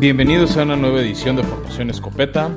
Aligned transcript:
Bienvenidos 0.00 0.56
a 0.56 0.62
una 0.62 0.76
nueva 0.76 1.00
edición 1.00 1.34
de 1.34 1.42
Formación 1.42 1.90
Escopeta. 1.90 2.54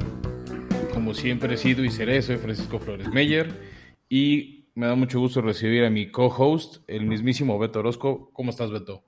Como 0.94 1.16
siempre 1.16 1.56
he 1.56 1.57
sido 1.57 1.84
y 1.84 1.89
seré, 1.89 2.21
soy 2.21 2.38
Francisco 2.38 2.78
Flores 2.78 3.07
Meyer 3.07 3.60
y 4.07 4.68
me 4.75 4.86
da 4.86 4.94
mucho 4.94 5.20
gusto 5.20 5.42
recibir 5.42 5.84
a 5.84 5.89
mi 5.89 6.12
co-host, 6.12 6.84
el 6.88 7.07
mismísimo 7.07 7.57
Beto 7.57 7.79
Orozco. 7.79 8.29
¿Cómo 8.32 8.51
estás, 8.51 8.70
Beto? 8.70 9.04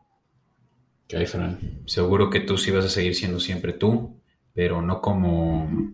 ¿Qué 1.08 1.18
hay, 1.18 1.28
Fran? 1.28 1.84
Seguro 1.86 2.32
que 2.32 2.40
tú 2.40 2.58
sí 2.58 2.72
vas 2.72 2.86
a 2.86 2.90
seguir 2.90 3.14
siendo 3.14 3.40
siempre 3.40 3.74
tú, 3.74 4.20
pero 4.52 4.82
no 4.82 5.00
como 5.00 5.94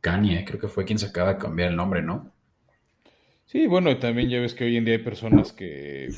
Kanye, 0.00 0.44
creo 0.44 0.60
que 0.60 0.68
fue 0.68 0.84
quien 0.84 1.00
se 1.00 1.06
acaba 1.06 1.34
de 1.34 1.40
cambiar 1.40 1.70
el 1.70 1.76
nombre, 1.76 2.00
¿no? 2.00 2.32
Sí, 3.44 3.66
bueno, 3.66 3.98
también 3.98 4.30
ya 4.30 4.38
ves 4.38 4.54
que 4.54 4.62
hoy 4.62 4.76
en 4.76 4.84
día 4.84 4.94
hay 4.94 5.02
personas 5.02 5.52
que 5.52 6.10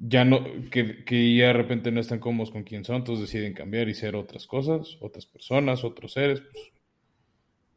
ya 0.00 0.24
no, 0.24 0.42
que, 0.70 1.04
que, 1.04 1.36
ya 1.36 1.48
de 1.48 1.52
repente 1.52 1.92
no 1.92 2.00
están 2.00 2.20
cómodos 2.20 2.50
con 2.50 2.64
quién 2.64 2.84
son, 2.84 2.96
entonces 2.96 3.26
deciden 3.26 3.52
cambiar 3.52 3.88
y 3.88 3.94
ser 3.94 4.16
otras 4.16 4.46
cosas, 4.46 4.96
otras 5.00 5.26
personas, 5.26 5.84
otros 5.84 6.14
seres, 6.14 6.40
pues 6.40 6.72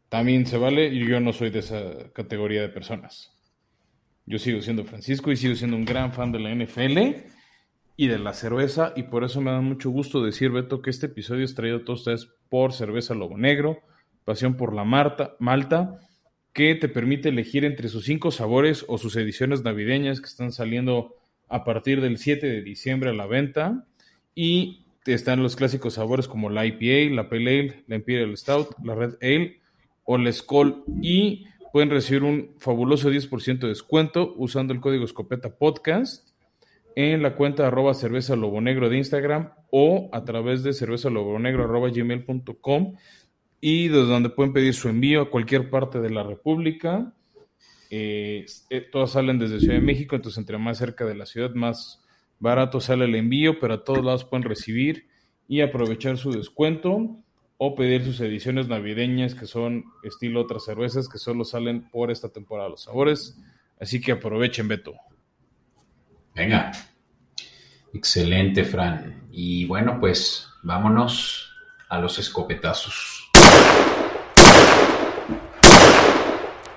también 0.07 0.45
se 0.45 0.57
vale 0.57 0.87
y 0.87 1.05
yo 1.05 1.19
no 1.19 1.33
soy 1.33 1.49
de 1.49 1.59
esa 1.59 2.11
categoría 2.13 2.61
de 2.61 2.69
personas. 2.69 3.31
Yo 4.25 4.39
sigo 4.39 4.61
siendo 4.61 4.85
Francisco 4.85 5.31
y 5.31 5.35
sigo 5.35 5.55
siendo 5.55 5.75
un 5.75 5.83
gran 5.83 6.13
fan 6.13 6.31
de 6.31 6.39
la 6.39 6.55
NFL 6.55 7.27
y 7.97 8.07
de 8.07 8.19
la 8.19 8.33
cerveza 8.33 8.93
y 8.95 9.03
por 9.03 9.25
eso 9.25 9.41
me 9.41 9.51
da 9.51 9.59
mucho 9.59 9.89
gusto 9.89 10.23
decir, 10.23 10.49
Beto, 10.49 10.81
que 10.81 10.91
este 10.91 11.07
episodio 11.07 11.43
es 11.43 11.55
traído 11.55 11.77
a 11.77 11.83
todos 11.83 12.01
ustedes 12.01 12.29
por 12.47 12.71
Cerveza 12.71 13.15
Lobo 13.15 13.37
Negro, 13.37 13.79
pasión 14.23 14.55
por 14.55 14.73
la 14.73 14.85
Marta, 14.85 15.35
Malta, 15.39 15.99
que 16.53 16.75
te 16.75 16.87
permite 16.87 17.29
elegir 17.29 17.65
entre 17.65 17.89
sus 17.89 18.05
cinco 18.05 18.31
sabores 18.31 18.85
o 18.87 18.97
sus 18.97 19.17
ediciones 19.17 19.63
navideñas 19.63 20.21
que 20.21 20.27
están 20.27 20.53
saliendo 20.53 21.15
a 21.53 21.63
partir 21.63 22.01
del 22.01 22.17
7 22.17 22.47
de 22.47 22.61
diciembre 22.63 23.11
a 23.11 23.13
la 23.13 23.27
venta. 23.27 23.85
Y 24.33 24.85
están 25.05 25.43
los 25.43 25.55
clásicos 25.55 25.93
sabores 25.93 26.27
como 26.27 26.49
la 26.49 26.65
IPA, 26.65 27.13
la 27.13 27.29
Pale 27.29 27.59
Ale, 27.59 27.83
la 27.87 27.95
Imperial 27.95 28.35
Stout, 28.35 28.75
la 28.83 28.95
Red 28.95 29.15
Ale 29.21 29.61
o 30.03 30.17
la 30.17 30.31
Skull. 30.31 30.83
Y 31.01 31.45
pueden 31.71 31.91
recibir 31.91 32.23
un 32.23 32.55
fabuloso 32.57 33.11
10% 33.11 33.59
de 33.59 33.67
descuento 33.67 34.33
usando 34.35 34.73
el 34.73 34.81
código 34.81 35.05
Escopeta 35.05 35.55
Podcast 35.55 36.27
en 36.95 37.21
la 37.21 37.35
cuenta 37.35 37.67
arroba 37.67 37.93
cerveza 37.93 38.35
lobo 38.35 38.61
negro 38.61 38.89
de 38.89 38.97
Instagram 38.97 39.51
o 39.71 40.09
a 40.11 40.23
través 40.25 40.63
de 40.63 40.73
cerveza 40.73 41.09
lobo 41.09 41.37
negro 41.39 41.63
arroba 41.63 41.89
gmail.com 41.89 42.95
y 43.61 43.87
desde 43.87 44.07
donde 44.07 44.29
pueden 44.29 44.53
pedir 44.53 44.73
su 44.73 44.89
envío 44.89 45.21
a 45.21 45.29
cualquier 45.29 45.69
parte 45.69 45.99
de 46.01 46.09
la 46.09 46.23
República 46.23 47.13
eh, 47.89 48.45
eh, 48.69 48.81
todas 48.81 49.11
salen 49.11 49.39
desde 49.39 49.59
Ciudad 49.59 49.75
de 49.75 49.81
México, 49.81 50.15
entonces 50.15 50.39
entre 50.39 50.57
más 50.57 50.77
cerca 50.77 51.05
de 51.05 51.15
la 51.15 51.25
ciudad, 51.25 51.53
más 51.53 52.03
barato 52.39 52.81
sale 52.81 53.05
el 53.05 53.15
envío, 53.15 53.59
pero 53.59 53.75
a 53.75 53.83
todos 53.83 54.03
lados 54.03 54.25
pueden 54.25 54.43
recibir 54.43 55.07
y 55.47 55.61
aprovechar 55.61 56.17
su 56.17 56.31
descuento 56.31 57.17
o 57.57 57.75
pedir 57.75 58.03
sus 58.03 58.19
ediciones 58.19 58.67
navideñas 58.67 59.35
que 59.35 59.45
son 59.45 59.85
estilo 60.03 60.41
otras 60.41 60.65
cervezas 60.65 61.07
que 61.07 61.17
solo 61.17 61.45
salen 61.45 61.89
por 61.89 62.11
esta 62.11 62.29
temporada 62.29 62.69
los 62.69 62.83
sabores. 62.83 63.39
Así 63.79 64.01
que 64.01 64.13
aprovechen, 64.13 64.67
Beto. 64.67 64.93
Venga. 66.35 66.71
Excelente, 67.93 68.63
Fran. 68.63 69.27
Y 69.31 69.65
bueno, 69.65 69.99
pues 69.99 70.49
vámonos 70.63 71.53
a 71.89 71.99
los 71.99 72.17
escopetazos. 72.17 73.22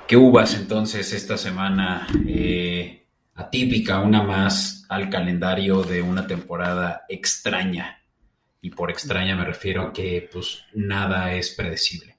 ¿Qué 0.08 0.16
uvas 0.16 0.54
entonces 0.54 1.12
esta 1.12 1.36
semana 1.36 2.06
eh, 2.28 3.06
atípica, 3.34 4.00
una 4.02 4.22
más 4.22 4.86
al 4.88 5.10
calendario 5.10 5.82
de 5.82 6.00
una 6.00 6.28
temporada 6.28 7.04
extraña? 7.08 8.04
Y 8.60 8.70
por 8.70 8.92
extraña 8.92 9.34
me 9.34 9.44
refiero 9.44 9.82
a 9.82 9.92
que 9.92 10.28
pues 10.32 10.62
nada 10.74 11.34
es 11.34 11.50
predecible. 11.56 12.14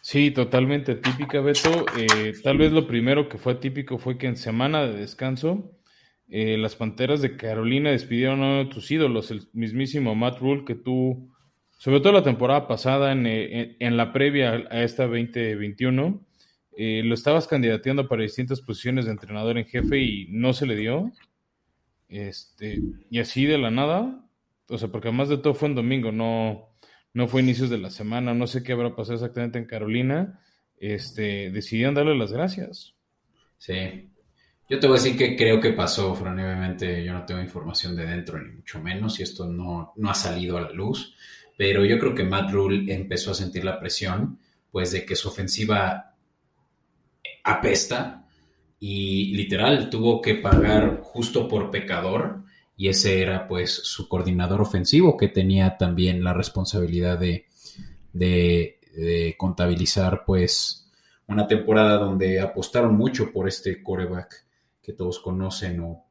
Sí, 0.00 0.32
totalmente 0.32 0.92
atípica, 0.92 1.40
Beto. 1.40 1.86
Eh, 1.96 2.32
tal 2.42 2.58
vez 2.58 2.72
lo 2.72 2.88
primero 2.88 3.28
que 3.28 3.38
fue 3.38 3.52
atípico 3.52 3.98
fue 3.98 4.18
que 4.18 4.26
en 4.26 4.36
semana 4.36 4.82
de 4.82 4.94
descanso 4.94 5.70
eh, 6.28 6.58
las 6.58 6.74
Panteras 6.74 7.22
de 7.22 7.36
Carolina 7.36 7.92
despidieron 7.92 8.42
a 8.42 8.46
uno 8.46 8.58
de 8.64 8.70
tus 8.70 8.90
ídolos, 8.90 9.30
el 9.30 9.48
mismísimo 9.52 10.16
Matt 10.16 10.40
Rule, 10.40 10.64
que 10.64 10.74
tú, 10.74 11.30
sobre 11.78 12.00
todo 12.00 12.14
la 12.14 12.24
temporada 12.24 12.66
pasada, 12.66 13.12
en, 13.12 13.26
en 13.26 13.96
la 13.96 14.12
previa 14.12 14.66
a 14.70 14.82
esta 14.82 15.04
2021, 15.06 16.26
eh, 16.76 17.02
lo 17.04 17.14
estabas 17.14 17.46
candidateando 17.46 18.08
para 18.08 18.22
distintas 18.22 18.60
posiciones 18.60 19.04
de 19.04 19.12
entrenador 19.12 19.58
en 19.58 19.66
jefe 19.66 19.98
y 19.98 20.26
no 20.30 20.52
se 20.52 20.66
le 20.66 20.76
dio. 20.76 21.12
Este, 22.08 22.80
y 23.10 23.18
así 23.20 23.46
de 23.46 23.58
la 23.58 23.70
nada, 23.70 24.24
o 24.68 24.78
sea, 24.78 24.88
porque 24.88 25.08
además 25.08 25.28
de 25.28 25.38
todo 25.38 25.54
fue 25.54 25.68
en 25.68 25.74
domingo, 25.74 26.12
no, 26.12 26.70
no 27.12 27.28
fue 27.28 27.42
inicios 27.42 27.70
de 27.70 27.78
la 27.78 27.90
semana, 27.90 28.34
no 28.34 28.46
sé 28.46 28.62
qué 28.62 28.72
habrá 28.72 28.94
pasado 28.94 29.14
exactamente 29.14 29.58
en 29.58 29.66
Carolina. 29.66 30.40
Este, 30.76 31.50
decidieron 31.50 31.94
darle 31.94 32.16
las 32.16 32.32
gracias. 32.32 32.94
Sí. 33.58 34.08
Yo 34.68 34.78
te 34.78 34.86
voy 34.86 34.96
a 34.98 35.02
decir 35.02 35.18
que 35.18 35.36
creo 35.36 35.60
que 35.60 35.72
pasó, 35.72 36.14
Fran, 36.14 36.38
obviamente 36.38 37.04
yo 37.04 37.12
no 37.12 37.26
tengo 37.26 37.40
información 37.40 37.96
de 37.96 38.06
dentro, 38.06 38.40
ni 38.40 38.52
mucho 38.52 38.80
menos, 38.80 39.18
y 39.18 39.24
esto 39.24 39.46
no, 39.46 39.92
no 39.96 40.10
ha 40.10 40.14
salido 40.14 40.56
a 40.56 40.60
la 40.60 40.70
luz, 40.70 41.16
pero 41.58 41.84
yo 41.84 41.98
creo 41.98 42.14
que 42.14 42.22
Matt 42.22 42.52
Rule 42.52 42.94
empezó 42.94 43.32
a 43.32 43.34
sentir 43.34 43.64
la 43.64 43.80
presión, 43.80 44.38
pues 44.70 44.92
de 44.92 45.04
que 45.04 45.16
su 45.16 45.28
ofensiva 45.28 46.09
apesta 47.44 48.26
y 48.78 49.34
literal 49.34 49.90
tuvo 49.90 50.22
que 50.22 50.36
pagar 50.36 51.00
justo 51.02 51.46
por 51.46 51.70
pecador 51.70 52.44
y 52.76 52.88
ese 52.88 53.20
era 53.20 53.46
pues 53.46 53.72
su 53.72 54.08
coordinador 54.08 54.62
ofensivo 54.62 55.18
que 55.18 55.28
tenía 55.28 55.76
también 55.76 56.24
la 56.24 56.32
responsabilidad 56.32 57.18
de, 57.18 57.46
de, 58.14 59.34
contabilizar 59.36 60.24
pues 60.24 60.90
una 61.26 61.46
temporada 61.46 61.98
donde 61.98 62.40
apostaron 62.40 62.96
mucho 62.96 63.32
por 63.32 63.46
este 63.46 63.82
coreback 63.82 64.46
que 64.82 64.94
todos 64.94 65.18
conocen 65.18 65.80
o 65.80 66.06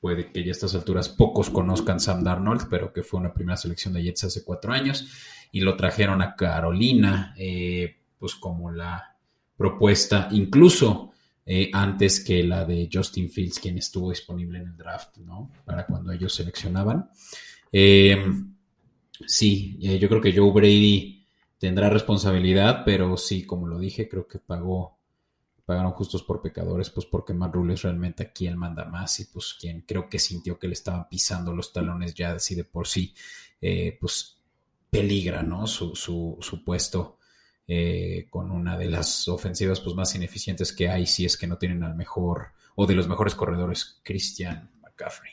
puede 0.00 0.32
que 0.32 0.42
ya 0.42 0.50
a 0.50 0.52
estas 0.52 0.74
alturas 0.74 1.08
pocos 1.08 1.50
conozcan 1.50 2.00
Sam 2.00 2.24
Darnold, 2.24 2.68
pero 2.68 2.92
que 2.92 3.02
fue 3.02 3.20
una 3.20 3.32
primera 3.32 3.56
selección 3.56 3.94
de 3.94 4.02
Jets 4.02 4.24
hace 4.24 4.44
cuatro 4.44 4.72
años 4.72 5.08
y 5.52 5.60
lo 5.60 5.76
trajeron 5.76 6.20
a 6.20 6.34
Carolina 6.34 7.32
eh, 7.38 7.96
pues 8.18 8.34
como 8.34 8.72
la 8.72 9.17
propuesta, 9.58 10.28
incluso 10.30 11.10
eh, 11.44 11.68
antes 11.74 12.20
que 12.20 12.44
la 12.44 12.64
de 12.64 12.88
Justin 12.90 13.28
Fields, 13.28 13.58
quien 13.58 13.76
estuvo 13.76 14.10
disponible 14.10 14.60
en 14.60 14.68
el 14.68 14.76
draft, 14.76 15.18
¿no? 15.18 15.50
Para 15.64 15.84
cuando 15.84 16.12
ellos 16.12 16.32
seleccionaban. 16.32 17.10
Em, 17.72 18.54
sí, 19.26 19.76
eh, 19.82 19.98
yo 19.98 20.08
creo 20.08 20.20
que 20.20 20.32
Joe 20.34 20.52
Brady 20.52 21.26
tendrá 21.58 21.90
responsabilidad, 21.90 22.82
pero 22.84 23.16
sí, 23.16 23.44
como 23.44 23.66
lo 23.66 23.78
dije, 23.78 24.08
creo 24.08 24.28
que 24.28 24.38
pagó, 24.38 24.96
pagaron 25.66 25.92
justos 25.92 26.22
por 26.22 26.40
pecadores, 26.40 26.90
pues 26.90 27.06
porque 27.06 27.34
Matt 27.34 27.56
es 27.70 27.82
realmente 27.82 28.22
aquí 28.22 28.46
el 28.46 28.56
manda 28.56 28.84
más 28.84 29.18
y 29.18 29.24
pues 29.24 29.56
quien 29.60 29.80
creo 29.80 30.08
que 30.08 30.20
sintió 30.20 30.58
que 30.58 30.68
le 30.68 30.74
estaban 30.74 31.08
pisando 31.08 31.52
los 31.52 31.72
talones 31.72 32.14
ya 32.14 32.32
así 32.32 32.54
de 32.54 32.64
por 32.64 32.86
sí, 32.86 33.12
eh, 33.60 33.98
pues 34.00 34.36
peligra, 34.88 35.42
¿no? 35.42 35.66
Su, 35.66 35.96
su, 35.96 36.38
su 36.40 36.64
puesto 36.64 37.17
eh, 37.70 38.26
con 38.30 38.50
una 38.50 38.78
de 38.78 38.88
las 38.88 39.28
ofensivas 39.28 39.80
pues, 39.80 39.94
más 39.94 40.14
ineficientes 40.14 40.72
que 40.72 40.88
hay 40.88 41.04
si 41.04 41.26
es 41.26 41.36
que 41.36 41.46
no 41.46 41.58
tienen 41.58 41.82
al 41.82 41.94
mejor 41.94 42.52
o 42.74 42.86
de 42.86 42.94
los 42.94 43.08
mejores 43.08 43.34
corredores, 43.34 44.00
Christian 44.02 44.70
McCaffrey. 44.80 45.32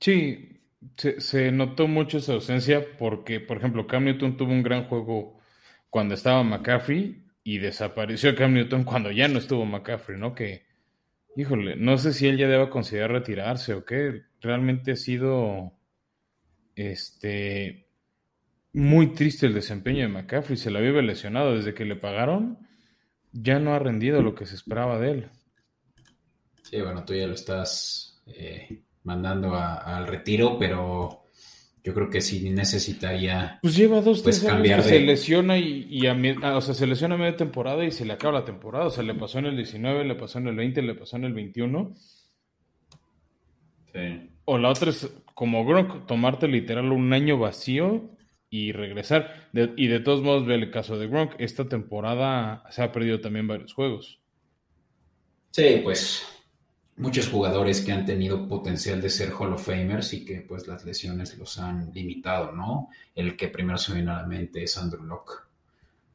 Sí, 0.00 0.60
se, 0.96 1.52
notó 1.52 1.86
mucho 1.86 2.18
esa 2.18 2.32
ausencia 2.32 2.84
porque, 2.98 3.38
por 3.38 3.58
ejemplo, 3.58 3.86
Cam 3.86 4.04
Newton 4.04 4.36
tuvo 4.36 4.50
un 4.50 4.62
gran 4.62 4.84
juego 4.84 5.38
cuando 5.88 6.14
estaba 6.14 6.42
McCaffrey 6.42 7.26
y 7.44 7.58
desapareció 7.58 8.34
Cam 8.34 8.54
Newton 8.54 8.84
cuando 8.84 9.10
ya 9.10 9.28
no 9.28 9.38
estuvo 9.38 9.64
McCaffrey, 9.66 10.18
¿no? 10.18 10.34
Que, 10.34 10.64
híjole, 11.36 11.76
no 11.76 11.96
sé 11.98 12.12
si 12.12 12.26
él 12.26 12.38
ya 12.38 12.48
debe 12.48 12.70
considerar 12.70 13.12
retirarse 13.12 13.74
o 13.74 13.84
qué. 13.84 14.22
Realmente 14.40 14.92
ha 14.92 14.96
sido, 14.96 15.74
este, 16.74 17.89
muy 18.72 19.12
triste 19.14 19.46
el 19.46 19.54
desempeño 19.54 20.02
de 20.02 20.08
McCaffrey. 20.08 20.56
Se 20.56 20.70
la 20.70 20.80
vive 20.80 21.02
lesionado 21.02 21.56
desde 21.56 21.74
que 21.74 21.84
le 21.84 21.96
pagaron. 21.96 22.58
Ya 23.32 23.58
no 23.58 23.74
ha 23.74 23.78
rendido 23.78 24.22
lo 24.22 24.34
que 24.34 24.46
se 24.46 24.54
esperaba 24.54 24.98
de 24.98 25.10
él. 25.10 25.28
Sí, 26.62 26.80
bueno, 26.80 27.04
tú 27.04 27.14
ya 27.14 27.26
lo 27.26 27.34
estás 27.34 28.22
eh, 28.26 28.82
mandando 29.04 29.54
al 29.54 30.06
retiro, 30.06 30.56
pero 30.58 31.24
yo 31.82 31.94
creo 31.94 32.10
que 32.10 32.20
sí 32.20 32.50
necesitaría. 32.50 33.58
Pues 33.62 33.76
lleva 33.76 34.00
dos, 34.00 34.22
pues, 34.22 34.40
tres 34.40 34.50
años 34.50 34.84
que 34.84 34.88
se 34.88 35.00
lesiona 35.00 35.58
y, 35.58 36.06
a, 36.06 36.56
o 36.56 36.60
sea, 36.60 36.74
se 36.74 36.86
lesiona 36.86 37.14
a 37.14 37.18
media 37.18 37.36
temporada 37.36 37.84
y 37.84 37.90
se 37.90 38.04
le 38.04 38.12
acaba 38.12 38.40
la 38.40 38.44
temporada. 38.44 38.86
O 38.86 38.90
sea, 38.90 39.02
le 39.02 39.14
pasó 39.14 39.38
en 39.38 39.46
el 39.46 39.56
19, 39.56 40.04
le 40.04 40.14
pasó 40.14 40.38
en 40.38 40.48
el 40.48 40.56
20, 40.56 40.82
le 40.82 40.94
pasó 40.94 41.16
en 41.16 41.24
el 41.24 41.32
21. 41.32 41.92
Sí. 43.92 44.30
O 44.44 44.58
la 44.58 44.68
otra 44.68 44.90
es, 44.90 45.10
como 45.34 45.64
Gronk, 45.64 46.06
tomarte 46.06 46.46
literal 46.48 46.92
un 46.92 47.12
año 47.12 47.38
vacío 47.38 48.10
y 48.50 48.72
regresar. 48.72 49.48
y 49.54 49.86
de 49.86 50.00
todos 50.00 50.22
modos, 50.22 50.44
ve 50.44 50.56
el 50.56 50.70
caso 50.70 50.98
de 50.98 51.06
Gronk. 51.06 51.34
Esta 51.38 51.68
temporada 51.68 52.64
se 52.70 52.82
ha 52.82 52.92
perdido 52.92 53.20
también 53.20 53.46
varios 53.46 53.72
juegos. 53.72 54.20
Sí, 55.52 55.80
pues 55.82 56.26
muchos 56.96 57.28
jugadores 57.28 57.80
que 57.80 57.92
han 57.92 58.04
tenido 58.04 58.46
potencial 58.46 59.00
de 59.00 59.08
ser 59.08 59.32
Hall 59.32 59.54
of 59.54 59.64
Famers 59.64 60.12
y 60.12 60.24
que 60.24 60.42
pues 60.42 60.68
las 60.68 60.84
lesiones 60.84 61.36
los 61.38 61.58
han 61.58 61.90
limitado, 61.94 62.52
¿no? 62.52 62.88
El 63.14 63.36
que 63.36 63.48
primero 63.48 63.78
se 63.78 63.94
viene 63.94 64.10
a 64.10 64.22
la 64.22 64.26
mente 64.26 64.62
es 64.62 64.76
Andrew 64.76 65.04
Locke, 65.04 65.44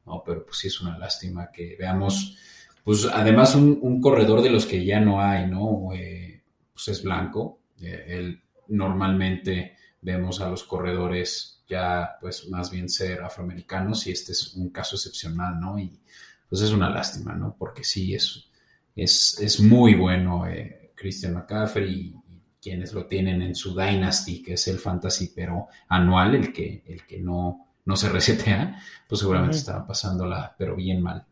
¿no? 0.06 0.22
Pero 0.24 0.44
pues 0.44 0.58
sí 0.58 0.68
es 0.68 0.80
una 0.80 0.96
lástima 0.96 1.50
que 1.50 1.76
veamos, 1.78 2.38
pues 2.84 3.06
además 3.12 3.54
un, 3.56 4.00
corredor 4.00 4.42
de 4.42 4.50
los 4.50 4.64
que 4.64 4.84
ya 4.84 5.00
no 5.00 5.20
hay, 5.20 5.46
¿no? 5.46 5.92
Eh, 5.92 6.40
pues 6.72 6.88
es 6.88 7.02
blanco, 7.02 7.60
eh, 7.82 8.04
él 8.08 8.42
normalmente 8.68 9.76
vemos 10.02 10.40
a 10.40 10.48
los 10.48 10.64
corredores 10.64 11.55
ya 11.68 12.16
pues 12.20 12.48
más 12.48 12.70
bien 12.70 12.88
ser 12.88 13.22
afroamericanos 13.22 14.06
y 14.06 14.12
este 14.12 14.32
es 14.32 14.54
un 14.54 14.70
caso 14.70 14.96
excepcional, 14.96 15.60
¿no? 15.60 15.78
Y 15.78 16.00
pues 16.48 16.62
es 16.62 16.70
una 16.70 16.90
lástima, 16.90 17.34
¿no? 17.34 17.56
Porque 17.58 17.84
sí, 17.84 18.14
es, 18.14 18.48
es, 18.94 19.38
es 19.40 19.60
muy 19.60 19.94
bueno 19.94 20.46
eh, 20.46 20.92
Christian 20.94 21.34
McCaffrey 21.34 21.92
y, 21.92 22.14
quienes 22.58 22.92
lo 22.94 23.06
tienen 23.06 23.42
en 23.42 23.54
su 23.54 23.76
Dynasty, 23.76 24.42
que 24.42 24.54
es 24.54 24.66
el 24.66 24.80
fantasy 24.80 25.30
pero 25.36 25.68
anual, 25.86 26.34
el 26.34 26.52
que, 26.52 26.82
el 26.84 27.06
que 27.06 27.20
no, 27.20 27.68
no 27.84 27.94
se 27.94 28.08
resetea, 28.12 28.82
pues 29.08 29.20
seguramente 29.20 29.58
estaba 29.58 29.86
pasándola, 29.86 30.52
pero 30.58 30.74
bien 30.74 31.00
mal. 31.00 31.24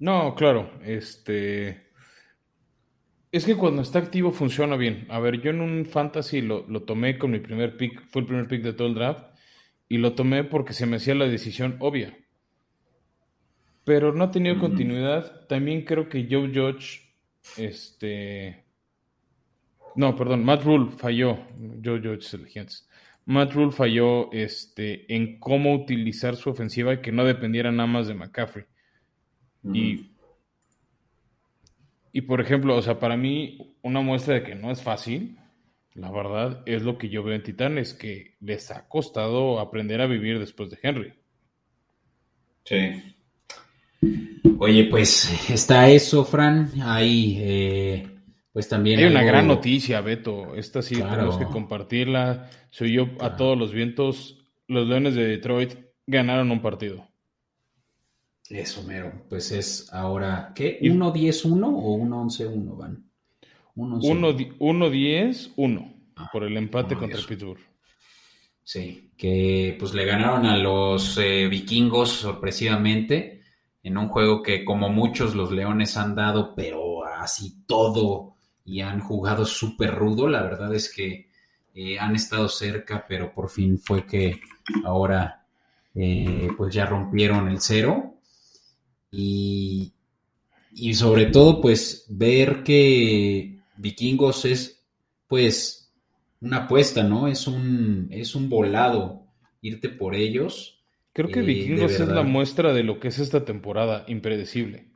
No, 0.00 0.34
claro, 0.34 0.70
este... 0.82 1.83
Es 3.34 3.44
que 3.44 3.56
cuando 3.56 3.82
está 3.82 3.98
activo 3.98 4.30
funciona 4.30 4.76
bien. 4.76 5.08
A 5.10 5.18
ver, 5.18 5.40
yo 5.40 5.50
en 5.50 5.60
un 5.60 5.86
fantasy 5.86 6.40
lo, 6.40 6.64
lo, 6.68 6.84
tomé 6.84 7.18
con 7.18 7.32
mi 7.32 7.40
primer 7.40 7.76
pick, 7.76 8.06
fue 8.06 8.22
el 8.22 8.28
primer 8.28 8.46
pick 8.46 8.62
de 8.62 8.74
todo 8.74 8.86
el 8.86 8.94
draft, 8.94 9.26
y 9.88 9.98
lo 9.98 10.14
tomé 10.14 10.44
porque 10.44 10.72
se 10.72 10.86
me 10.86 10.98
hacía 10.98 11.16
la 11.16 11.26
decisión 11.26 11.74
obvia. 11.80 12.16
Pero 13.82 14.12
no 14.12 14.22
ha 14.22 14.30
tenido 14.30 14.60
continuidad. 14.60 15.48
También 15.48 15.84
creo 15.84 16.08
que 16.08 16.28
Joe 16.30 16.52
Judge, 16.54 17.12
este... 17.56 18.66
No, 19.96 20.14
perdón, 20.14 20.44
Matt 20.44 20.62
Rule 20.62 20.92
falló. 20.92 21.40
Joe 21.84 21.98
Judge 21.98 22.36
es 22.54 22.88
Matt 23.24 23.52
Rule 23.52 23.72
falló 23.72 24.30
este, 24.30 25.12
en 25.12 25.40
cómo 25.40 25.74
utilizar 25.74 26.36
su 26.36 26.50
ofensiva 26.50 26.94
y 26.94 27.00
que 27.00 27.10
no 27.10 27.24
dependiera 27.24 27.72
nada 27.72 27.88
más 27.88 28.06
de 28.06 28.14
McCaffrey. 28.14 28.66
Y 29.72 30.13
y 32.16 32.20
por 32.22 32.40
ejemplo, 32.40 32.76
o 32.76 32.80
sea, 32.80 33.00
para 33.00 33.16
mí 33.16 33.76
una 33.82 34.00
muestra 34.00 34.34
de 34.34 34.44
que 34.44 34.54
no 34.54 34.70
es 34.70 34.80
fácil, 34.80 35.36
la 35.94 36.12
verdad, 36.12 36.62
es 36.64 36.82
lo 36.82 36.96
que 36.96 37.08
yo 37.08 37.24
veo 37.24 37.34
en 37.34 37.42
Titanes, 37.42 37.92
que 37.92 38.36
les 38.38 38.70
ha 38.70 38.86
costado 38.86 39.58
aprender 39.58 40.00
a 40.00 40.06
vivir 40.06 40.38
después 40.38 40.70
de 40.70 40.78
Henry. 40.80 41.12
Sí. 42.64 43.16
Oye, 44.60 44.84
pues 44.84 45.50
está 45.50 45.88
eso, 45.88 46.24
Fran. 46.24 46.70
Ahí, 46.82 47.36
eh, 47.40 48.06
pues 48.52 48.68
también. 48.68 49.00
Hay 49.00 49.06
una 49.06 49.24
gran 49.24 49.48
noticia, 49.48 50.00
Beto. 50.00 50.54
Esta 50.54 50.82
sí 50.82 50.94
tenemos 50.94 51.36
que 51.36 51.46
compartirla. 51.46 52.48
Soy 52.70 52.92
yo 52.92 53.08
a 53.18 53.34
todos 53.34 53.58
los 53.58 53.72
vientos. 53.72 54.38
Los 54.68 54.86
Leones 54.86 55.16
de 55.16 55.26
Detroit 55.26 55.74
ganaron 56.06 56.52
un 56.52 56.62
partido. 56.62 57.08
Eso, 58.50 58.82
mero. 58.82 59.24
Pues 59.28 59.50
es 59.52 59.92
ahora, 59.92 60.52
¿qué? 60.54 60.78
¿1-10-1 60.80 61.64
o 61.64 61.98
1-11-1 61.98 62.76
van? 62.76 63.04
1-10-1 63.76 65.94
ah, 66.16 66.30
por 66.32 66.44
el 66.44 66.56
empate 66.56 66.94
contra 66.94 67.20
Pittsburgh. 67.26 67.60
Sí, 68.62 69.10
que 69.16 69.76
pues 69.78 69.94
le 69.94 70.04
ganaron 70.04 70.46
a 70.46 70.56
los 70.56 71.18
eh, 71.18 71.48
vikingos 71.48 72.10
sorpresivamente 72.10 73.42
en 73.82 73.98
un 73.98 74.08
juego 74.08 74.42
que 74.42 74.64
como 74.64 74.88
muchos 74.88 75.34
los 75.34 75.50
leones 75.50 75.96
han 75.96 76.14
dado, 76.14 76.54
pero 76.54 77.04
así 77.04 77.64
todo 77.66 78.36
y 78.64 78.80
han 78.80 79.00
jugado 79.00 79.44
súper 79.44 79.94
rudo. 79.94 80.28
La 80.28 80.42
verdad 80.42 80.74
es 80.74 80.90
que 80.90 81.28
eh, 81.74 81.98
han 81.98 82.14
estado 82.14 82.48
cerca, 82.48 83.04
pero 83.06 83.34
por 83.34 83.50
fin 83.50 83.78
fue 83.78 84.06
que 84.06 84.40
ahora 84.84 85.44
eh, 85.94 86.48
pues 86.56 86.72
ya 86.72 86.86
rompieron 86.86 87.48
el 87.48 87.60
cero 87.60 88.13
y, 89.16 90.94
sobre 90.94 91.26
todo, 91.26 91.60
pues, 91.60 92.06
ver 92.08 92.62
que 92.62 93.60
Vikingos 93.76 94.44
es, 94.44 94.84
pues, 95.26 95.92
una 96.40 96.64
apuesta, 96.64 97.02
¿no? 97.02 97.28
Es 97.28 97.46
un, 97.46 98.08
es 98.10 98.34
un 98.34 98.48
volado 98.48 99.26
irte 99.60 99.88
por 99.88 100.14
ellos. 100.14 100.84
Creo 101.12 101.28
que 101.28 101.40
eh, 101.40 101.44
Vikingos 101.44 101.92
es 101.92 102.08
la 102.08 102.22
muestra 102.22 102.72
de 102.72 102.82
lo 102.82 103.00
que 103.00 103.08
es 103.08 103.18
esta 103.18 103.44
temporada, 103.44 104.04
impredecible. 104.08 104.90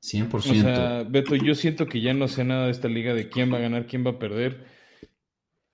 100%. 0.00 0.34
O 0.34 0.40
sea, 0.40 1.02
Beto, 1.02 1.34
yo 1.34 1.54
siento 1.54 1.86
que 1.86 2.00
ya 2.00 2.14
no 2.14 2.28
sé 2.28 2.44
nada 2.44 2.66
de 2.66 2.70
esta 2.70 2.88
liga, 2.88 3.14
de 3.14 3.28
quién 3.28 3.52
va 3.52 3.58
a 3.58 3.62
ganar, 3.62 3.86
quién 3.86 4.06
va 4.06 4.12
a 4.12 4.18
perder. 4.18 4.66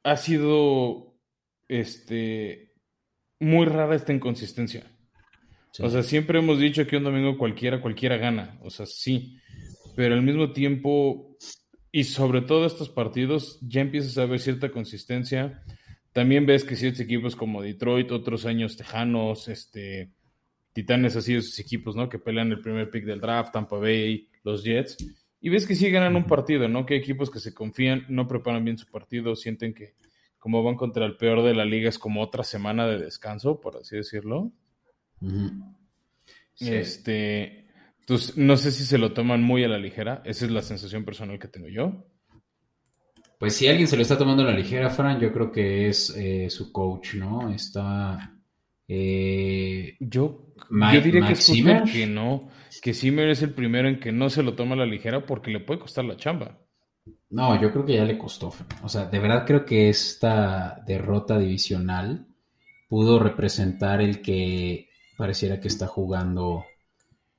Ha 0.03 0.17
sido, 0.17 1.15
este, 1.69 2.75
muy 3.39 3.67
rara 3.67 3.95
esta 3.95 4.13
inconsistencia. 4.13 4.91
O 5.81 5.91
sea, 5.91 6.03
siempre 6.03 6.39
hemos 6.39 6.59
dicho 6.59 6.87
que 6.87 6.97
un 6.97 7.05
domingo 7.05 7.37
cualquiera, 7.37 7.81
cualquiera 7.81 8.17
gana. 8.17 8.59
O 8.63 8.71
sea, 8.71 8.87
sí. 8.87 9.39
Pero 9.97 10.15
al 10.15 10.23
mismo 10.23 10.53
tiempo, 10.53 11.37
y 11.91 12.05
sobre 12.05 12.43
todo 12.43 12.67
estos 12.67 12.89
partidos, 12.89 13.59
ya 13.61 13.81
empiezas 13.81 14.19
a 14.19 14.27
ver 14.27 14.41
cierta 14.41 14.71
consistencia. 14.71 15.63
También 16.13 16.47
ves 16.47 16.65
que 16.65 16.77
ciertos 16.77 17.01
equipos 17.01 17.35
como 17.35 17.63
Detroit, 17.63 18.13
otros 18.13 18.47
años 18.47 18.77
Tejanos, 18.77 19.49
este, 19.49 20.13
Titanes, 20.73 21.17
así 21.17 21.35
esos 21.35 21.59
equipos, 21.59 21.97
¿no? 21.97 22.09
Que 22.09 22.19
pelean 22.19 22.53
el 22.53 22.61
primer 22.61 22.91
pick 22.91 23.05
del 23.05 23.21
draft, 23.21 23.53
Tampa 23.53 23.77
Bay, 23.77 24.29
los 24.43 24.63
Jets. 24.63 24.97
Y 25.41 25.49
ves 25.49 25.67
que 25.67 25.75
sí 25.75 25.91
ganan 25.91 26.17
un 26.17 26.25
partido, 26.25 26.69
¿no? 26.69 26.87
Que 26.87 26.95
hay 26.95 27.01
equipos 27.01 27.31
que 27.31 27.41
se 27.41 27.53
confían, 27.53 28.07
no 28.09 28.27
preparan 28.27 28.65
bien 28.65 28.79
su 28.79 28.87
partido, 28.87 29.37
sienten 29.37 29.75
que 29.75 29.95
como 30.39 30.63
van 30.63 30.77
contra 30.77 31.07
el 31.07 31.17
peor 31.17 31.43
de 31.43 31.55
la 31.55 31.65
liga 31.65 31.89
es 31.89 31.99
como 31.99 32.23
otra 32.23 32.45
semana 32.45 32.87
de 32.87 32.99
descanso, 32.99 33.61
por 33.61 33.77
así 33.77 33.97
decirlo. 33.97 34.53
Este, 36.59 37.67
entonces, 38.01 38.37
no 38.37 38.57
sé 38.57 38.71
si 38.71 38.85
se 38.85 38.99
lo 38.99 39.13
toman 39.13 39.43
muy 39.43 39.65
a 39.65 39.69
la 39.69 39.79
ligera. 39.79 40.23
Esa 40.25 40.45
es 40.45 40.51
la 40.51 40.63
sensación 40.63 41.05
personal 41.05 41.39
que 41.39 41.49
tengo 41.49 41.69
yo. 41.69 42.05
Pues 43.39 43.57
si 43.57 43.67
alguien 43.67 43.89
se 43.89 43.97
lo 43.97 44.03
está 44.03 44.17
tomando 44.17 44.43
a 44.43 44.47
la 44.47 44.57
ligera, 44.57 44.91
Fran, 44.91 45.21
yo 45.21 45.33
creo 45.33 45.51
que 45.51 45.89
es 45.89 46.11
eh, 46.17 46.49
su 46.51 46.73
coach, 46.73 47.15
¿no? 47.15 47.53
Está. 47.53 48.39
Eh, 48.87 49.97
yo, 50.01 50.55
yo, 50.71 51.01
diría 51.01 51.27
que 51.27 51.33
es 51.33 51.51
que 51.91 52.07
no, 52.07 52.51
que 52.83 52.93
Zimmer 52.93 53.31
es 53.31 53.43
el 53.43 53.55
primero 53.55 53.89
en 53.89 53.99
que 53.99 54.13
no 54.13 54.29
se 54.29 54.43
lo 54.43 54.55
toma 54.55 54.75
a 54.75 54.79
la 54.79 54.87
ligera 54.87 55.25
porque 55.25 55.51
le 55.51 55.61
puede 55.61 55.81
costar 55.81 56.05
la 56.05 56.17
chamba. 56.17 56.59
No, 57.31 57.61
yo 57.61 57.73
creo 57.73 57.85
que 57.85 57.95
ya 57.95 58.05
le 58.05 58.19
costó. 58.19 58.53
O 58.83 58.89
sea, 58.89 59.07
de 59.07 59.19
verdad 59.19 59.45
creo 59.47 59.65
que 59.65 59.89
esta 59.89 60.83
derrota 60.87 61.39
divisional 61.39 62.27
pudo 62.89 63.19
representar 63.19 64.01
el 64.01 64.21
que 64.21 64.91
pareciera 65.17 65.61
que 65.61 65.69
está 65.69 65.87
jugando 65.87 66.65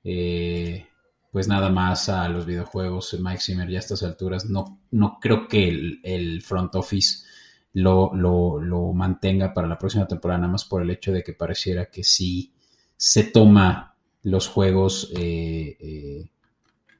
eh, 0.03 0.87
pues 1.31 1.47
nada 1.47 1.69
más 1.69 2.09
a 2.09 2.29
los 2.29 2.45
videojuegos. 2.45 3.17
Mike 3.19 3.41
Zimmer 3.41 3.69
ya 3.69 3.77
a 3.77 3.79
estas 3.79 4.03
alturas 4.03 4.45
no, 4.45 4.79
no 4.91 5.19
creo 5.19 5.47
que 5.47 5.67
el, 6.03 6.41
front 6.41 6.75
office 6.75 7.25
lo, 7.73 8.13
lo, 8.13 8.93
mantenga 8.93 9.53
para 9.53 9.67
la 9.67 9.77
próxima 9.77 10.07
temporada, 10.07 10.41
nada 10.41 10.51
más 10.53 10.63
por 10.63 10.81
el 10.81 10.89
hecho 10.91 11.11
de 11.11 11.23
que 11.23 11.33
pareciera 11.33 11.87
que 11.87 12.03
sí 12.03 12.53
se 12.95 13.25
toma 13.25 13.97
los 14.23 14.47
juegos 14.47 15.11
eh, 15.15 15.75
eh, 15.79 16.29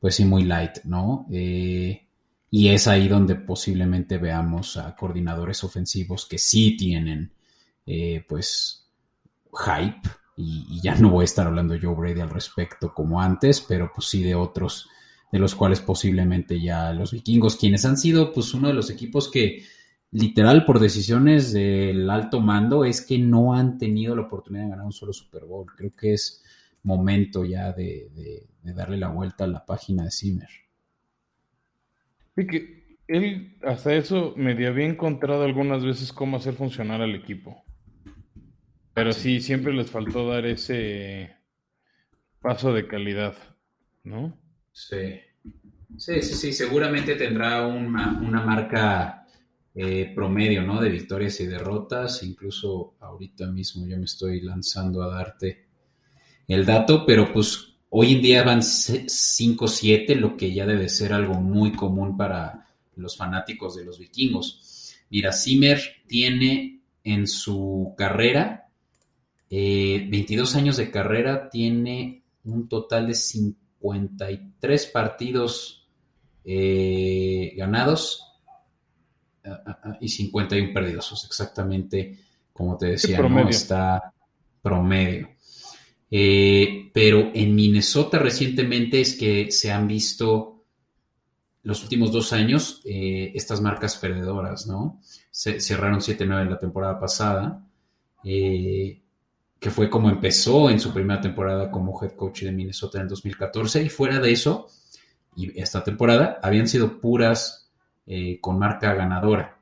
pues 0.01 0.15
sí 0.15 0.25
muy 0.25 0.44
light, 0.44 0.84
¿no? 0.84 1.25
y 1.29 2.70
es 2.70 2.88
ahí 2.88 3.08
donde 3.08 3.36
posiblemente 3.36 4.17
veamos 4.17 4.77
a 4.77 4.96
coordinadores 4.96 5.63
ofensivos 5.63 6.25
que 6.25 6.38
sí 6.38 6.77
tienen 6.77 7.32
pues 8.27 8.88
hype 9.53 10.01
y, 10.36 10.82
ya 10.82 10.96
no 10.96 11.10
voy 11.10 11.24
a 11.24 11.25
estar 11.25 11.48
hablando 11.48 11.75
yo 11.75 11.96
Brady 11.96 12.22
al 12.22 12.30
respecto 12.30 12.94
como 12.94 13.22
antes, 13.22 13.62
pero 13.62 13.92
pues 13.94 14.08
sí 14.08 14.22
de 14.22 14.36
otros, 14.36 14.89
de 15.32 15.39
los 15.39 15.56
cuales 15.56 15.80
posiblemente 15.80 16.60
ya 16.60 16.92
los 16.94 17.12
vikingos, 17.12 17.56
quienes 17.56 17.86
han 17.86 17.98
sido 17.98 18.34
pues 18.34 18.54
uno 18.54 18.68
de 18.68 18.74
los 18.74 18.89
equipos 18.89 19.32
que 19.32 19.63
literal 20.12 20.65
por 20.65 20.80
decisiones 20.80 21.51
del 21.51 22.10
alto 22.10 22.39
mando 22.39 22.86
es 22.86 23.06
que 23.06 23.18
no 23.18 23.54
han 23.54 23.77
tenido 23.77 24.15
la 24.15 24.24
oportunidad 24.24 24.63
de 24.63 24.70
ganar 24.70 24.86
un 24.86 24.94
solo 24.94 25.12
Super 25.12 25.44
Bowl. 25.44 25.65
Creo 25.75 25.92
que 25.92 26.13
es 26.13 26.42
momento 26.84 27.44
ya 27.44 27.74
de, 27.74 28.48
darle 28.63 28.98
la 28.98 29.10
vuelta 29.10 29.44
a 29.44 29.48
la 29.48 29.65
página 29.65 30.06
de 30.06 30.12
Zimmer. 30.12 30.50
Sí, 32.36 32.48
que 32.48 32.98
él 33.08 33.58
hasta 33.63 33.94
eso 33.94 34.34
me 34.38 34.51
había 34.51 34.86
encontrado 34.86 35.44
algunas 35.44 35.84
veces 35.84 36.13
cómo 36.13 36.38
hacer 36.38 36.54
funcionar 36.54 37.01
al 37.01 37.15
equipo. 37.15 37.65
Pero 38.96 39.12
sí, 39.12 39.42
siempre 39.42 39.74
les 39.74 39.92
faltó 39.92 40.25
dar 40.25 40.46
ese 40.46 41.36
paso 42.40 42.72
de 42.72 42.88
calidad, 42.88 43.36
¿no? 44.06 44.40
Sí. 44.72 45.20
Sí, 45.98 46.22
sí, 46.22 46.34
sí, 46.34 46.54
seguramente 46.54 47.16
tendrá 47.16 47.68
una, 47.68 48.42
marca 48.42 49.28
eh, 49.75 50.14
promedio, 50.16 50.62
¿no? 50.62 50.80
De 50.80 50.90
victorias 50.90 51.42
y 51.42 51.46
derrotas. 51.46 52.24
Incluso 52.24 52.96
ahorita 53.02 53.48
mismo 53.48 53.86
yo 53.86 53.98
me 53.98 54.06
estoy 54.06 54.40
lanzando 54.40 55.04
a 55.04 55.14
darte 55.14 55.68
el 56.48 56.66
dato, 56.66 57.06
pero 57.06 57.34
pues 57.34 57.75
hoy 57.90 58.14
en 58.14 58.22
día 58.22 58.44
van 58.44 58.62
5-7, 58.62 60.16
lo 60.16 60.38
que 60.38 60.54
ya 60.54 60.66
debe 60.66 60.88
ser 60.88 61.12
algo 61.12 61.34
muy 61.34 61.74
común 61.74 62.16
para 62.16 62.70
los 62.96 63.18
fanáticos 63.18 63.75
de 63.75 63.84
los 63.84 64.00
vikingos. 64.00 64.96
Mira, 65.10 65.34
Zimmer 65.34 65.82
tiene 66.08 66.80
en 67.04 67.28
su 67.28 67.94
carrera, 67.98 68.65
22 69.50 70.56
eh, 70.56 70.58
años 70.58 70.78
de 70.78 70.92
carrera, 70.92 71.50
tiene 71.50 72.24
un 72.44 72.68
total 72.68 73.08
de 73.08 73.16
53 73.16 74.86
partidos 74.88 75.88
eh, 76.44 77.54
ganados 77.56 78.24
ah, 79.46 79.64
ah, 79.66 79.80
ah, 79.84 79.98
y 80.00 80.10
51 80.10 80.74
perdidos. 80.74 81.25
exactamente 81.28 82.20
como 82.54 82.78
te 82.78 82.88
decía, 82.88 83.20
¿no? 83.20 83.50
está 83.50 84.14
promedio. 84.62 85.30
Eh, 86.10 86.90
pero 86.94 87.32
en 87.34 87.54
Minnesota 87.54 88.18
recientemente 88.18 89.02
es 89.02 89.16
que 89.16 89.52
se 89.52 89.72
han 89.72 89.88
visto 89.88 90.64
los 91.64 91.84
últimos 91.84 92.12
dos 92.14 92.32
años 92.32 92.82
estas 92.86 93.60
marcas 93.60 93.98
perdedoras, 93.98 94.68
¿no? 94.68 95.02
Se, 95.32 95.60
cerraron 95.60 96.00
7-9 96.00 96.44
en 96.44 96.50
la 96.50 96.60
temporada 96.60 96.98
pasada. 96.98 97.68
Eh, 98.24 99.02
que 99.66 99.72
fue 99.72 99.90
como 99.90 100.12
empezó 100.12 100.70
en 100.70 100.80
su 100.80 100.94
primera 100.94 101.20
temporada 101.20 101.72
como 101.72 102.00
head 102.00 102.12
coach 102.12 102.44
de 102.44 102.52
Minnesota 102.52 103.00
en 103.00 103.06
el 103.06 103.10
2014, 103.10 103.82
y 103.82 103.90
fuera 103.90 104.20
de 104.20 104.32
eso, 104.32 104.68
y 105.36 105.60
esta 105.60 105.84
temporada, 105.84 106.38
habían 106.44 106.68
sido 106.68 107.02
puras 107.02 107.72
eh, 108.06 108.40
con 108.40 108.60
marca 108.60 108.94
ganadora. 108.94 109.58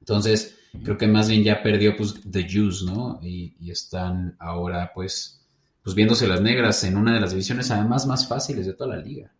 Entonces, 0.00 0.58
creo 0.82 0.98
que 0.98 1.06
más 1.06 1.28
bien 1.28 1.44
ya 1.44 1.62
perdió 1.62 1.96
pues 1.96 2.20
The 2.28 2.48
Juice, 2.50 2.84
¿no? 2.84 3.20
Y, 3.22 3.54
están 3.70 4.34
ahora 4.40 4.90
pues, 4.92 5.46
pues 5.84 5.94
viéndose 5.94 6.26
las 6.26 6.40
negras 6.40 6.82
en 6.82 6.96
una 6.96 7.14
de 7.14 7.20
las 7.20 7.30
divisiones 7.30 7.70
además 7.70 8.08
más 8.08 8.26
fáciles 8.26 8.66
de 8.66 8.72
toda 8.72 8.96
la 8.96 9.02
liga. 9.04 9.32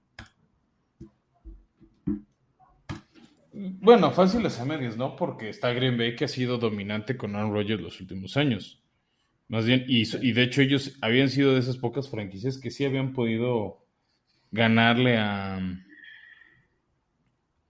Bueno, 3.53 4.13
fáciles 4.13 4.61
a 4.61 4.65
medias, 4.65 4.97
¿no? 4.97 5.17
Porque 5.17 5.49
está 5.49 5.73
Green 5.73 5.99
Bay 5.99 6.15
que 6.15 6.27
ha 6.27 6.29
sido 6.29 6.57
dominante 6.57 7.17
con 7.17 7.35
Aaron 7.35 7.53
Rodgers 7.53 7.83
los 7.83 8.01
últimos 8.01 8.37
años. 8.37 8.78
Más 9.49 9.65
bien, 9.65 9.85
y, 9.89 10.05
de 10.33 10.43
hecho 10.43 10.61
ellos 10.61 10.99
habían 11.01 11.31
sido 11.31 11.55
de 11.55 11.61
esas 11.61 11.79
pocas 11.79 12.11
franquicias 12.11 12.59
que 12.59 12.71
sí 12.71 12.85
habían 12.85 13.15
podido 13.15 13.87
ganarle 14.51 15.17
a, 15.17 15.59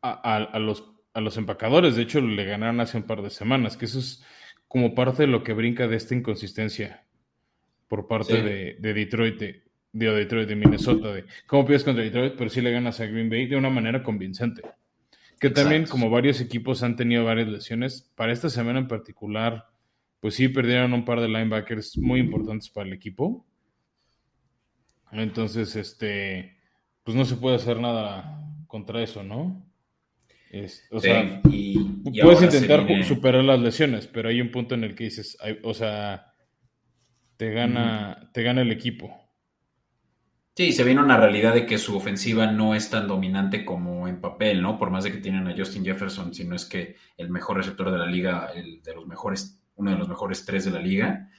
a, 0.02 0.58
los, 0.58 0.84
a 1.14 1.20
los 1.20 1.36
empacadores. 1.36 1.94
De 1.94 2.02
hecho, 2.02 2.20
le 2.20 2.44
ganaron 2.44 2.80
hace 2.80 2.96
un 2.96 3.04
par 3.04 3.22
de 3.22 3.30
semanas, 3.30 3.76
que 3.76 3.84
eso 3.84 4.00
es 4.00 4.24
como 4.66 4.94
parte 4.94 5.22
de 5.22 5.28
lo 5.28 5.44
que 5.44 5.52
brinca 5.52 5.86
de 5.86 5.96
esta 5.96 6.14
inconsistencia 6.14 7.04
por 7.86 8.08
parte 8.08 8.42
de, 8.42 8.92
Detroit, 8.92 9.38
de, 9.38 9.62
Detroit, 9.92 10.48
de 10.48 10.56
Minnesota, 10.56 11.12
de 11.12 11.24
cómo 11.46 11.64
pides 11.64 11.84
contra 11.84 12.02
Detroit, 12.02 12.34
pero 12.36 12.50
sí 12.50 12.60
le 12.60 12.72
ganas 12.72 13.00
a 13.00 13.06
Green 13.06 13.30
Bay 13.30 13.46
de 13.46 13.56
una 13.56 13.70
manera 13.70 14.02
convincente. 14.02 14.62
Que 15.40 15.50
también, 15.50 15.86
como 15.86 16.10
varios 16.10 16.40
equipos 16.40 16.82
han 16.82 16.96
tenido 16.96 17.24
varias 17.24 17.48
lesiones, 17.48 18.10
para 18.16 18.32
esta 18.32 18.50
semana 18.50 18.80
en 18.80 18.88
particular 18.88 19.68
pues 20.20 20.34
sí 20.34 20.48
perdieron 20.48 20.92
un 20.92 21.04
par 21.04 21.20
de 21.20 21.28
linebackers 21.28 21.98
muy 21.98 22.20
importantes 22.20 22.70
para 22.70 22.86
el 22.86 22.92
equipo. 22.92 23.46
Entonces, 25.12 25.74
este, 25.76 26.56
pues 27.02 27.16
no 27.16 27.24
se 27.24 27.36
puede 27.36 27.56
hacer 27.56 27.80
nada 27.80 28.44
contra 28.66 29.02
eso, 29.02 29.22
¿no? 29.22 29.64
o 30.90 31.00
sea, 31.00 31.42
puedes 31.42 32.42
intentar 32.42 33.04
superar 33.04 33.44
las 33.44 33.60
lesiones, 33.60 34.06
pero 34.06 34.30
hay 34.30 34.40
un 34.40 34.50
punto 34.50 34.74
en 34.74 34.84
el 34.84 34.94
que 34.94 35.04
dices, 35.04 35.36
o 35.62 35.74
sea, 35.74 36.32
te 37.36 37.52
gana, 37.52 38.30
te 38.32 38.42
gana 38.42 38.62
el 38.62 38.72
equipo. 38.72 39.14
Sí, 40.56 40.72
se 40.72 40.82
viene 40.82 41.02
una 41.02 41.16
realidad 41.16 41.54
de 41.54 41.66
que 41.66 41.78
su 41.78 41.96
ofensiva 41.96 42.50
no 42.50 42.74
es 42.74 42.90
tan 42.90 43.06
dominante 43.06 43.64
como 43.64 44.08
en 44.08 44.20
papel, 44.20 44.60
¿no? 44.60 44.76
Por 44.76 44.90
más 44.90 45.04
de 45.04 45.12
que 45.12 45.18
tienen 45.18 45.46
a 45.46 45.54
Justin 45.56 45.84
Jefferson, 45.84 46.34
si 46.34 46.44
no 46.44 46.56
es 46.56 46.64
que 46.64 46.96
el 47.16 47.30
mejor 47.30 47.58
receptor 47.58 47.92
de 47.92 47.98
la 47.98 48.06
liga, 48.06 48.50
el 48.54 48.82
de 48.82 48.94
los 48.94 49.06
mejores 49.06 49.62
uno 49.78 49.92
de 49.92 49.96
los 49.96 50.08
mejores 50.08 50.44
tres 50.44 50.64
de 50.64 50.70
la 50.70 50.80
liga, 50.80 51.30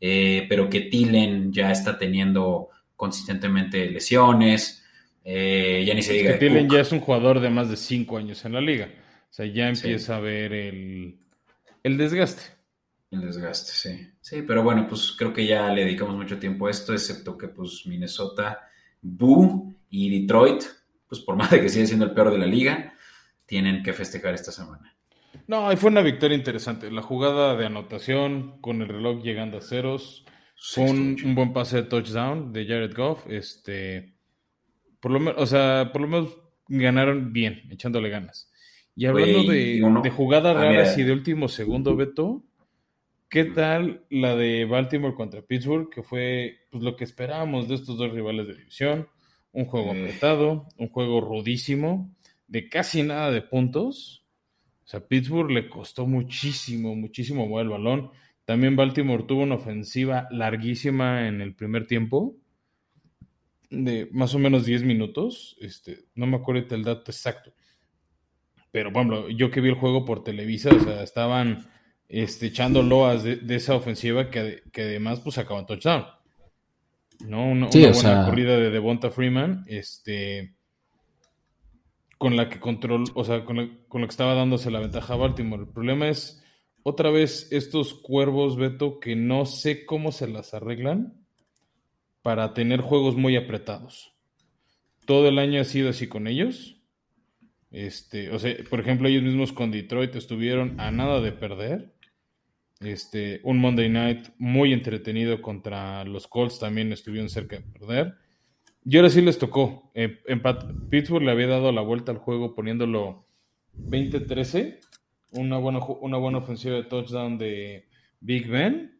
eh, 0.00 0.46
pero 0.48 0.70
que 0.70 0.82
Tillen 0.82 1.52
ya 1.52 1.70
está 1.70 1.98
teniendo 1.98 2.70
consistentemente 2.96 3.90
lesiones, 3.90 4.84
eh, 5.24 5.84
ya 5.86 5.94
ni 5.94 6.02
se 6.02 6.14
diga. 6.14 6.32
Que 6.32 6.38
Tillen 6.38 6.68
ya 6.70 6.80
es 6.80 6.92
un 6.92 7.00
jugador 7.00 7.40
de 7.40 7.50
más 7.50 7.68
de 7.68 7.76
cinco 7.76 8.16
años 8.16 8.44
en 8.44 8.52
la 8.52 8.60
liga, 8.60 8.88
o 9.30 9.32
sea, 9.32 9.46
ya 9.46 9.68
empieza 9.68 10.16
a 10.16 10.20
ver 10.20 10.52
el, 10.52 11.18
desgaste. 11.82 12.42
El 13.10 13.22
desgaste, 13.22 13.72
sí. 13.72 14.10
Sí, 14.20 14.42
pero 14.42 14.62
bueno, 14.62 14.86
pues 14.88 15.14
creo 15.18 15.32
que 15.32 15.46
ya 15.46 15.72
le 15.72 15.84
dedicamos 15.84 16.14
mucho 16.14 16.38
tiempo 16.38 16.66
a 16.66 16.70
esto, 16.70 16.92
excepto 16.92 17.36
que 17.36 17.48
pues 17.48 17.84
Minnesota, 17.86 18.60
Boo 19.02 19.74
y 19.90 20.20
Detroit, 20.20 20.62
pues 21.08 21.20
por 21.22 21.36
más 21.36 21.50
de 21.50 21.60
que 21.60 21.68
sigue 21.68 21.86
siendo 21.86 22.04
el 22.04 22.12
peor 22.12 22.30
de 22.30 22.38
la 22.38 22.46
liga, 22.46 22.94
tienen 23.46 23.82
que 23.82 23.92
festejar 23.92 24.34
esta 24.34 24.52
semana. 24.52 24.94
No, 25.46 25.74
fue 25.76 25.90
una 25.90 26.02
victoria 26.02 26.36
interesante. 26.36 26.90
La 26.90 27.02
jugada 27.02 27.56
de 27.56 27.66
anotación 27.66 28.60
con 28.60 28.82
el 28.82 28.88
reloj 28.88 29.22
llegando 29.22 29.58
a 29.58 29.62
ceros. 29.62 30.24
Fue 30.56 30.84
un, 30.84 31.16
buen 31.34 31.52
pase 31.52 31.76
de 31.76 31.82
touchdown 31.84 32.52
de 32.52 32.66
Jared 32.66 32.94
Goff. 32.94 33.26
Este, 33.28 34.14
por 35.00 35.12
lo 35.12 35.20
menos, 35.20 35.40
o 35.40 35.46
sea, 35.46 35.90
por 35.92 36.02
lo 36.02 36.08
menos 36.08 36.38
ganaron 36.68 37.32
bien, 37.32 37.62
echándole 37.70 38.10
ganas. 38.10 38.50
Y 38.94 39.06
hablando 39.06 39.44
de, 39.44 40.10
jugadas 40.10 40.56
ah, 40.56 40.60
raras 40.60 40.98
y 40.98 41.04
de 41.04 41.12
último 41.12 41.48
segundo, 41.48 41.94
Beto, 41.94 42.44
¿qué 43.28 43.44
tal 43.44 44.04
la 44.10 44.34
de 44.34 44.64
Baltimore 44.64 45.14
contra 45.14 45.42
Pittsburgh? 45.42 45.88
Que 45.88 46.02
fue 46.02 46.66
pues, 46.70 46.82
lo 46.82 46.96
que 46.96 47.04
esperábamos 47.04 47.68
de 47.68 47.76
estos 47.76 47.96
dos 47.96 48.12
rivales 48.12 48.48
de 48.48 48.54
división. 48.54 49.08
Un 49.52 49.66
juego 49.66 49.94
eh. 49.94 50.02
apretado, 50.02 50.66
un 50.76 50.88
juego 50.88 51.20
rudísimo, 51.20 52.12
de 52.48 52.68
casi 52.68 53.02
nada 53.04 53.30
de 53.30 53.40
puntos. 53.40 54.26
O 54.88 54.90
sea, 54.90 55.06
Pittsburgh 55.06 55.50
le 55.50 55.68
costó 55.68 56.06
muchísimo, 56.06 56.96
muchísimo 56.96 57.46
mover 57.46 57.64
el 57.64 57.72
balón. 57.72 58.10
También 58.46 58.74
Baltimore 58.74 59.24
tuvo 59.24 59.42
una 59.42 59.56
ofensiva 59.56 60.26
larguísima 60.30 61.28
en 61.28 61.42
el 61.42 61.54
primer 61.54 61.86
tiempo, 61.86 62.36
de 63.68 64.08
más 64.12 64.34
o 64.34 64.38
menos 64.38 64.64
10 64.64 64.84
minutos. 64.84 65.58
Este, 65.60 66.06
no 66.14 66.26
me 66.26 66.38
acuerdo 66.38 66.74
el 66.74 66.84
dato 66.84 67.10
exacto. 67.10 67.52
Pero 68.70 68.90
bueno, 68.90 69.28
yo 69.28 69.50
que 69.50 69.60
vi 69.60 69.68
el 69.68 69.74
juego 69.74 70.06
por 70.06 70.24
Televisa, 70.24 70.70
o 70.74 70.80
sea, 70.80 71.02
estaban 71.02 71.66
este, 72.08 72.46
echando 72.46 72.82
loas 72.82 73.24
de, 73.24 73.42
esa 73.50 73.74
ofensiva 73.74 74.30
que, 74.30 74.62
además 74.74 75.20
pues 75.20 75.36
acaban 75.36 75.66
touchdown. 75.66 76.06
¿No? 77.26 77.46
Una, 77.46 77.66
buena 77.66 78.24
corrida 78.24 78.56
de 78.56 78.70
Devonta 78.70 79.10
Freeman. 79.10 79.66
Este 79.66 80.54
con 82.18 82.36
la 82.36 82.48
que 82.48 82.60
control, 82.60 83.04
o 83.14 83.24
sea, 83.24 83.44
con, 83.44 83.78
con 83.88 84.00
lo 84.00 84.06
que 84.06 84.12
estaba 84.12 84.34
dándose 84.34 84.70
la 84.70 84.80
ventaja 84.80 85.14
a 85.14 85.16
Baltimore. 85.16 85.62
El 85.62 85.68
problema 85.68 86.08
es, 86.08 86.42
otra 86.82 87.10
vez, 87.10 87.48
estos 87.52 87.94
cuervos, 87.94 88.56
Beto, 88.56 88.98
que 88.98 89.16
no 89.16 89.46
sé 89.46 89.86
cómo 89.86 90.12
se 90.12 90.28
las 90.28 90.52
arreglan 90.52 91.24
para 92.22 92.52
tener 92.54 92.80
juegos 92.80 93.16
muy 93.16 93.36
apretados. 93.36 94.12
Todo 95.06 95.28
el 95.28 95.38
año 95.38 95.60
ha 95.60 95.64
sido 95.64 95.90
así 95.90 96.08
con 96.08 96.26
ellos. 96.26 96.82
Este, 97.70 98.30
o 98.30 98.38
sea, 98.38 98.54
por 98.68 98.80
ejemplo, 98.80 99.08
ellos 99.08 99.22
mismos 99.22 99.52
con 99.52 99.70
Detroit 99.70 100.14
estuvieron 100.16 100.80
a 100.80 100.90
nada 100.90 101.20
de 101.20 101.32
perder. 101.32 101.94
Este, 102.80 103.40
un 103.44 103.58
Monday 103.58 103.88
Night 103.88 104.28
muy 104.38 104.72
entretenido 104.72 105.40
contra 105.42 106.04
los 106.04 106.28
Colts 106.28 106.58
también 106.58 106.92
estuvieron 106.92 107.28
cerca 107.28 107.56
de 107.56 107.62
perder. 107.62 108.14
Y 108.90 108.96
ahora 108.96 109.10
sí 109.10 109.20
les 109.20 109.38
tocó. 109.38 109.90
Eh, 109.92 110.18
Pittsburgh 110.88 111.22
le 111.22 111.30
había 111.30 111.46
dado 111.46 111.72
la 111.72 111.82
vuelta 111.82 112.10
al 112.10 112.16
juego 112.16 112.54
poniéndolo 112.54 113.26
20-13. 113.76 114.78
Una 115.32 115.58
buena, 115.58 115.80
una 116.00 116.16
buena 116.16 116.38
ofensiva 116.38 116.76
de 116.76 116.84
touchdown 116.84 117.36
de 117.36 117.84
Big 118.20 118.48
Ben. 118.48 118.98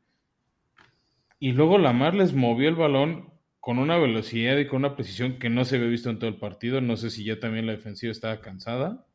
Y 1.40 1.52
luego 1.52 1.78
Lamar 1.78 2.14
les 2.14 2.34
movió 2.34 2.68
el 2.68 2.74
balón 2.74 3.30
con 3.60 3.78
una 3.78 3.96
velocidad 3.96 4.58
y 4.58 4.66
con 4.66 4.80
una 4.80 4.94
precisión 4.94 5.38
que 5.38 5.48
no 5.48 5.64
se 5.64 5.76
había 5.76 5.88
visto 5.88 6.10
en 6.10 6.18
todo 6.18 6.28
el 6.28 6.36
partido. 6.36 6.82
No 6.82 6.98
sé 6.98 7.08
si 7.08 7.24
ya 7.24 7.40
también 7.40 7.64
la 7.64 7.72
defensiva 7.72 8.12
estaba 8.12 8.42
cansada. 8.42 9.06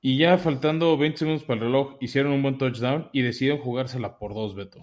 Y 0.00 0.18
ya 0.18 0.38
faltando 0.38 0.98
20 0.98 1.18
segundos 1.18 1.44
para 1.44 1.60
el 1.60 1.66
reloj, 1.66 1.98
hicieron 2.00 2.32
un 2.32 2.42
buen 2.42 2.58
touchdown 2.58 3.10
y 3.12 3.22
decidieron 3.22 3.60
jugársela 3.60 4.18
por 4.18 4.34
dos, 4.34 4.56
Beto. 4.56 4.80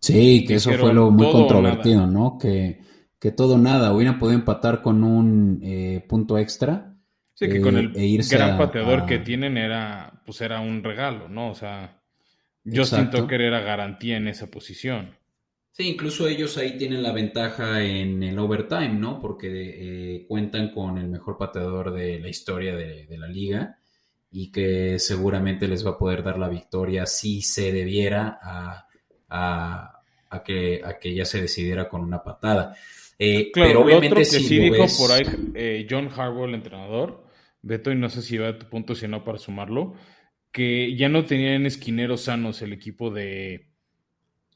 Sí, 0.00 0.46
que 0.46 0.54
eso 0.54 0.72
fue 0.72 0.94
lo 0.94 1.10
muy 1.10 1.30
controvertido, 1.30 2.06
¿no? 2.06 2.38
Que 2.38 2.88
que 3.20 3.30
todo 3.30 3.58
nada, 3.58 3.92
hubieran 3.92 4.18
podido 4.18 4.38
empatar 4.38 4.80
con 4.80 5.04
un 5.04 5.60
eh, 5.62 6.04
punto 6.08 6.38
extra. 6.38 6.96
Sí, 7.34 7.48
que 7.48 7.60
con 7.60 7.76
el 7.76 7.96
eh, 7.96 8.16
e 8.16 8.26
gran 8.28 8.58
pateador 8.58 9.06
que 9.06 9.18
tienen 9.18 9.56
era, 9.56 10.22
pues 10.26 10.40
era 10.40 10.60
un 10.60 10.82
regalo, 10.82 11.28
¿no? 11.28 11.50
O 11.50 11.54
sea, 11.54 12.02
yo 12.64 12.84
siento 12.84 13.26
que 13.26 13.36
era 13.36 13.60
garantía 13.60 14.16
en 14.16 14.28
esa 14.28 14.50
posición. 14.50 15.16
Sí, 15.72 15.88
incluso 15.88 16.26
ellos 16.26 16.56
ahí 16.58 16.76
tienen 16.76 17.02
la 17.02 17.12
ventaja 17.12 17.82
en 17.82 18.22
el 18.22 18.38
overtime, 18.38 18.94
¿no? 18.94 19.20
Porque 19.20 19.48
eh, 20.16 20.26
cuentan 20.26 20.72
con 20.72 20.98
el 20.98 21.08
mejor 21.08 21.38
pateador 21.38 21.92
de 21.92 22.18
la 22.18 22.28
historia 22.28 22.74
de, 22.74 23.06
la 23.16 23.28
liga 23.28 23.78
y 24.30 24.50
que 24.50 24.98
seguramente 24.98 25.68
les 25.68 25.86
va 25.86 25.90
a 25.90 25.98
poder 25.98 26.22
dar 26.22 26.38
la 26.38 26.48
victoria 26.48 27.06
si 27.06 27.42
se 27.42 27.72
debiera 27.72 28.38
a, 28.42 28.88
a, 29.28 30.42
que, 30.42 30.80
a 30.84 30.98
que 30.98 31.14
ya 31.14 31.24
se 31.24 31.40
decidiera 31.40 31.88
con 31.88 32.00
una 32.00 32.22
patada. 32.22 32.74
Eh, 33.22 33.50
pero 33.52 33.82
obviamente 33.82 34.06
otro 34.06 34.18
que 34.20 34.24
sí 34.24 34.58
dijo 34.58 34.86
por 34.98 35.12
ahí 35.12 35.22
eh, 35.54 35.86
John 35.88 36.08
Harbaugh, 36.08 36.46
el 36.46 36.54
entrenador, 36.54 37.26
Beto, 37.60 37.92
y 37.92 37.94
no 37.94 38.08
sé 38.08 38.22
si 38.22 38.38
va 38.38 38.48
a 38.48 38.58
tu 38.58 38.66
punto, 38.70 38.94
si 38.94 39.06
no 39.06 39.22
para 39.22 39.36
sumarlo, 39.36 39.92
que 40.50 40.96
ya 40.96 41.10
no 41.10 41.24
tenían 41.26 41.66
esquineros 41.66 42.22
sanos 42.22 42.62
el 42.62 42.72
equipo 42.72 43.10
de, 43.10 43.68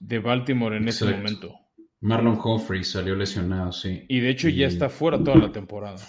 de 0.01 0.19
Baltimore 0.19 0.79
en 0.79 0.89
ese 0.89 1.05
momento. 1.05 1.55
Marlon 2.01 2.41
Humphrey 2.43 2.85
salió 2.85 3.15
lesionado, 3.15 3.71
sí. 3.71 4.07
Y 4.09 4.21
de 4.21 4.31
hecho 4.31 4.49
ya 4.49 4.67
está 4.67 4.89
fuera 4.89 5.23
toda 5.23 5.37
la 5.37 5.53
temporada. 5.53 6.03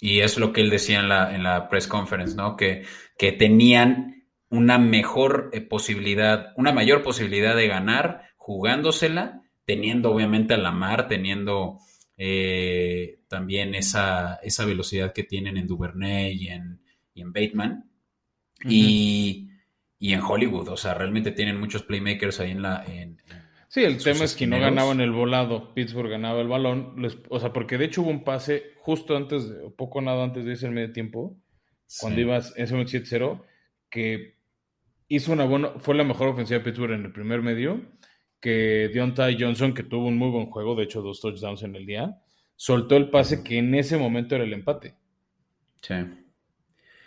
Y 0.00 0.20
es 0.20 0.38
lo 0.38 0.52
que 0.52 0.60
él 0.60 0.68
decía 0.68 1.00
en 1.00 1.08
la, 1.08 1.34
en 1.34 1.42
la 1.42 1.70
press 1.70 1.86
conference, 1.86 2.36
¿no? 2.36 2.54
Que, 2.54 2.84
que 3.16 3.32
tenían 3.32 4.26
una 4.50 4.78
mejor 4.78 5.48
eh, 5.54 5.62
posibilidad, 5.62 6.52
una 6.56 6.72
mayor 6.72 7.02
posibilidad 7.02 7.56
de 7.56 7.66
ganar 7.66 8.24
jugándosela, 8.36 9.42
teniendo 9.68 10.10
obviamente 10.10 10.54
a 10.54 10.56
la 10.56 10.72
mar, 10.72 11.08
teniendo 11.08 11.78
eh, 12.16 13.20
también 13.28 13.74
esa, 13.74 14.36
esa 14.42 14.64
velocidad 14.64 15.12
que 15.12 15.24
tienen 15.24 15.58
en 15.58 15.66
Duvernay 15.66 16.32
y 16.32 16.48
en, 16.48 16.80
y 17.12 17.20
en 17.20 17.34
Bateman. 17.34 17.90
y, 18.64 19.50
y, 19.98 20.14
en 20.14 20.20
Hollywood, 20.22 20.68
o 20.68 20.76
sea, 20.78 20.94
realmente 20.94 21.32
tienen 21.32 21.60
muchos 21.60 21.82
playmakers 21.82 22.40
ahí 22.40 22.52
en 22.52 22.62
la... 22.62 22.82
En, 22.86 23.18
Sí, 23.68 23.84
el 23.84 24.02
tema 24.02 24.24
es 24.24 24.34
que 24.34 24.46
no 24.46 24.58
ganaban 24.58 25.02
el 25.02 25.12
volado, 25.12 25.74
Pittsburgh 25.74 26.08
ganaba 26.08 26.40
el 26.40 26.48
balón, 26.48 27.06
o 27.28 27.38
sea, 27.38 27.52
porque 27.52 27.76
de 27.76 27.84
hecho 27.84 28.00
hubo 28.00 28.08
un 28.08 28.24
pase 28.24 28.72
justo 28.76 29.14
antes, 29.14 29.52
o 29.62 29.76
poco 29.76 30.00
nada 30.00 30.24
antes 30.24 30.46
de 30.46 30.54
ese 30.54 30.70
medio 30.70 30.90
tiempo, 30.90 31.36
cuando 32.00 32.18
ibas 32.22 32.54
en 32.56 32.64
ese 32.64 32.74
7-0, 32.74 33.44
que 33.90 34.38
hizo 35.08 35.32
una 35.32 35.44
buena, 35.44 35.72
fue 35.80 35.94
la 35.94 36.04
mejor 36.04 36.28
ofensiva 36.28 36.60
de 36.60 36.64
Pittsburgh 36.64 36.92
en 36.92 37.04
el 37.04 37.12
primer 37.12 37.42
medio, 37.42 37.82
que 38.40 38.90
Deontay 38.92 39.36
Johnson, 39.38 39.74
que 39.74 39.82
tuvo 39.82 40.06
un 40.06 40.16
muy 40.16 40.30
buen 40.30 40.46
juego, 40.46 40.74
de 40.74 40.84
hecho 40.84 41.02
dos 41.02 41.20
touchdowns 41.20 41.62
en 41.62 41.74
el 41.76 41.86
día, 41.86 42.18
soltó 42.56 42.96
el 42.96 43.10
pase 43.10 43.42
que 43.42 43.58
en 43.58 43.74
ese 43.74 43.96
momento 43.96 44.34
era 44.34 44.44
el 44.44 44.52
empate. 44.52 44.94
Sí. 45.80 45.94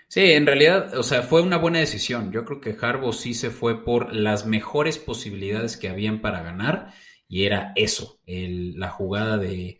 Sí, 0.08 0.34
en 0.34 0.46
realidad, 0.46 0.98
o 0.98 1.04
sea, 1.04 1.22
fue 1.22 1.42
una 1.42 1.58
buena 1.58 1.80
decisión. 1.80 2.34
Yo 2.34 2.44
creo 2.44 2.60
que 2.60 2.76
Harbaugh 2.80 3.14
sí 3.14 3.34
se 3.34 3.50
fue 3.50 3.86
por 3.86 4.14
las 4.14 4.46
mejores 4.46 4.98
posibilidades 4.98 5.78
que 5.78 5.88
habían 5.88 6.20
para 6.20 6.44
ganar 6.44 6.94
y 7.30 7.46
era 7.46 7.72
eso, 7.78 8.20
la 8.26 8.90
jugada 8.90 9.38
de, 9.38 9.80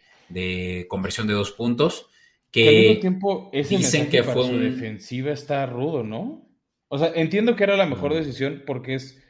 conversión 0.88 1.28
de 1.28 1.34
dos 1.34 1.52
puntos. 1.52 2.08
Que, 2.50 2.70
al 2.70 2.76
mismo 2.76 3.00
tiempo, 3.02 3.50
ese 3.52 3.76
dicen 3.76 4.10
que 4.10 4.24
fue 4.24 4.48
su 4.48 4.58
defensiva 4.58 5.34
está 5.34 5.66
rudo, 5.66 6.04
¿no? 6.04 6.50
O 6.88 6.98
sea, 6.98 7.12
entiendo 7.14 7.58
que 7.58 7.66
era 7.66 7.76
la 7.76 7.86
mejor 7.86 8.14
decisión 8.14 8.64
porque 8.66 8.96
es 8.96 9.21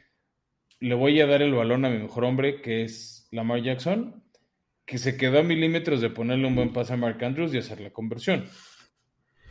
le 0.82 0.94
voy 0.94 1.20
a 1.20 1.26
dar 1.26 1.42
el 1.42 1.54
balón 1.54 1.84
a 1.84 1.90
mi 1.90 1.98
mejor 1.98 2.24
hombre, 2.24 2.60
que 2.60 2.82
es 2.82 3.28
Lamar 3.30 3.62
Jackson, 3.62 4.22
que 4.84 4.98
se 4.98 5.16
quedó 5.16 5.38
a 5.38 5.42
milímetros 5.42 6.00
de 6.00 6.10
ponerle 6.10 6.46
un 6.46 6.56
buen 6.56 6.72
pase 6.72 6.92
a 6.92 6.96
Mark 6.96 7.24
Andrews 7.24 7.54
y 7.54 7.58
hacer 7.58 7.80
la 7.80 7.90
conversión. 7.90 8.44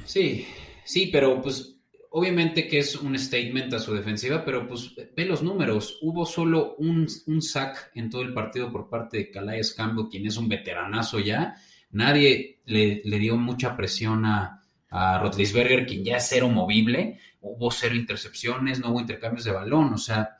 Sí, 0.05 0.45
Sí, 0.83 1.09
pero 1.11 1.41
pues 1.41 1.77
obviamente 2.09 2.67
que 2.67 2.79
es 2.79 2.95
un 2.95 3.17
statement 3.17 3.73
a 3.73 3.79
su 3.79 3.93
defensiva, 3.93 4.43
pero 4.43 4.67
pues 4.67 4.93
ve 5.15 5.25
los 5.25 5.41
números. 5.41 5.99
Hubo 6.01 6.25
solo 6.25 6.75
un, 6.77 7.07
sack 7.41 7.91
en 7.95 8.09
todo 8.09 8.21
el 8.21 8.33
partido 8.33 8.71
por 8.71 8.89
parte 8.89 9.17
de 9.17 9.31
Calais 9.31 9.73
Campbell, 9.73 10.09
quien 10.09 10.25
es 10.25 10.37
un 10.37 10.49
veteranazo 10.49 11.19
ya. 11.19 11.55
Nadie 11.91 12.59
le, 12.65 13.01
dio 13.03 13.37
mucha 13.37 13.75
presión 13.75 14.25
a, 14.25 14.61
a 14.89 15.19
Rotlisberger, 15.19 15.85
quien 15.85 16.03
ya 16.03 16.17
es 16.17 16.27
cero 16.27 16.49
movible. 16.49 17.19
Hubo 17.39 17.71
cero 17.71 17.95
intercepciones, 17.95 18.79
no 18.79 18.91
hubo 18.91 18.99
intercambios 18.99 19.45
de 19.45 19.51
balón, 19.51 19.93
o 19.93 19.97
sea, 19.97 20.37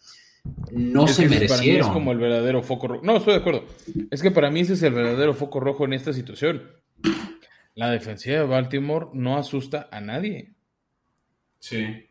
no 0.72 1.08
se 1.08 1.28
merecieron. 1.28 1.88
es 1.88 1.94
como 1.94 2.12
el 2.12 2.18
verdadero 2.18 2.64
foco 2.64 2.88
rojo. 2.88 3.06
No, 3.06 3.18
estoy 3.18 3.34
de 3.34 3.40
acuerdo. 3.40 3.66
Es 4.10 4.22
que 4.22 4.32
para 4.32 4.50
mí 4.50 4.62
ese 4.62 4.74
es 4.74 4.84
el 4.84 4.94
verdadero 4.94 5.34
foco 5.34 5.60
rojo 5.60 5.86
en 5.86 5.94
esta 5.94 6.14
situación 6.14 6.82
la 7.76 7.90
defensiva 7.90 8.38
de 8.38 8.46
Baltimore 8.46 9.08
no 9.14 9.38
asusta 9.38 9.88
a 9.92 10.02
nadie. 10.02 10.54
Sí. 11.60 12.10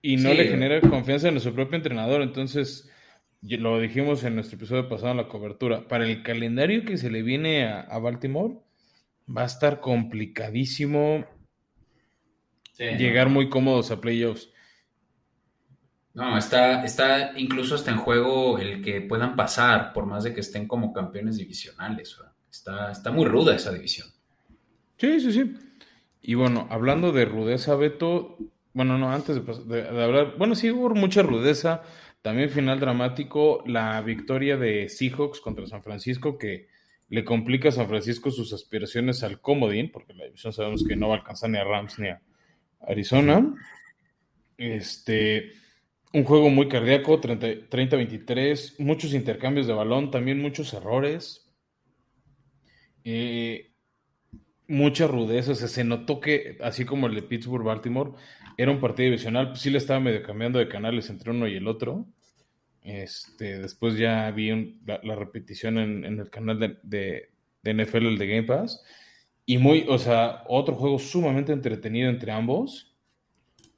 Y 0.00 0.16
no 0.16 0.32
le 0.32 0.48
genera 0.48 0.80
confianza 0.80 1.28
en 1.28 1.40
su 1.40 1.52
propio 1.54 1.76
entrenador. 1.76 2.22
Entonces, 2.22 2.90
lo 3.42 3.80
dijimos 3.80 4.24
en 4.24 4.36
nuestro 4.36 4.56
episodio 4.56 4.88
pasado 4.88 5.10
en 5.12 5.16
la 5.18 5.28
cobertura, 5.28 5.88
para 5.88 6.06
el 6.06 6.22
calendario 6.22 6.84
que 6.84 6.96
se 6.96 7.10
le 7.10 7.22
viene 7.22 7.66
a, 7.66 7.98
Baltimore, 7.98 8.54
va 9.28 9.42
a 9.42 9.46
estar 9.46 9.80
complicadísimo 9.80 11.26
llegar 12.78 13.28
muy 13.28 13.48
cómodos 13.48 13.90
a 13.90 14.00
playoffs. 14.00 14.50
No, 16.16 16.38
está, 16.38 16.82
está 16.82 17.38
incluso 17.38 17.74
hasta 17.74 17.90
en 17.90 17.98
juego 17.98 18.58
el 18.58 18.82
que 18.82 19.02
puedan 19.02 19.36
pasar, 19.36 19.92
por 19.92 20.06
más 20.06 20.24
de 20.24 20.32
que 20.32 20.40
estén 20.40 20.66
como 20.66 20.94
campeones 20.94 21.36
divisionales. 21.36 22.16
Está, 22.50 22.90
está 22.90 23.12
muy 23.12 23.26
ruda 23.26 23.54
esa 23.54 23.70
división. 23.70 24.08
Sí, 24.96 25.20
sí, 25.20 25.30
sí. 25.30 25.54
Y 26.22 26.32
bueno, 26.32 26.68
hablando 26.70 27.12
de 27.12 27.26
rudeza, 27.26 27.76
Beto, 27.76 28.38
bueno, 28.72 28.96
no, 28.96 29.12
antes 29.12 29.42
de, 29.68 29.88
hablar, 29.88 30.36
bueno, 30.38 30.54
sí 30.54 30.70
hubo 30.70 30.88
mucha 30.94 31.20
rudeza, 31.20 31.82
también 32.22 32.48
final 32.48 32.80
dramático, 32.80 33.62
la 33.66 34.00
victoria 34.00 34.56
de 34.56 34.88
Seahawks 34.88 35.42
contra 35.42 35.66
San 35.66 35.82
Francisco, 35.82 36.38
que 36.38 36.68
le 37.10 37.26
complica 37.26 37.68
a 37.68 37.72
San 37.72 37.88
Francisco 37.88 38.30
sus 38.30 38.54
aspiraciones 38.54 39.22
al 39.22 39.42
comodín, 39.42 39.92
porque 39.92 40.14
la 40.14 40.24
división 40.24 40.54
sabemos 40.54 40.82
que 40.82 40.96
no 40.96 41.08
va 41.08 41.16
a 41.16 41.18
alcanzar 41.18 41.50
ni 41.50 41.58
a 41.58 41.64
Rams 41.64 41.98
ni 41.98 42.08
a 42.08 42.22
Arizona. 42.80 43.54
Este, 44.56 45.52
un 46.12 46.24
juego 46.24 46.48
muy 46.50 46.68
cardíaco, 46.68 47.20
30-23, 47.20 48.78
muchos 48.78 49.12
intercambios 49.12 49.66
de 49.66 49.74
balón, 49.74 50.10
también 50.10 50.40
muchos 50.40 50.72
errores. 50.72 51.50
Eh, 53.04 53.72
mucha 54.68 55.06
rudeza, 55.06 55.52
o 55.52 55.54
sea, 55.54 55.68
se 55.68 55.84
notó 55.84 56.20
que, 56.20 56.58
así 56.60 56.84
como 56.84 57.06
el 57.06 57.14
de 57.14 57.22
Pittsburgh-Baltimore, 57.22 58.12
era 58.56 58.70
un 58.70 58.80
partido 58.80 59.06
divisional, 59.06 59.48
pues 59.50 59.60
sí 59.60 59.70
le 59.70 59.78
estaba 59.78 60.00
medio 60.00 60.22
cambiando 60.22 60.58
de 60.58 60.68
canales 60.68 61.10
entre 61.10 61.30
uno 61.30 61.46
y 61.46 61.56
el 61.56 61.68
otro. 61.68 62.06
Este, 62.82 63.58
después 63.58 63.96
ya 63.96 64.30
vi 64.30 64.80
la, 64.86 65.16
repetición 65.16 65.78
en, 65.78 66.04
el 66.04 66.30
canal 66.30 66.58
de, 66.58 66.78
de, 67.62 67.74
NFL, 67.74 68.06
el 68.06 68.18
de 68.18 68.26
Game 68.26 68.42
Pass. 68.44 68.82
Y 69.44 69.58
muy, 69.58 69.86
o 69.88 69.98
sea, 69.98 70.44
otro 70.48 70.74
juego 70.76 70.98
sumamente 70.98 71.52
entretenido 71.52 72.08
entre 72.08 72.32
ambos. 72.32 72.96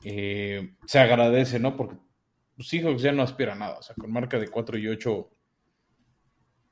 Eh, 0.04 0.74
se 0.86 0.98
agradece, 0.98 1.58
¿no? 1.58 1.76
Porque 1.76 1.96
Seahawks 2.58 3.02
ya 3.02 3.12
no 3.12 3.22
aspira 3.22 3.52
a 3.52 3.56
nada. 3.56 3.78
O 3.78 3.82
sea, 3.82 3.94
con 3.94 4.10
marca 4.10 4.38
de 4.38 4.48
4 4.48 4.78
y 4.78 4.88
8 4.88 5.30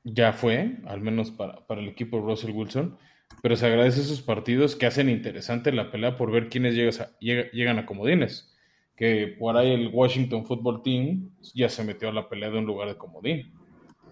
ya 0.03 0.33
fue, 0.33 0.77
al 0.85 1.01
menos 1.01 1.31
para, 1.31 1.65
para 1.65 1.81
el 1.81 1.89
equipo 1.89 2.19
Russell 2.19 2.51
Wilson 2.51 2.97
pero 3.41 3.55
se 3.55 3.65
agradece 3.67 4.01
esos 4.01 4.21
partidos 4.21 4.75
que 4.75 4.85
hacen 4.85 5.09
interesante 5.09 5.71
la 5.71 5.91
pelea 5.91 6.17
por 6.17 6.31
ver 6.31 6.49
quiénes 6.49 6.75
llegan 7.19 7.79
a 7.79 7.85
comodines. 7.85 8.53
Que 8.95 9.35
por 9.39 9.55
ahí 9.55 9.71
el 9.71 9.89
Washington 9.93 10.45
Football 10.45 10.81
Team 10.81 11.29
ya 11.53 11.69
se 11.69 11.83
metió 11.83 12.09
a 12.09 12.13
la 12.13 12.27
pelea 12.27 12.49
de 12.49 12.57
un 12.57 12.65
lugar 12.65 12.87
de 12.87 12.97
comodín. 12.97 13.53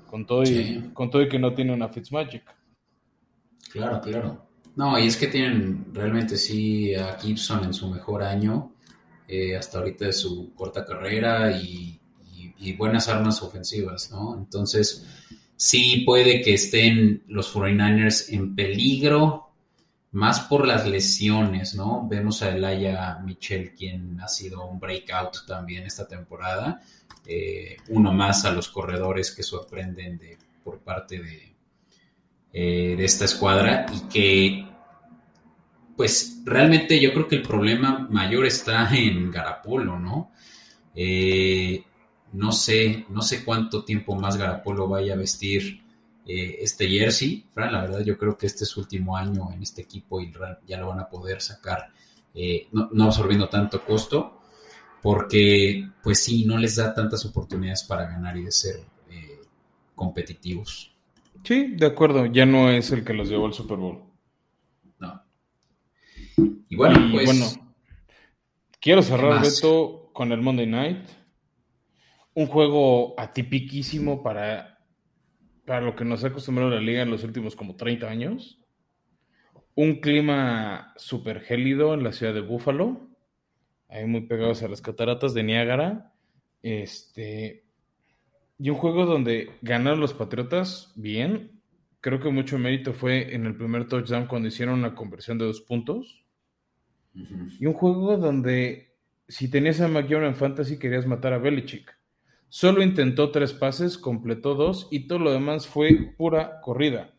Con 0.07 0.25
todo 0.27 0.43
y, 0.43 0.91
con 0.93 1.09
todo 1.09 1.23
y 1.23 1.27
que 1.27 1.39
no 1.39 1.53
tiene 1.53 1.73
una 1.73 1.89
Fitzmagic. 1.89 2.43
Claro, 3.71 3.99
claro. 3.99 4.45
No, 4.75 4.99
y 4.99 5.07
es 5.07 5.17
que 5.17 5.27
tienen 5.27 5.87
realmente 5.91 6.37
sí 6.37 6.93
a 6.93 7.17
Gibson 7.17 7.63
en 7.63 7.73
su 7.73 7.89
mejor 7.89 8.21
año, 8.21 8.74
eh, 9.27 9.55
hasta 9.55 9.79
ahorita 9.79 10.05
de 10.05 10.13
su 10.13 10.53
corta 10.53 10.85
carrera 10.85 11.51
y, 11.51 11.99
buenas 12.77 13.07
armas 13.09 13.43
ofensivas, 13.43 14.09
¿no? 14.09 14.35
Entonces, 14.35 15.05
sí 15.55 16.01
puede 16.03 16.41
que 16.41 16.55
estén 16.55 17.23
los 17.27 17.53
49ers 17.53 18.33
en 18.33 18.55
peligro, 18.55 19.51
más 20.13 20.39
por 20.39 20.65
las 20.65 20.87
lesiones, 20.87 21.75
¿no? 21.75 22.07
Vemos 22.07 22.41
a 22.41 22.55
Elaya 22.55 23.19
Michel, 23.23 23.71
quien 23.73 24.19
ha 24.19 24.27
sido 24.27 24.65
un 24.65 24.79
breakout 24.79 25.45
también 25.45 25.85
esta 25.85 26.07
temporada. 26.07 26.81
Eh, 27.27 27.77
uno 27.89 28.11
más 28.11 28.45
a 28.45 28.51
los 28.51 28.69
corredores 28.69 29.31
que 29.31 29.43
sorprenden 29.43 30.17
de, 30.17 30.37
por 30.63 30.79
parte 30.79 31.19
de, 31.19 31.53
eh, 32.53 32.95
de 32.95 33.05
esta 33.05 33.25
escuadra 33.25 33.85
y 33.93 33.99
que 34.07 34.74
pues 35.95 36.41
realmente 36.45 36.99
yo 36.99 37.13
creo 37.13 37.27
que 37.27 37.35
el 37.35 37.41
problema 37.41 38.07
mayor 38.09 38.45
está 38.45 38.95
en 38.95 39.31
Garapolo, 39.31 39.99
¿no? 39.99 40.31
Eh, 40.93 41.83
no 42.33 42.51
sé, 42.51 43.05
no 43.09 43.21
sé 43.21 43.43
cuánto 43.43 43.83
tiempo 43.83 44.15
más 44.15 44.37
Garapolo 44.37 44.87
vaya 44.87 45.13
a 45.13 45.17
vestir 45.17 45.81
eh, 46.27 46.57
este 46.61 46.87
jersey. 46.87 47.45
Fran, 47.53 47.71
la 47.71 47.81
verdad 47.81 48.01
yo 48.01 48.17
creo 48.17 48.37
que 48.37 48.47
este 48.47 48.63
es 48.63 48.69
su 48.69 48.81
último 48.81 49.15
año 49.15 49.51
en 49.53 49.61
este 49.61 49.83
equipo 49.83 50.19
y 50.19 50.31
ya 50.67 50.77
lo 50.77 50.87
van 50.87 50.99
a 50.99 51.07
poder 51.07 51.41
sacar 51.41 51.89
eh, 52.33 52.67
no, 52.73 53.05
absorbiendo 53.05 53.47
tanto 53.47 53.81
costo 53.85 54.41
porque 55.01 55.87
pues 56.03 56.23
sí, 56.23 56.45
no 56.45 56.57
les 56.57 56.75
da 56.75 56.93
tantas 56.93 57.23
oportunidades 57.25 57.83
para 57.83 58.07
ganar 58.07 58.35
y 58.35 58.43
de 58.43 58.51
ser 58.51 58.77
eh, 59.09 59.39
competitivos. 59.93 60.91
Sí, 61.43 61.75
de 61.75 61.85
acuerdo, 61.85 62.25
ya 62.25 62.45
no 62.45 62.69
es 62.69 62.91
el 62.91 63.05
que 63.05 63.13
los 63.13 63.29
llevó 63.29 63.45
al 63.45 63.53
Super 63.53 63.77
Bowl. 63.77 63.99
Y 66.37 66.75
bueno, 66.75 66.99
pues... 67.11 67.25
Bueno, 67.25 67.75
quiero 68.79 69.01
cerrar, 69.01 69.43
esto 69.43 70.09
con 70.13 70.31
el 70.31 70.41
Monday 70.41 70.67
Night 70.67 71.07
un 72.35 72.47
juego 72.47 73.17
atipiquísimo 73.17 74.21
para 74.21 74.75
para 75.65 75.81
lo 75.81 75.95
que 75.95 76.05
nos 76.05 76.23
ha 76.23 76.27
acostumbrado 76.27 76.69
la 76.69 76.79
liga 76.79 77.01
en 77.01 77.09
los 77.09 77.23
últimos 77.23 77.55
como 77.55 77.75
30 77.75 78.07
años. 78.07 78.61
Un 79.73 79.95
clima 79.99 80.93
súper 80.95 81.41
gélido 81.41 81.93
en 81.93 82.03
la 82.03 82.11
ciudad 82.11 82.33
de 82.33 82.41
Buffalo, 82.41 83.09
ahí 83.89 84.05
muy 84.05 84.21
pegados 84.21 84.63
a 84.63 84.67
las 84.67 84.81
cataratas 84.81 85.33
de 85.33 85.43
Niágara. 85.43 86.13
Este, 86.61 87.65
y 88.57 88.69
un 88.69 88.77
juego 88.77 89.05
donde 89.05 89.49
ganaron 89.61 89.99
los 89.99 90.13
Patriotas 90.13 90.93
bien. 90.95 91.61
Creo 91.99 92.19
que 92.19 92.29
mucho 92.29 92.59
mérito 92.59 92.93
fue 92.93 93.33
en 93.33 93.47
el 93.47 93.55
primer 93.55 93.87
touchdown 93.87 94.27
cuando 94.27 94.47
hicieron 94.47 94.79
una 94.79 94.93
conversión 94.93 95.39
de 95.39 95.45
dos 95.45 95.61
puntos. 95.61 96.24
Y 97.59 97.65
un 97.65 97.73
juego 97.73 98.17
donde 98.17 98.95
si 99.27 99.49
tenías 99.49 99.81
a 99.81 99.87
McJown 99.87 100.25
en 100.25 100.35
fantasy 100.35 100.77
querías 100.77 101.07
matar 101.07 101.33
a 101.33 101.37
Belichick. 101.37 101.95
Solo 102.49 102.83
intentó 102.83 103.31
tres 103.31 103.53
pases, 103.53 103.97
completó 103.97 104.55
dos 104.55 104.87
y 104.91 105.07
todo 105.07 105.19
lo 105.19 105.31
demás 105.31 105.67
fue 105.67 106.13
pura 106.17 106.61
corrida. 106.61 107.13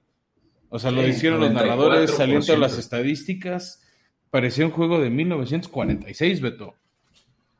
O 0.68 0.78
sea, 0.78 0.90
lo 0.90 1.06
hicieron 1.06 1.40
los 1.40 1.52
narradores, 1.52 2.10
saliendo 2.10 2.56
las 2.56 2.78
estadísticas. 2.78 3.82
Parecía 4.30 4.66
un 4.66 4.72
juego 4.72 5.00
de 5.00 5.10
1946, 5.10 6.40
Beto. 6.40 6.74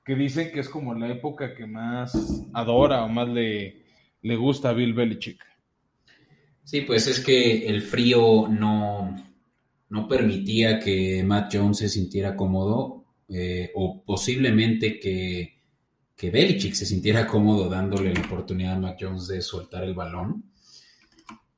Que 0.04 0.14
dicen 0.14 0.52
que 0.52 0.60
es 0.60 0.68
como 0.68 0.94
la 0.94 1.08
época 1.08 1.54
que 1.54 1.66
más 1.66 2.44
adora 2.52 3.04
o 3.04 3.08
más 3.08 3.28
le, 3.28 3.84
le 4.22 4.36
gusta 4.36 4.70
a 4.70 4.72
Bill 4.72 4.94
Belichick. 4.94 5.44
Sí, 6.64 6.80
pues 6.80 7.06
es 7.06 7.20
que 7.20 7.68
el 7.68 7.82
frío 7.82 8.48
no, 8.48 9.14
no 9.88 10.08
permitía 10.08 10.78
que 10.80 11.22
Matt 11.24 11.54
Jones 11.54 11.78
se 11.78 11.88
sintiera 11.88 12.36
cómodo 12.36 13.04
eh, 13.28 13.70
o 13.74 14.02
posiblemente 14.04 14.98
que, 14.98 15.60
que 16.16 16.30
Belichick 16.30 16.74
se 16.74 16.86
sintiera 16.86 17.26
cómodo 17.26 17.68
dándole 17.68 18.12
la 18.12 18.20
oportunidad 18.20 18.74
a 18.74 18.78
Matt 18.78 18.98
Jones 19.00 19.28
de 19.28 19.42
soltar 19.42 19.84
el 19.84 19.94
balón. 19.94 20.44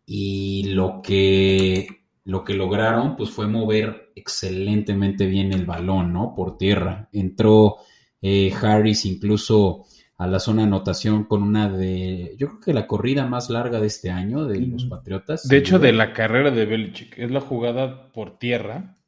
Y 0.04 0.64
lo 0.72 1.00
que, 1.02 1.86
lo 2.24 2.44
que 2.44 2.54
lograron 2.54 3.16
pues 3.16 3.30
fue 3.30 3.46
mover 3.46 4.12
excelentemente 4.14 5.26
bien 5.26 5.52
el 5.52 5.66
balón, 5.66 6.12
¿no? 6.12 6.34
Por 6.34 6.56
tierra. 6.56 7.08
Entró 7.12 7.76
eh, 8.20 8.52
Harris 8.60 9.04
incluso 9.04 9.86
a 10.18 10.26
la 10.26 10.40
zona 10.40 10.62
de 10.62 10.66
anotación 10.68 11.24
con 11.24 11.44
una 11.44 11.70
de, 11.70 12.34
yo 12.36 12.48
creo 12.48 12.60
que 12.60 12.72
la 12.72 12.88
corrida 12.88 13.24
más 13.26 13.50
larga 13.50 13.80
de 13.80 13.86
este 13.86 14.10
año 14.10 14.46
de 14.46 14.60
los. 14.60 14.84
Patriotas. 14.86 15.46
De 15.46 15.56
hecho, 15.56 15.78
de 15.78 15.92
la 15.92 16.12
carrera 16.12 16.50
de 16.50 16.66
Belichick, 16.66 17.16
es 17.18 17.30
la 17.30 17.40
jugada 17.40 18.10
por 18.12 18.36
tierra, 18.36 18.98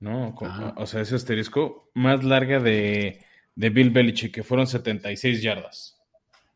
¿no? 0.00 0.34
o 0.76 0.86
sea, 0.86 1.00
ese 1.00 1.14
asterisco 1.14 1.90
más 1.94 2.24
larga 2.24 2.58
de, 2.58 3.24
Bill 3.54 3.90
Belichick, 3.90 4.34
que 4.34 4.42
fueron 4.42 4.66
76 4.66 5.42
yardas. 5.42 5.96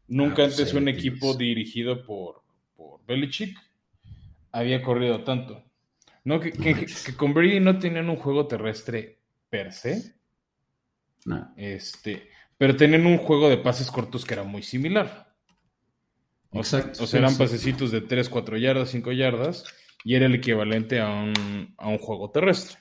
Nunca 0.09 0.43
ah, 0.43 0.47
pues 0.47 0.59
antes 0.59 0.75
un 0.75 0.89
equipo 0.89 1.35
dirigido 1.35 2.05
por, 2.05 2.43
por 2.77 3.07
Belichick 3.07 3.57
había 4.51 4.83
corrido 4.83 5.23
tanto. 5.23 5.63
No, 6.25 6.41
que, 6.41 6.51
que, 6.51 6.75
que, 6.75 7.17
con 7.17 7.33
Brady 7.33 7.61
no 7.61 7.79
tenían 7.79 8.11
un 8.11 8.17
juego 8.17 8.49
terrestre 8.49 9.21
per 9.49 9.73
se. 9.73 10.17
No. 11.25 11.53
Este, 11.57 12.30
pero 12.61 12.77
tenían 12.77 13.07
un 13.07 13.17
juego 13.17 13.49
de 13.49 13.57
pases 13.57 13.91
cortos 13.91 14.27
que 14.27 14.35
era 14.35 14.45
muy 14.45 14.63
similar. 14.63 15.35
O 16.51 16.63
sea, 16.63 16.93
o 17.01 17.07
sea 17.07 17.21
eran 17.21 17.39
pasecitos 17.39 17.91
de 17.91 18.03
3, 18.03 18.29
4 18.29 18.59
yardas, 18.59 18.91
5 18.91 19.13
yardas, 19.13 19.65
y 20.05 20.15
era 20.15 20.27
el 20.27 20.35
equivalente 20.35 21.01
a 21.01 21.09
un, 21.09 21.99
juego 21.99 22.31
terrestre. 22.31 22.77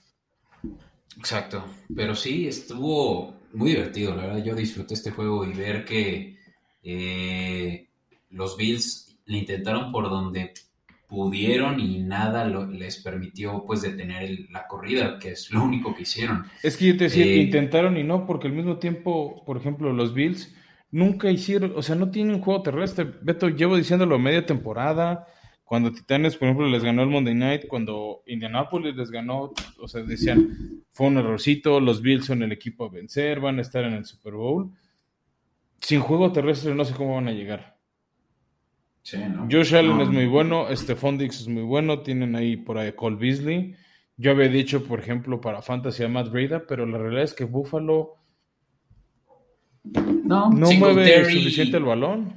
Exacto, 1.17 1.63
pero 1.95 2.13
sí, 2.13 2.45
estuvo 2.45 3.33
muy 3.53 3.69
divertido, 3.69 4.13
la 4.15 4.23
verdad, 4.23 4.43
yo 4.43 4.53
disfruté 4.53 4.95
este 4.95 5.11
juego 5.11 5.45
y 5.45 5.53
ver 5.53 5.85
que 5.85 6.37
eh, 6.83 7.87
los 8.31 8.57
Bills 8.57 9.17
le 9.27 9.37
intentaron 9.37 9.93
por 9.93 10.09
donde 10.09 10.55
pudieron 11.09 11.79
y 11.79 11.97
nada 12.03 12.45
les 12.45 12.97
permitió 13.01 13.63
pues 13.65 13.81
detener 13.81 14.45
la 14.51 14.67
corrida, 14.67 15.17
que 15.17 15.31
es 15.31 15.49
lo 15.51 15.63
único 15.63 15.95
que 15.95 16.03
hicieron. 16.03 16.45
Es 16.61 16.77
que 16.77 16.85
yo 16.85 16.97
te 16.97 17.05
decía, 17.05 17.25
eh, 17.25 17.37
intentaron 17.37 17.97
y 17.97 18.03
no, 18.03 18.27
porque 18.27 18.47
al 18.47 18.53
mismo 18.53 18.77
tiempo, 18.77 19.43
por 19.43 19.57
ejemplo, 19.57 19.91
los 19.91 20.13
Bills 20.13 20.55
nunca 20.91 21.31
hicieron, 21.31 21.73
o 21.75 21.81
sea, 21.81 21.95
no 21.95 22.11
tienen 22.11 22.35
un 22.35 22.41
juego 22.41 22.61
terrestre. 22.61 23.11
Beto, 23.23 23.49
llevo 23.49 23.75
diciéndolo 23.75 24.19
media 24.19 24.45
temporada, 24.45 25.25
cuando 25.63 25.91
Titanes, 25.91 26.37
por 26.37 26.47
ejemplo, 26.47 26.67
les 26.67 26.83
ganó 26.83 27.01
el 27.01 27.09
Monday 27.09 27.33
Night, 27.33 27.67
cuando 27.67 28.21
Indianapolis 28.27 28.95
les 28.95 29.09
ganó, 29.09 29.51
o 29.79 29.87
sea, 29.87 30.03
decían, 30.03 30.83
fue 30.91 31.07
un 31.07 31.17
errorcito, 31.17 31.79
los 31.79 32.03
Bills 32.03 32.25
son 32.25 32.43
el 32.43 32.51
equipo 32.51 32.85
a 32.85 32.89
vencer, 32.89 33.39
van 33.39 33.57
a 33.57 33.63
estar 33.63 33.83
en 33.83 33.93
el 33.93 34.05
Super 34.05 34.33
Bowl. 34.33 34.71
Sin 35.81 36.01
juego 36.01 36.31
terrestre 36.31 36.75
no 36.75 36.85
sé 36.85 36.93
cómo 36.93 37.15
van 37.15 37.29
a 37.29 37.31
llegar. 37.31 37.78
Josh 39.49 39.75
Allen 39.75 40.01
es 40.01 40.09
muy 40.09 40.27
bueno, 40.27 40.67
Stephon 40.75 41.17
Dix 41.17 41.41
es 41.41 41.47
muy 41.47 41.63
bueno, 41.63 41.99
tienen 42.01 42.35
ahí 42.35 42.57
por 42.57 42.77
ahí 42.77 42.91
Cole 42.93 43.15
Beasley. 43.15 43.75
Yo 44.17 44.31
había 44.31 44.49
dicho, 44.49 44.83
por 44.83 44.99
ejemplo, 44.99 45.39
para 45.39 45.61
Fantasy 45.61 46.03
a 46.03 46.09
Matt 46.09 46.29
Breda, 46.29 46.63
pero 46.67 46.85
la 46.85 46.97
realidad 46.97 47.23
es 47.23 47.33
que 47.33 47.45
Buffalo 47.45 48.15
no, 49.83 50.49
mueve 50.49 51.25
suficiente 51.25 51.77
el 51.77 51.85
balón. 51.85 52.33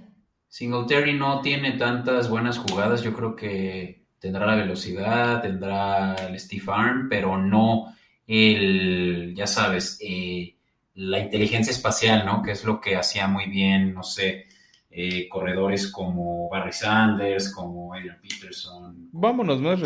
Singletary 0.48 1.14
no 1.14 1.40
tiene 1.40 1.72
tantas 1.72 2.28
buenas 2.28 2.58
jugadas, 2.58 3.02
yo 3.02 3.12
creo 3.12 3.34
que 3.34 4.04
tendrá 4.18 4.46
la 4.46 4.54
velocidad, 4.54 5.42
tendrá 5.42 6.14
el 6.14 6.38
Steve 6.38 6.64
Arm, 6.68 7.08
pero 7.08 7.36
no 7.38 7.94
el, 8.26 9.34
ya 9.34 9.46
sabes, 9.46 9.98
eh, 10.00 10.54
la 10.94 11.18
inteligencia 11.18 11.70
espacial, 11.70 12.24
¿no? 12.24 12.42
Que 12.42 12.52
es 12.52 12.64
lo 12.64 12.80
que 12.80 12.96
hacía 12.96 13.26
muy 13.26 13.46
bien, 13.46 13.94
no 13.94 14.02
sé, 14.02 14.46
eh, 14.94 15.26
corredores 15.30 15.90
como 15.90 16.50
Barry 16.50 16.72
Sanders, 16.72 17.50
como 17.54 17.94
Adrian 17.94 18.18
Peterson. 18.20 19.08
Vámonos 19.10 19.58
más, 19.62 19.80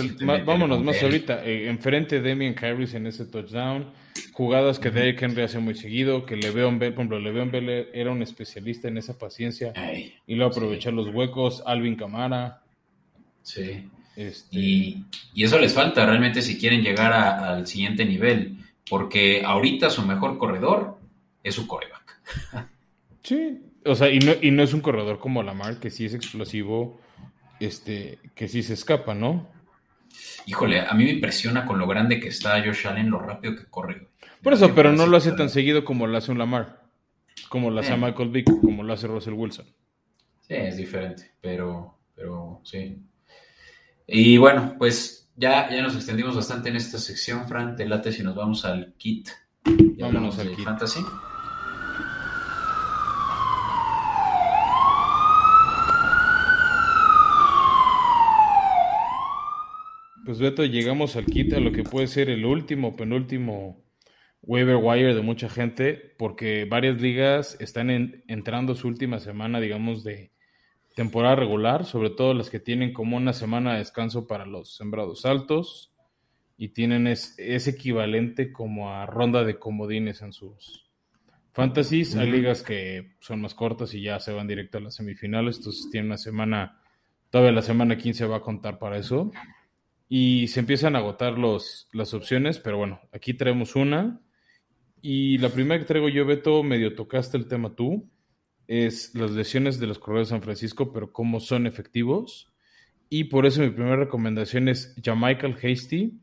vámonos 0.44 0.82
más 0.82 1.00
ahorita. 1.00 1.44
Eh, 1.44 1.68
enfrente 1.68 2.20
de 2.20 2.30
Demian 2.30 2.56
Harris 2.60 2.92
en 2.94 3.06
ese 3.06 3.24
touchdown. 3.24 3.92
Jugadas 4.32 4.80
que 4.80 4.90
Derrick 4.90 5.22
Henry 5.22 5.42
hace 5.42 5.60
muy 5.60 5.76
seguido. 5.76 6.26
Que 6.26 6.34
Le'Veon 6.34 6.80
Bell, 6.80 6.92
por 6.92 7.02
ejemplo, 7.02 7.20
Le'Veon 7.20 7.52
Bell 7.52 7.88
era 7.94 8.10
un 8.10 8.20
especialista 8.20 8.88
en 8.88 8.98
esa 8.98 9.16
paciencia. 9.16 9.72
y 10.26 10.34
lo 10.34 10.46
aprovechar 10.46 10.92
los 10.92 11.14
huecos. 11.14 11.62
Alvin 11.64 11.94
Camara. 11.94 12.62
Sí. 13.42 13.88
Este 14.16 14.58
y, 14.58 15.04
eso 15.36 15.58
les 15.60 15.72
falta 15.72 16.04
realmente 16.04 16.42
si 16.42 16.58
quieren 16.58 16.82
llegar 16.82 17.12
al 17.12 17.64
siguiente 17.68 18.04
nivel. 18.04 18.56
Porque 18.90 19.44
ahorita 19.44 19.88
su 19.88 20.02
mejor 20.02 20.36
corredor 20.36 20.98
es 21.44 21.54
su 21.54 21.68
coreback. 21.68 22.18
Sí, 23.22 23.60
o 23.86 23.94
sea, 23.94 24.10
y 24.10 24.18
no, 24.18 24.32
y 24.40 24.50
no 24.50 24.62
es 24.62 24.74
un 24.74 24.80
corredor 24.80 25.18
como 25.18 25.42
Lamar, 25.42 25.78
que 25.78 25.90
sí 25.90 26.04
es 26.04 26.14
explosivo, 26.14 27.00
este, 27.60 28.18
que 28.34 28.48
sí 28.48 28.62
se 28.62 28.74
escapa, 28.74 29.14
¿no? 29.14 29.48
Híjole, 30.46 30.80
a 30.80 30.92
mí 30.94 31.04
me 31.04 31.10
impresiona 31.10 31.66
con 31.66 31.78
lo 31.78 31.86
grande 31.86 32.20
que 32.20 32.28
está 32.28 32.62
Josh 32.64 32.86
Allen, 32.86 33.10
lo 33.10 33.18
rápido 33.18 33.56
que 33.56 33.66
corre. 33.66 34.08
Por 34.42 34.52
eso, 34.52 34.74
pero 34.74 34.92
no 34.92 35.06
lo 35.06 35.16
hace 35.16 35.32
tan 35.32 35.48
seguido 35.48 35.84
como 35.84 36.06
lo 36.06 36.16
hace 36.16 36.30
un 36.30 36.38
Lamar, 36.38 36.84
como 37.48 37.70
lo 37.70 37.80
hace 37.80 37.94
eh. 37.94 37.96
Michael 37.96 38.28
Vick, 38.28 38.46
como 38.60 38.82
lo 38.82 38.92
hace 38.92 39.06
Russell 39.06 39.34
Wilson. 39.34 39.66
Sí, 40.42 40.54
es 40.54 40.76
diferente, 40.76 41.32
pero, 41.40 41.98
pero 42.14 42.60
sí. 42.64 42.96
Y 44.06 44.36
bueno, 44.36 44.76
pues 44.78 45.28
ya, 45.34 45.68
ya 45.68 45.82
nos 45.82 45.96
extendimos 45.96 46.36
bastante 46.36 46.68
en 46.68 46.76
esta 46.76 46.98
sección, 46.98 47.48
Fran. 47.48 47.74
Te 47.74 47.86
late 47.86 48.12
si 48.12 48.22
nos 48.22 48.36
vamos 48.36 48.64
al 48.64 48.94
kit. 48.96 49.28
Vámonos 49.98 50.38
al 50.38 50.54
kit. 50.54 50.64
Fantasy. 50.64 51.00
Pues 60.26 60.40
Beto, 60.40 60.64
llegamos 60.64 61.14
al 61.14 61.24
kit 61.24 61.52
a 61.52 61.60
lo 61.60 61.70
que 61.70 61.84
puede 61.84 62.08
ser 62.08 62.30
el 62.30 62.44
último, 62.44 62.96
penúltimo 62.96 63.84
waiver 64.42 64.74
wire 64.74 65.14
de 65.14 65.22
mucha 65.22 65.48
gente, 65.48 66.14
porque 66.18 66.64
varias 66.64 67.00
ligas 67.00 67.56
están 67.60 67.90
entrando 68.26 68.74
su 68.74 68.88
última 68.88 69.20
semana, 69.20 69.60
digamos, 69.60 70.02
de 70.02 70.32
temporada 70.96 71.36
regular, 71.36 71.84
sobre 71.84 72.10
todo 72.10 72.34
las 72.34 72.50
que 72.50 72.58
tienen 72.58 72.92
como 72.92 73.16
una 73.16 73.32
semana 73.32 73.74
de 73.74 73.78
descanso 73.78 74.26
para 74.26 74.46
los 74.46 74.74
sembrados 74.74 75.24
altos 75.24 75.92
y 76.56 76.70
tienen 76.70 77.06
ese 77.06 77.70
equivalente 77.70 78.50
como 78.50 78.90
a 78.90 79.06
ronda 79.06 79.44
de 79.44 79.60
comodines 79.60 80.22
en 80.22 80.32
sus 80.32 80.90
fantasies. 81.52 82.16
Hay 82.16 82.32
ligas 82.32 82.64
que 82.64 83.12
son 83.20 83.42
más 83.42 83.54
cortas 83.54 83.94
y 83.94 84.02
ya 84.02 84.18
se 84.18 84.32
van 84.32 84.48
directo 84.48 84.78
a 84.78 84.80
las 84.80 84.96
semifinales, 84.96 85.58
entonces 85.58 85.88
tienen 85.92 86.08
una 86.08 86.18
semana, 86.18 86.80
todavía 87.30 87.52
la 87.52 87.62
semana 87.62 87.96
15 87.96 88.26
va 88.26 88.38
a 88.38 88.42
contar 88.42 88.80
para 88.80 88.98
eso 88.98 89.30
y 90.08 90.48
se 90.48 90.60
empiezan 90.60 90.94
a 90.94 91.00
agotar 91.00 91.38
los, 91.38 91.88
las 91.92 92.14
opciones, 92.14 92.58
pero 92.58 92.78
bueno, 92.78 93.00
aquí 93.12 93.34
traemos 93.34 93.74
una. 93.74 94.20
Y 95.02 95.38
la 95.38 95.48
primera 95.48 95.80
que 95.80 95.86
traigo 95.86 96.08
yo, 96.08 96.24
Beto, 96.26 96.62
medio 96.62 96.94
tocaste 96.94 97.36
el 97.36 97.48
tema 97.48 97.74
tú, 97.74 98.08
es 98.68 99.14
las 99.14 99.32
lesiones 99.32 99.78
de 99.78 99.86
los 99.86 99.98
corredores 99.98 100.28
de 100.28 100.34
San 100.34 100.42
Francisco, 100.42 100.92
pero 100.92 101.12
cómo 101.12 101.40
son 101.40 101.66
efectivos. 101.66 102.52
Y 103.08 103.24
por 103.24 103.46
eso 103.46 103.60
mi 103.60 103.70
primera 103.70 103.96
recomendación 103.96 104.68
es 104.68 104.94
Jamichael 105.02 105.56
Hasty, 105.62 106.20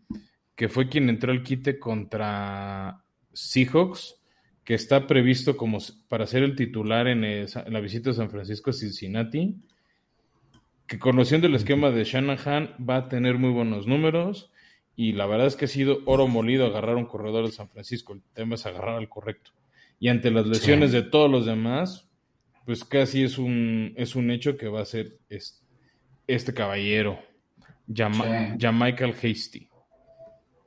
que 0.55 0.69
fue 0.69 0.89
quien 0.89 1.09
entró 1.09 1.31
al 1.31 1.43
quite 1.43 1.79
contra 1.79 3.03
Seahawks, 3.33 4.15
que 4.63 4.75
está 4.75 5.07
previsto 5.07 5.57
como 5.57 5.79
para 6.07 6.25
ser 6.25 6.43
el 6.43 6.55
titular 6.55 7.07
en, 7.07 7.23
en 7.23 7.47
la 7.67 7.79
visita 7.81 8.09
de 8.09 8.15
San 8.15 8.29
Francisco 8.29 8.69
a 8.69 8.73
Cincinnati 8.73 9.57
que 10.93 10.99
conociendo 10.99 11.47
el 11.47 11.55
esquema 11.55 11.89
de 11.89 12.03
Shanahan 12.03 12.75
va 12.87 12.97
a 12.97 13.09
tener 13.09 13.39
muy 13.39 13.49
buenos 13.49 13.87
números 13.87 14.51
y 14.95 15.13
la 15.13 15.25
verdad 15.25 15.47
es 15.47 15.55
que 15.55 15.65
ha 15.65 15.67
sido 15.67 16.01
oro 16.05 16.27
molido 16.27 16.67
agarrar 16.67 16.97
un 16.97 17.07
corredor 17.07 17.47
de 17.47 17.51
San 17.51 17.67
Francisco. 17.67 18.13
El 18.13 18.21
tema 18.35 18.53
es 18.53 18.67
agarrar 18.67 18.99
al 18.99 19.09
correcto. 19.09 19.49
Y 19.99 20.09
ante 20.09 20.29
las 20.29 20.45
lesiones 20.45 20.91
de 20.91 21.01
todos 21.01 21.31
los 21.31 21.47
demás, 21.47 22.07
pues 22.67 22.83
casi 22.83 23.23
es 23.23 23.39
un, 23.39 23.95
es 23.97 24.15
un 24.15 24.29
hecho 24.29 24.55
que 24.55 24.67
va 24.67 24.81
a 24.81 24.85
ser 24.85 25.17
este, 25.29 25.65
este 26.27 26.53
caballero, 26.53 27.17
Michael 27.87 29.15
Hasty. 29.15 29.67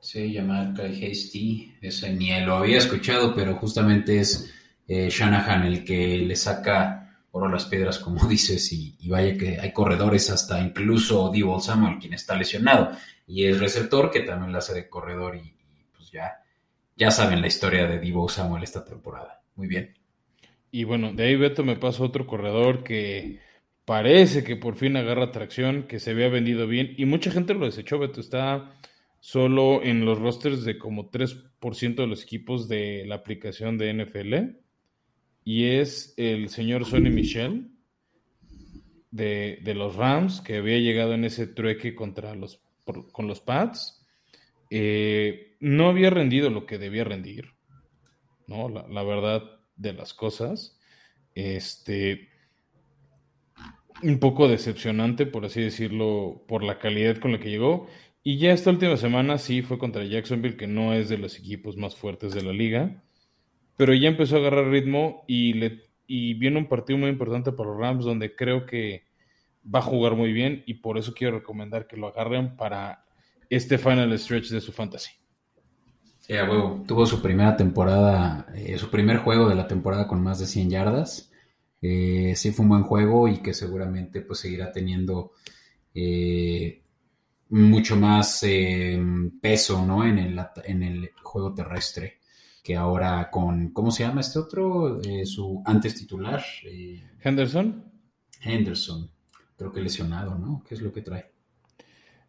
Sí, 0.01 0.37
Michael 0.41 0.91
Hasty, 0.91 1.73
ese 1.79 2.11
ni 2.11 2.37
lo 2.41 2.57
había 2.57 2.79
escuchado, 2.79 3.33
pero 3.33 3.55
justamente 3.55 4.19
es 4.19 4.53
eh, 4.89 5.07
Shanahan 5.09 5.63
el 5.63 5.85
que 5.85 6.17
le 6.17 6.35
saca 6.35 7.06
oro 7.37 7.49
las 7.49 7.65
piedras, 7.65 7.99
como 7.99 8.25
dices, 8.27 8.71
y, 8.73 8.95
vaya 9.07 9.37
que 9.37 9.59
hay 9.59 9.71
corredores, 9.71 10.29
hasta 10.29 10.61
incluso 10.61 11.31
Divo 11.31 11.59
Samuel, 11.59 11.99
quien 11.99 12.13
está 12.13 12.35
lesionado, 12.35 12.91
y 13.25 13.45
es 13.45 13.59
receptor 13.59 14.11
que 14.11 14.21
también 14.21 14.51
la 14.51 14.59
hace 14.59 14.73
de 14.73 14.89
corredor, 14.89 15.35
y, 15.35 15.53
pues 15.95 16.11
ya, 16.11 16.43
ya 16.95 17.11
saben 17.11 17.41
la 17.41 17.47
historia 17.47 17.87
de 17.87 17.99
Divo 17.99 18.27
Samuel 18.29 18.63
esta 18.63 18.83
temporada. 18.83 19.41
Muy 19.55 19.67
bien. 19.67 19.93
Y 20.71 20.83
bueno, 20.83 21.13
de 21.13 21.23
ahí 21.23 21.35
Beto 21.35 21.63
me 21.63 21.77
pasa 21.77 22.03
otro 22.03 22.27
corredor 22.27 22.83
que 22.83 23.39
parece 23.85 24.43
que 24.43 24.55
por 24.55 24.75
fin 24.75 24.97
agarra 24.97 25.31
tracción, 25.31 25.83
que 25.83 25.99
se 25.99 26.11
había 26.11 26.29
vendido 26.29 26.67
bien, 26.67 26.93
y 26.97 27.05
mucha 27.05 27.31
gente 27.31 27.53
lo 27.53 27.65
desechó, 27.65 27.97
Beto, 27.99 28.19
está 28.19 28.73
solo 29.19 29.81
en 29.83 30.05
los 30.05 30.19
rosters 30.19 30.63
de 30.63 30.77
como 30.77 31.09
3% 31.09 31.95
de 31.95 32.07
los 32.07 32.23
equipos 32.23 32.67
de 32.67 33.05
la 33.07 33.15
aplicación 33.15 33.77
de 33.77 33.93
NFL 33.93 34.66
y 35.47 35.63
es 35.63 36.13
el 36.17 36.49
señor 36.49 36.83
Sonny 36.83 37.09
Michel 37.09 37.71
de, 39.11 39.61
los 39.77 39.95
Rams, 39.95 40.41
que 40.41 40.57
había 40.57 40.77
llegado 40.77 41.13
en 41.13 41.23
ese 41.23 41.47
trueque 41.47 41.95
contra 41.95 42.35
los, 42.35 42.61
con 42.83 43.27
los 43.29 43.39
Pats. 43.39 44.05
Eh, 44.69 45.55
no 45.61 45.87
había 45.87 46.09
rendido 46.09 46.49
lo 46.49 46.65
que 46.65 46.77
debía 46.77 47.05
rendir, 47.05 47.53
¿no? 48.45 48.67
La, 48.67 49.03
verdad 49.03 49.41
de 49.77 49.93
las 49.93 50.13
cosas. 50.13 50.81
Este, 51.33 52.27
un 54.03 54.19
poco 54.19 54.49
decepcionante, 54.49 55.25
por 55.25 55.45
así 55.45 55.61
decirlo, 55.61 56.43
por 56.45 56.61
la 56.61 56.77
calidad 56.77 57.19
con 57.19 57.31
la 57.31 57.39
que 57.39 57.51
llegó. 57.51 57.87
Y 58.21 58.37
ya 58.37 58.51
esta 58.51 58.71
última 58.71 58.97
semana 58.97 59.37
sí 59.37 59.61
fue 59.61 59.79
contra 59.79 60.03
Jacksonville, 60.03 60.57
que 60.57 60.67
no 60.67 60.93
es 60.93 61.07
de 61.07 61.17
los 61.17 61.39
equipos 61.39 61.77
más 61.77 61.95
fuertes 61.95 62.33
de 62.33 62.43
la 62.43 62.51
liga 62.51 63.01
pero 63.77 63.93
ya 63.93 64.09
empezó 64.09 64.35
a 64.35 64.39
agarrar 64.39 64.69
ritmo 64.69 65.23
y, 65.27 65.53
le, 65.53 65.83
y 66.07 66.33
viene 66.33 66.57
un 66.57 66.67
partido 66.67 66.97
muy 66.97 67.09
importante 67.09 67.51
para 67.51 67.69
los 67.69 67.79
Rams 67.79 68.03
donde 68.03 68.35
creo 68.35 68.65
que 68.65 69.05
va 69.73 69.79
a 69.79 69.83
jugar 69.83 70.15
muy 70.15 70.33
bien 70.33 70.63
y 70.65 70.75
por 70.75 70.97
eso 70.97 71.13
quiero 71.13 71.37
recomendar 71.37 71.87
que 71.87 71.95
lo 71.95 72.07
agarren 72.07 72.57
para 72.57 73.05
este 73.49 73.77
final 73.77 74.17
stretch 74.17 74.49
de 74.49 74.59
su 74.59 74.71
fantasy. 74.71 75.11
Sí, 76.19 76.33
Tuvo 76.87 77.05
su 77.05 77.21
primera 77.21 77.55
temporada, 77.55 78.47
eh, 78.55 78.77
su 78.77 78.89
primer 78.89 79.17
juego 79.17 79.47
de 79.47 79.55
la 79.55 79.67
temporada 79.67 80.07
con 80.07 80.21
más 80.21 80.39
de 80.39 80.47
100 80.47 80.69
yardas. 80.69 81.31
Eh, 81.81 82.33
sí 82.35 82.51
fue 82.51 82.63
un 82.63 82.69
buen 82.69 82.83
juego 82.83 83.27
y 83.27 83.37
que 83.37 83.53
seguramente 83.53 84.21
pues 84.21 84.39
seguirá 84.39 84.71
teniendo 84.71 85.33
eh, 85.93 86.81
mucho 87.49 87.95
más 87.95 88.43
peso 89.39 89.85
¿no? 89.85 90.03
en, 90.03 90.17
el, 90.17 90.41
en 90.65 90.83
el 90.83 91.11
juego 91.21 91.53
terrestre 91.53 92.17
que 92.67 92.75
ahora 92.75 93.29
con, 93.31 93.69
¿cómo 93.69 93.91
se 93.91 94.03
llama 94.03 94.19
este 94.19 94.39
otro? 94.39 95.01
Eh, 95.01 95.25
su 95.25 95.63
antes 95.65 95.95
titular. 95.95 96.43
Eh, 96.65 97.01
Henderson. 97.23 97.81
Henderson, 98.41 99.09
creo 99.55 99.71
que 99.71 99.79
lesionado, 99.79 100.37
¿no? 100.37 100.65
¿Qué 100.67 100.75
es 100.75 100.81
lo 100.81 100.91
que 100.91 101.01
trae? 101.01 101.31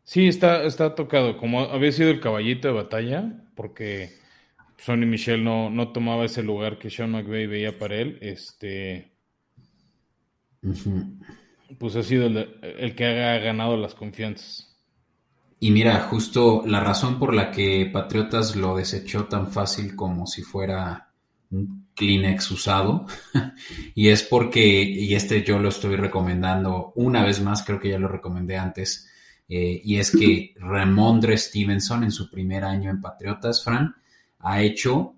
Sí, 0.04 0.28
está, 0.28 0.62
está 0.62 0.94
tocado, 0.94 1.38
como 1.38 1.62
había 1.62 1.90
sido 1.90 2.10
el 2.10 2.20
caballito 2.20 2.68
de 2.68 2.74
batalla, 2.74 3.42
porque 3.56 4.12
Sonny 4.76 5.06
Michel 5.06 5.42
no, 5.42 5.70
no 5.70 5.90
tomaba 5.90 6.24
ese 6.24 6.44
lugar 6.44 6.78
que 6.78 6.88
Sean 6.88 7.10
McVay 7.10 7.48
veía 7.48 7.76
para 7.76 7.96
él, 7.96 8.18
este... 8.20 9.10
Pues 11.80 11.96
ha 11.96 12.04
sido 12.04 12.28
el, 12.28 12.60
el 12.62 12.94
que 12.94 13.06
ha 13.06 13.38
ganado 13.38 13.76
las 13.76 13.96
confianzas. 13.96 14.67
Y 15.60 15.72
mira, 15.72 16.00
justo 16.00 16.62
la 16.66 16.80
razón 16.80 17.18
por 17.18 17.34
la 17.34 17.50
que 17.50 17.90
Patriotas 17.92 18.54
lo 18.54 18.76
desechó 18.76 19.24
tan 19.24 19.50
fácil 19.50 19.96
como 19.96 20.26
si 20.26 20.42
fuera 20.42 21.10
un 21.50 21.88
Kleenex 21.94 22.50
usado, 22.52 23.06
y 23.94 24.08
es 24.08 24.22
porque, 24.22 24.82
y 24.82 25.14
este 25.14 25.42
yo 25.42 25.58
lo 25.58 25.70
estoy 25.70 25.96
recomendando 25.96 26.92
una 26.94 27.24
vez 27.24 27.40
más, 27.40 27.64
creo 27.64 27.80
que 27.80 27.90
ya 27.90 27.98
lo 27.98 28.06
recomendé 28.06 28.56
antes, 28.56 29.08
eh, 29.48 29.80
y 29.82 29.96
es 29.96 30.12
que 30.12 30.54
Ramondre 30.60 31.36
Stevenson 31.36 32.04
en 32.04 32.12
su 32.12 32.30
primer 32.30 32.64
año 32.64 32.90
en 32.90 33.00
Patriotas, 33.00 33.64
Fran, 33.64 33.96
ha 34.38 34.62
hecho 34.62 35.16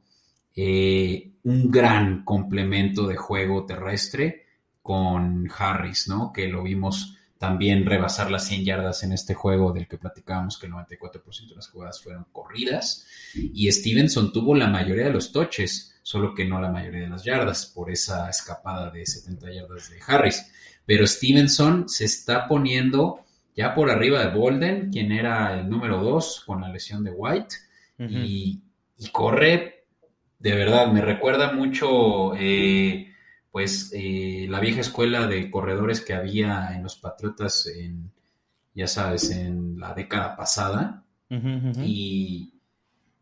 eh, 0.57 1.33
un 1.43 1.71
gran 1.71 2.25
complemento 2.25 3.07
de 3.07 3.17
juego 3.17 3.67
terrestre 3.67 4.47
con 4.81 5.49
Harris, 5.57 6.09
¿no? 6.09 6.33
Que 6.33 6.49
lo 6.49 6.63
vimos 6.63 7.17
también 7.41 7.87
rebasar 7.87 8.31
las 8.31 8.47
100 8.49 8.67
yardas 8.67 9.03
en 9.03 9.13
este 9.13 9.33
juego 9.33 9.73
del 9.73 9.89
que 9.89 9.97
platicábamos 9.97 10.59
que 10.59 10.67
el 10.67 10.75
94% 10.75 11.49
de 11.49 11.57
las 11.57 11.69
jugadas 11.69 12.03
fueron 12.03 12.27
corridas. 12.33 13.07
Y 13.33 13.73
Stevenson 13.73 14.31
tuvo 14.31 14.55
la 14.55 14.67
mayoría 14.67 15.07
de 15.07 15.13
los 15.15 15.33
toches, 15.33 15.99
solo 16.03 16.35
que 16.35 16.45
no 16.45 16.61
la 16.61 16.71
mayoría 16.71 17.01
de 17.01 17.09
las 17.09 17.25
yardas 17.25 17.65
por 17.65 17.91
esa 17.91 18.29
escapada 18.29 18.91
de 18.91 19.07
70 19.07 19.53
yardas 19.55 19.89
de 19.89 20.01
Harris. 20.07 20.53
Pero 20.85 21.07
Stevenson 21.07 21.89
se 21.89 22.05
está 22.05 22.47
poniendo 22.47 23.25
ya 23.57 23.75
por 23.75 23.91
arriba 23.91 24.21
de 24.21 24.37
Bolden, 24.37 24.91
quien 24.93 25.11
era 25.11 25.59
el 25.59 25.71
número 25.71 26.03
2 26.05 26.43
con 26.45 26.61
la 26.61 26.69
lesión 26.69 27.03
de 27.03 27.11
White, 27.11 27.57
y, 28.01 28.61
corre, 29.13 29.87
de 30.39 30.55
verdad, 30.55 30.93
me 30.93 31.01
recuerda 31.01 31.53
mucho... 31.53 32.35
Eh, 32.35 33.10
pues 33.51 33.93
eh, 33.95 34.47
la 34.49 34.61
vieja 34.61 34.81
escuela 34.81 35.27
de 35.27 35.51
corredores 35.51 36.01
que 36.01 36.15
había 36.15 36.71
en 36.75 36.83
los 36.83 36.97
Patriotas 36.97 37.67
en, 37.67 38.13
ya 38.75 38.87
sabes, 38.87 39.31
en 39.31 39.79
la 39.79 39.95
década 39.95 40.37
pasada. 40.37 41.05
Y, 41.85 42.55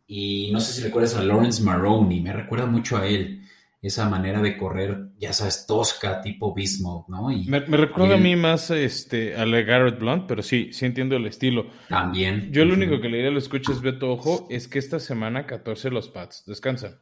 y, 0.07 0.51
no 0.51 0.61
sé 0.61 0.73
si 0.73 0.83
recuerdas 0.83 1.15
a 1.15 1.23
Lawrence 1.23 1.63
Maroney, 1.63 2.21
me 2.21 2.33
recuerda 2.33 2.67
mucho 2.67 2.97
a 2.97 3.07
él. 3.07 3.43
Esa 3.81 4.09
manera 4.09 4.43
de 4.43 4.57
correr, 4.57 5.11
ya 5.21 5.33
sabes, 5.33 5.65
tosca, 5.67 6.21
tipo 6.21 6.53
Bismuth, 6.53 7.07
¿no? 7.07 7.29
me, 7.29 7.61
recuerda 7.61 8.17
a 8.17 8.19
mí 8.19 8.35
más 8.35 8.73
este, 8.73 9.37
a 9.37 9.45
Garrett 9.45 10.01
Blunt, 10.01 10.25
pero 10.27 10.43
sí, 10.43 10.71
sí 10.73 10.85
entiendo 10.85 11.15
el 11.15 11.27
estilo. 11.27 11.71
También. 11.89 12.51
Yo 12.51 12.65
lo 12.65 12.75
único 12.75 13.01
que 13.01 13.09
le 13.09 13.19
diría 13.19 13.31
a 13.31 13.35
los 13.35 13.45
escuches, 13.45 13.81
Beto 13.81 14.11
Ojo, 14.11 14.49
es 14.51 14.67
que 14.67 14.81
esta 14.81 14.99
semana 14.99 15.47
14 15.47 15.91
los 15.91 16.09
Pats 16.09 16.43
descansan. 16.45 16.99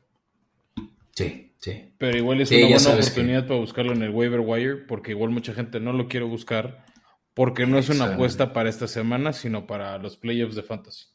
Sí, 1.16 1.54
sí. 1.58 1.94
Pero 1.96 2.18
igual 2.18 2.42
es 2.42 2.50
una 2.50 2.68
buena 2.68 2.90
oportunidad 2.90 3.46
para 3.46 3.58
buscarlo 3.58 3.92
en 3.92 4.02
el 4.02 4.10
waiver 4.10 4.40
wire, 4.40 4.76
porque 4.76 5.12
igual 5.12 5.30
mucha 5.30 5.54
gente 5.54 5.80
no 5.80 5.94
lo 5.94 6.08
quiere 6.08 6.26
buscar, 6.26 6.84
porque 7.32 7.66
no 7.66 7.78
es 7.78 7.88
una 7.88 8.14
apuesta 8.14 8.52
para 8.52 8.68
esta 8.68 8.86
semana, 8.86 9.32
sino 9.32 9.66
para 9.66 9.96
los 9.98 10.16
playoffs 10.18 10.54
de 10.54 10.62
fantasy. 10.62 11.06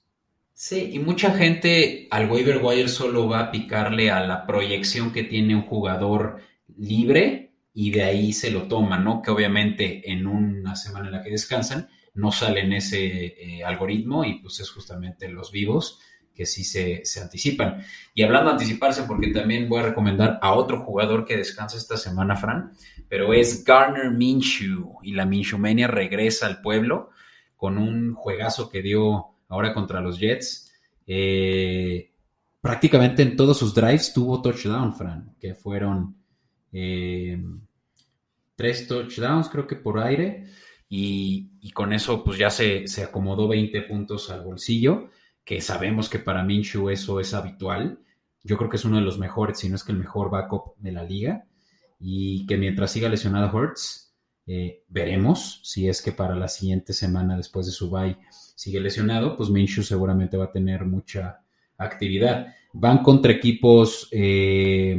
Sí, 0.54 0.90
y 0.94 1.00
mucha 1.00 1.34
gente 1.34 2.08
al 2.10 2.30
waiver 2.30 2.60
wire 2.62 2.90
solo 2.90 3.28
va 3.28 3.40
a 3.40 3.52
picarle 3.52 4.12
a 4.12 4.26
la 4.26 4.46
proyección 4.46 5.12
que 5.12 5.24
tiene 5.24 5.56
un 5.56 5.64
jugador 5.64 6.42
libre 6.78 7.54
y 7.74 7.92
de 7.92 8.04
ahí 8.04 8.34
se 8.34 8.52
lo 8.52 8.64
toma, 8.64 9.00
¿no? 9.00 9.22
Que 9.22 9.32
obviamente 9.32 10.12
en 10.12 10.28
una 10.28 10.76
semana 10.76 11.08
en 11.08 11.14
la 11.14 11.24
que 11.24 11.32
descansan 11.32 11.90
no 12.14 12.32
sale 12.32 12.62
en 12.62 12.74
ese 12.74 13.26
eh, 13.26 13.64
algoritmo 13.64 14.26
y 14.26 14.40
pues 14.40 14.60
es 14.60 14.70
justamente 14.70 15.30
los 15.30 15.52
vivos 15.52 16.00
que 16.42 16.48
sí 16.48 16.64
se, 16.64 17.04
anticipan. 17.22 17.84
Y 18.16 18.24
hablando 18.24 18.50
de 18.50 18.54
anticiparse, 18.54 19.04
porque 19.04 19.28
también 19.28 19.70
voy 19.70 19.80
a 19.80 19.84
recomendar 19.84 20.40
a 20.42 20.56
otro 20.56 20.82
jugador 20.82 21.24
que 21.24 21.38
descansa 21.38 21.78
esta 21.78 21.98
semana, 21.98 22.36
Fran, 22.36 22.72
pero 23.08 23.32
es 23.32 23.64
Garner 23.64 24.10
Minshew. 24.10 24.98
Y 25.04 25.12
la 25.14 25.28
Minshewmania 25.28 25.88
regresa 25.88 26.48
al 26.48 26.60
pueblo 26.60 27.12
con 27.56 27.78
un 27.78 28.16
juegazo 28.16 28.72
que 28.72 28.82
dio 28.82 29.36
ahora 29.50 29.72
contra 29.72 30.02
los 30.02 30.18
Jets. 30.18 30.74
Eh, 31.06 32.10
prácticamente 32.60 33.22
en 33.22 33.36
todos 33.36 33.60
sus 33.60 33.76
drives 33.76 34.12
tuvo 34.12 34.42
touchdown, 34.42 34.96
Fran, 34.96 35.36
que 35.40 35.54
fueron 35.54 36.16
eh, 36.72 37.40
tres 38.56 38.88
touchdowns, 38.88 39.48
creo 39.48 39.68
que 39.68 39.76
por 39.76 40.00
aire. 40.00 40.46
Y, 40.90 41.72
con 41.74 41.94
eso, 41.94 42.24
pues 42.24 42.40
ya 42.40 42.50
se, 42.50 42.88
se 42.88 43.04
acomodó 43.04 43.48
20 43.48 43.84
puntos 43.84 44.32
al 44.32 44.42
bolsillo 44.42 45.12
que 45.44 45.62
sabemos 45.62 46.10
que 46.10 46.20
para 46.20 46.44
Minshew 46.44 46.90
eso 46.90 47.20
es 47.20 47.34
habitual. 47.34 48.00
Yo 48.44 48.58
creo 48.58 48.70
que 48.70 48.78
es 48.78 48.86
uno 48.86 48.98
de 48.98 49.04
los 49.04 49.18
mejores, 49.18 49.60
si 49.60 49.70
no 49.70 49.76
es 49.76 49.84
que 49.84 49.92
el 49.92 50.00
mejor 50.00 50.30
backup 50.30 50.76
de 50.78 50.92
la 50.92 51.04
liga. 51.04 51.46
Y 52.00 52.46
que 52.48 52.58
mientras 52.58 52.92
siga 52.92 53.10
lesionado 53.10 53.56
Hurts, 53.56 54.14
eh, 54.48 54.84
veremos 54.88 55.62
si 55.64 55.88
es 55.88 56.02
que 56.02 56.12
para 56.12 56.36
la 56.36 56.48
siguiente 56.48 56.94
semana 56.94 57.38
después 57.38 57.68
de 57.68 57.72
su 57.72 57.92
bye 57.92 58.18
sigue 58.56 58.80
lesionado, 58.80 59.38
pues 59.38 59.50
Minshew 59.50 59.84
seguramente 59.84 60.38
va 60.38 60.46
a 60.46 60.52
tener 60.52 60.86
mucha 60.86 61.44
actividad. 61.78 62.48
Van 62.74 63.04
contra 63.04 63.32
equipos 63.32 64.08
eh, 64.12 64.98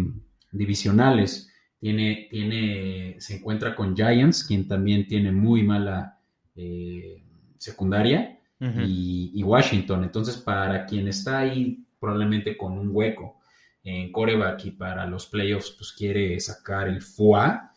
divisionales. 0.50 1.48
Tiene, 1.78 2.28
tiene, 2.30 3.16
se 3.18 3.36
encuentra 3.36 3.74
con 3.74 3.96
Giants, 3.96 4.44
quien 4.44 4.68
también 4.68 5.06
tiene 5.06 5.32
muy 5.32 5.64
mala 5.64 6.20
eh, 6.54 7.24
secundaria 7.58 8.38
y, 8.62 9.42
Washington. 9.42 10.04
Entonces, 10.04 10.36
para 10.36 10.86
quien 10.86 11.08
está 11.08 11.40
ahí 11.40 11.84
probablemente 11.98 12.56
con 12.56 12.78
un 12.78 12.90
hueco 12.92 13.40
en 13.84 14.12
coreback 14.12 14.66
y 14.66 14.70
para 14.72 15.06
los 15.06 15.26
playoffs, 15.26 15.70
pues 15.72 15.92
quiere 15.92 16.38
sacar 16.38 16.88
el 16.88 17.02
FUA, 17.02 17.72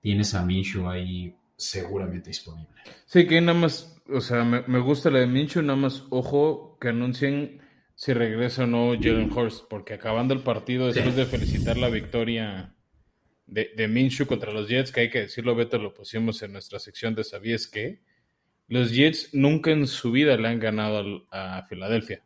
tienes 0.00 0.34
a 0.34 0.44
Minshew 0.44 0.88
ahí 0.88 1.34
seguramente 1.56 2.30
disponible. 2.30 2.70
Sí, 3.06 3.26
que 3.26 3.40
nada 3.40 3.58
más, 3.58 4.00
o 4.08 4.20
sea, 4.20 4.44
me, 4.44 4.78
gusta 4.78 5.10
la 5.10 5.20
de 5.20 5.26
Minshew, 5.26 5.62
nada 5.62 5.76
más, 5.76 6.04
ojo, 6.10 6.78
que 6.80 6.88
anuncien 6.88 7.60
si 7.96 8.12
regresa 8.12 8.62
o 8.62 8.66
no 8.66 8.92
Jalen 8.92 9.32
Hurst, 9.32 9.64
porque 9.68 9.94
acabando 9.94 10.32
el 10.34 10.42
partido, 10.42 10.86
después 10.86 11.16
de 11.16 11.26
felicitar 11.26 11.76
la 11.76 11.88
victoria 11.88 12.74
de, 13.46 13.72
de 13.76 13.88
Minshew 13.88 14.28
contra 14.28 14.52
los 14.52 14.68
Jets, 14.68 14.92
que 14.92 15.00
hay 15.00 15.10
que 15.10 15.22
decirlo, 15.22 15.56
Beto, 15.56 15.78
lo 15.78 15.94
pusimos 15.94 16.40
en 16.42 16.52
nuestra 16.52 16.78
sección 16.78 17.16
de 17.16 17.24
¿Sabías 17.24 17.66
qué? 17.66 18.02
Los 18.68 18.92
Jets 18.92 19.30
nunca 19.32 19.70
en 19.70 19.86
su 19.86 20.12
vida 20.12 20.36
le 20.36 20.48
han 20.48 20.60
ganado 20.60 21.26
a 21.30 21.64
Filadelfia. 21.68 22.22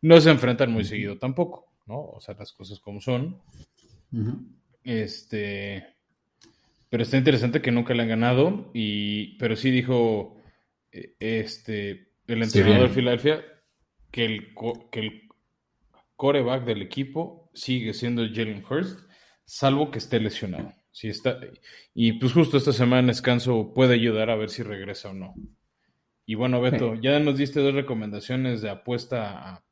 No 0.00 0.20
se 0.20 0.30
enfrentan 0.30 0.72
muy 0.72 0.84
seguido 0.84 1.18
tampoco, 1.18 1.72
¿no? 1.86 2.00
O 2.00 2.20
sea, 2.20 2.34
las 2.34 2.52
cosas 2.52 2.80
como 2.80 3.00
son. 3.00 3.40
Este. 4.82 5.86
Pero 6.88 7.02
está 7.02 7.16
interesante 7.18 7.60
que 7.60 7.72
nunca 7.72 7.94
le 7.94 8.02
han 8.02 8.08
ganado. 8.08 8.70
Y. 8.72 9.36
Pero 9.38 9.56
sí 9.56 9.70
dijo. 9.70 10.36
Eh, 10.92 11.14
este. 11.18 12.12
El 12.26 12.42
entrenador 12.42 12.88
de 12.88 12.94
Filadelfia. 12.94 13.44
Que 14.10 14.24
el, 14.24 14.54
que 14.90 15.00
el 15.00 15.22
coreback 16.16 16.64
del 16.64 16.80
equipo 16.80 17.50
sigue 17.52 17.92
siendo 17.92 18.22
Jalen 18.26 18.64
Hurst. 18.68 19.00
Salvo 19.44 19.90
que 19.90 19.98
esté 19.98 20.20
lesionado. 20.20 20.72
Si 20.90 21.08
está, 21.08 21.38
y 21.92 22.12
pues 22.12 22.32
justo 22.32 22.56
esta 22.56 22.72
semana 22.72 23.08
descanso 23.08 23.74
puede 23.74 23.92
ayudar 23.92 24.30
a 24.30 24.36
ver 24.36 24.48
si 24.48 24.62
regresa 24.62 25.10
o 25.10 25.12
no. 25.12 25.34
Y 26.26 26.34
bueno, 26.34 26.60
Beto, 26.60 26.94
ya 26.96 27.20
nos 27.20 27.38
diste 27.38 27.60
dos 27.60 27.72
recomendaciones 27.72 28.60
de 28.60 28.68
apuesta 28.68 29.48
a, 29.48 29.64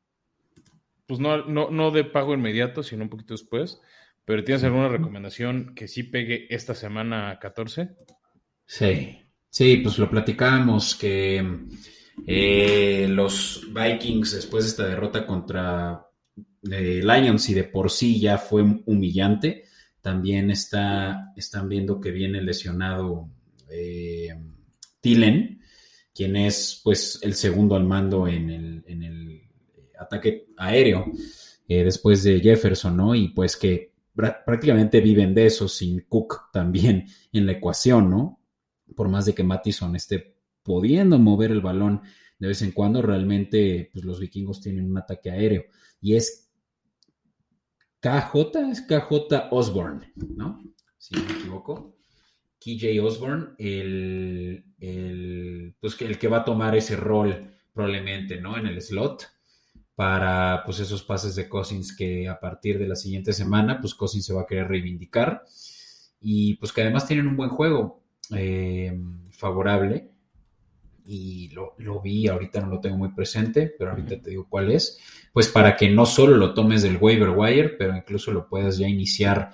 pues 1.06 1.18
no, 1.18 1.44
no, 1.46 1.70
no 1.70 1.90
de 1.90 2.04
pago 2.04 2.32
inmediato, 2.32 2.82
sino 2.84 3.02
un 3.02 3.10
poquito 3.10 3.34
después. 3.34 3.80
Pero 4.24 4.42
¿tienes 4.44 4.64
alguna 4.64 4.88
recomendación 4.88 5.74
que 5.74 5.88
sí 5.88 6.04
pegue 6.04 6.46
esta 6.48 6.74
semana 6.74 7.38
14? 7.40 7.90
Sí, 8.64 9.18
sí, 9.50 9.76
pues 9.78 9.98
lo 9.98 10.08
platicábamos 10.08 10.94
que 10.94 11.44
eh, 12.26 13.06
los 13.10 13.68
Vikings 13.74 14.32
después 14.32 14.64
de 14.64 14.70
esta 14.70 14.86
derrota 14.86 15.26
contra 15.26 16.06
eh, 16.70 17.02
Lions 17.04 17.50
y 17.50 17.54
de 17.54 17.64
por 17.64 17.90
sí 17.90 18.18
ya 18.18 18.38
fue 18.38 18.62
humillante, 18.62 19.64
también 20.00 20.50
está, 20.50 21.32
están 21.36 21.68
viendo 21.68 22.00
que 22.00 22.10
viene 22.10 22.40
lesionado 22.40 23.28
eh, 23.70 24.34
Tilen 25.00 25.53
quien 26.14 26.36
es 26.36 26.80
pues 26.82 27.18
el 27.22 27.34
segundo 27.34 27.74
al 27.74 27.84
mando 27.84 28.28
en 28.28 28.50
el, 28.50 28.84
en 28.86 29.02
el 29.02 29.30
eh, 29.30 29.92
ataque 29.98 30.46
aéreo 30.56 31.06
eh, 31.66 31.84
después 31.84 32.22
de 32.22 32.40
Jefferson, 32.40 32.96
¿no? 32.96 33.14
Y 33.14 33.28
pues 33.28 33.56
que 33.56 33.92
prácticamente 34.14 35.00
viven 35.00 35.34
de 35.34 35.46
eso 35.46 35.66
sin 35.66 36.02
Cook 36.02 36.52
también 36.52 37.06
en 37.32 37.46
la 37.46 37.52
ecuación, 37.52 38.10
¿no? 38.10 38.40
Por 38.94 39.08
más 39.08 39.26
de 39.26 39.34
que 39.34 39.42
Mattison 39.42 39.96
esté 39.96 40.36
pudiendo 40.62 41.18
mover 41.18 41.50
el 41.50 41.60
balón 41.60 42.02
de 42.38 42.48
vez 42.48 42.62
en 42.62 42.72
cuando, 42.72 43.02
realmente 43.02 43.90
pues 43.92 44.04
los 44.04 44.20
vikingos 44.20 44.60
tienen 44.60 44.90
un 44.90 44.98
ataque 44.98 45.30
aéreo 45.30 45.64
y 46.00 46.14
es 46.16 46.50
KJ, 48.00 48.70
es 48.70 48.82
KJ 48.82 49.48
Osborne, 49.50 50.12
¿no? 50.14 50.62
Si 50.98 51.14
no 51.14 51.24
me 51.24 51.32
equivoco. 51.32 51.93
KJ 52.64 52.98
Osborne, 53.00 53.48
el, 53.58 54.64
el, 54.80 55.74
pues, 55.78 56.00
el 56.00 56.18
que 56.18 56.28
va 56.28 56.38
a 56.38 56.44
tomar 56.44 56.74
ese 56.74 56.96
rol 56.96 57.50
probablemente, 57.74 58.40
¿no? 58.40 58.56
En 58.56 58.66
el 58.66 58.80
slot 58.80 59.28
para 59.94 60.62
pues 60.64 60.80
esos 60.80 61.02
pases 61.02 61.36
de 61.36 61.48
Cousins 61.48 61.94
que 61.96 62.28
a 62.28 62.40
partir 62.40 62.78
de 62.78 62.88
la 62.88 62.96
siguiente 62.96 63.32
semana, 63.32 63.80
pues 63.80 63.94
Cousins 63.94 64.24
se 64.24 64.32
va 64.32 64.42
a 64.42 64.46
querer 64.46 64.66
reivindicar 64.66 65.44
y 66.20 66.54
pues 66.54 66.72
que 66.72 66.82
además 66.82 67.06
tienen 67.06 67.28
un 67.28 67.36
buen 67.36 67.50
juego 67.50 68.02
eh, 68.34 68.98
favorable 69.30 70.10
y 71.06 71.50
lo, 71.50 71.74
lo, 71.78 72.00
vi, 72.00 72.28
ahorita 72.28 72.60
no 72.62 72.68
lo 72.68 72.80
tengo 72.80 72.96
muy 72.96 73.10
presente, 73.10 73.72
pero 73.78 73.90
ahorita 73.90 74.20
te 74.22 74.30
digo 74.30 74.46
cuál 74.48 74.72
es, 74.72 74.98
pues 75.32 75.48
para 75.48 75.76
que 75.76 75.90
no 75.90 76.06
solo 76.06 76.36
lo 76.36 76.54
tomes 76.54 76.82
del 76.82 76.96
waiver 76.96 77.30
wire, 77.30 77.68
pero 77.78 77.94
incluso 77.94 78.32
lo 78.32 78.48
puedas 78.48 78.78
ya 78.78 78.88
iniciar 78.88 79.52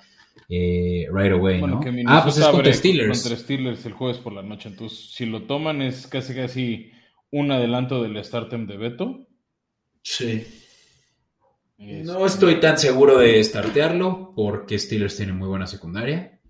eh, 0.53 1.07
right 1.09 1.31
away, 1.31 1.61
¿no? 1.61 1.79
Ah, 2.07 2.23
pues 2.25 2.37
es 2.37 2.45
contra 2.45 2.73
Steelers. 2.73 3.21
Contra 3.21 3.39
Steelers 3.39 3.85
el 3.85 3.93
jueves 3.93 4.17
por 4.17 4.33
la 4.33 4.41
noche. 4.41 4.67
Entonces, 4.67 5.11
si 5.13 5.25
lo 5.25 5.43
toman, 5.43 5.81
es 5.81 6.07
casi 6.07 6.35
casi 6.35 6.91
un 7.31 7.53
adelanto 7.53 8.03
del 8.03 8.21
startem 8.21 8.67
de 8.67 8.75
Beto. 8.75 9.27
Sí. 10.03 10.45
No 11.77 12.25
estoy 12.25 12.59
tan 12.59 12.77
seguro 12.77 13.17
de 13.17 13.41
startearlo 13.41 14.33
porque 14.35 14.77
Steelers 14.77 15.15
tiene 15.15 15.31
muy 15.31 15.47
buena 15.47 15.67
secundaria. 15.67 16.41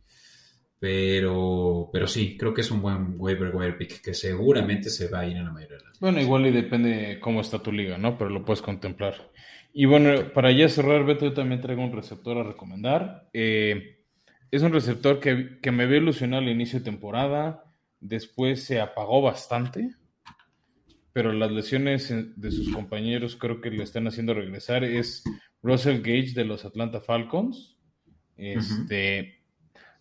Pero, 0.79 1.91
pero 1.93 2.07
sí, 2.07 2.35
creo 2.35 2.55
que 2.55 2.61
es 2.61 2.71
un 2.71 2.81
buen 2.81 3.13
waiver 3.17 3.55
wire 3.55 3.73
pick 3.73 4.01
que 4.01 4.15
seguramente 4.15 4.89
se 4.89 5.09
va 5.09 5.19
a 5.19 5.27
ir 5.27 5.37
en 5.37 5.45
la 5.45 5.51
mayoría 5.51 5.77
de 5.77 5.83
las 5.83 5.99
Bueno, 5.99 6.19
igual 6.19 6.47
y 6.47 6.51
depende 6.51 7.19
cómo 7.21 7.41
está 7.41 7.59
tu 7.61 7.71
liga, 7.71 7.99
¿no? 7.99 8.17
Pero 8.17 8.31
lo 8.31 8.43
puedes 8.43 8.63
contemplar. 8.63 9.29
Y 9.73 9.85
bueno, 9.85 10.33
para 10.33 10.51
ya 10.51 10.67
cerrar, 10.67 11.05
Beto, 11.05 11.25
yo 11.25 11.33
también 11.33 11.61
traigo 11.61 11.83
un 11.83 11.93
receptor 11.93 12.37
a 12.37 12.43
recomendar. 12.43 13.29
Eh, 13.33 13.99
es 14.51 14.61
un 14.63 14.73
receptor 14.73 15.19
que, 15.19 15.59
que 15.61 15.71
me 15.71 15.85
vio 15.85 15.97
ilusionado 15.97 16.43
al 16.43 16.49
inicio 16.49 16.79
de 16.79 16.85
temporada, 16.85 17.63
después 18.01 18.63
se 18.63 18.81
apagó 18.81 19.21
bastante, 19.21 19.95
pero 21.13 21.31
las 21.31 21.51
lesiones 21.51 22.13
de 22.35 22.51
sus 22.51 22.73
compañeros 22.73 23.37
creo 23.37 23.61
que 23.61 23.71
le 23.71 23.83
están 23.83 24.07
haciendo 24.07 24.33
regresar. 24.33 24.83
Es 24.83 25.23
Russell 25.61 26.01
Gage 26.01 26.33
de 26.33 26.45
los 26.45 26.65
Atlanta 26.65 27.01
Falcons. 27.01 27.77
Este, 28.37 29.43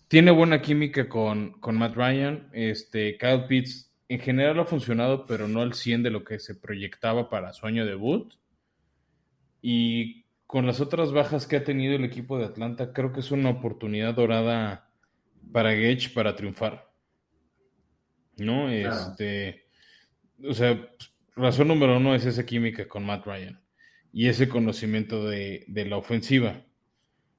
Tiene 0.08 0.30
buena 0.30 0.62
química 0.62 1.08
con, 1.08 1.60
con, 1.60 1.76
Matt 1.76 1.94
Ryan. 1.94 2.48
Este, 2.52 3.18
Kyle 3.18 3.44
Pitts 3.48 3.92
en 4.08 4.20
general 4.20 4.60
ha 4.60 4.64
funcionado, 4.64 5.26
pero 5.26 5.46
no 5.46 5.60
al 5.60 5.74
100 5.74 6.02
de 6.02 6.10
lo 6.10 6.24
que 6.24 6.38
se 6.38 6.54
proyectaba 6.54 7.28
para 7.28 7.52
su 7.52 7.66
año 7.66 7.84
debut. 7.84 8.32
Y 9.62 10.24
con 10.46 10.66
las 10.66 10.80
otras 10.80 11.12
bajas 11.12 11.46
que 11.46 11.56
ha 11.56 11.64
tenido 11.64 11.94
el 11.94 12.04
equipo 12.04 12.38
de 12.38 12.46
Atlanta, 12.46 12.92
creo 12.92 13.12
que 13.12 13.20
es 13.20 13.30
una 13.30 13.50
oportunidad 13.50 14.14
dorada 14.14 14.90
para 15.52 15.74
Gage 15.74 16.10
para 16.14 16.34
triunfar. 16.34 16.90
¿No? 18.36 18.70
Este. 18.70 19.66
O 20.42 20.54
sea, 20.54 20.88
razón 21.36 21.68
número 21.68 21.98
uno 21.98 22.14
es 22.14 22.24
esa 22.24 22.46
química 22.46 22.88
con 22.88 23.04
Matt 23.04 23.26
Ryan 23.26 23.60
y 24.12 24.28
ese 24.28 24.48
conocimiento 24.48 25.28
de, 25.28 25.64
la 25.68 25.96
ofensiva. 25.96 26.64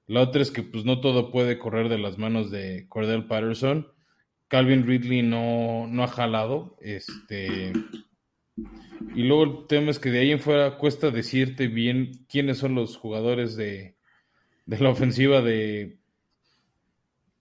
La 0.08 0.22
otra 0.22 0.42
es 0.42 0.52
que 0.52 0.64
pues 0.64 0.86
no 0.86 1.02
todo 1.02 1.32
puede 1.32 1.58
correr 1.58 1.90
de 1.90 1.98
las 1.98 2.18
manos 2.18 2.52
de 2.52 2.86
Cordell 2.90 3.28
Patterson. 3.28 3.88
Calvin 4.48 4.86
Ridley 4.86 5.22
no, 5.22 5.88
no 5.88 6.04
ha 6.04 6.08
jalado. 6.08 6.78
Este 6.82 7.72
y 9.16 9.24
luego 9.24 9.44
el 9.44 9.68
tema 9.68 9.92
es 9.92 10.00
que 10.00 10.10
de 10.10 10.20
ahí 10.20 10.32
en 10.32 10.40
fuera 10.40 10.78
cuesta 10.78 11.12
decirte 11.12 11.68
bien 11.68 12.26
quiénes 12.30 12.60
son 12.60 12.76
los 12.76 12.98
jugadores 12.98 13.56
de, 13.56 13.96
la 14.66 14.90
ofensiva 14.90 15.42
de, 15.42 15.98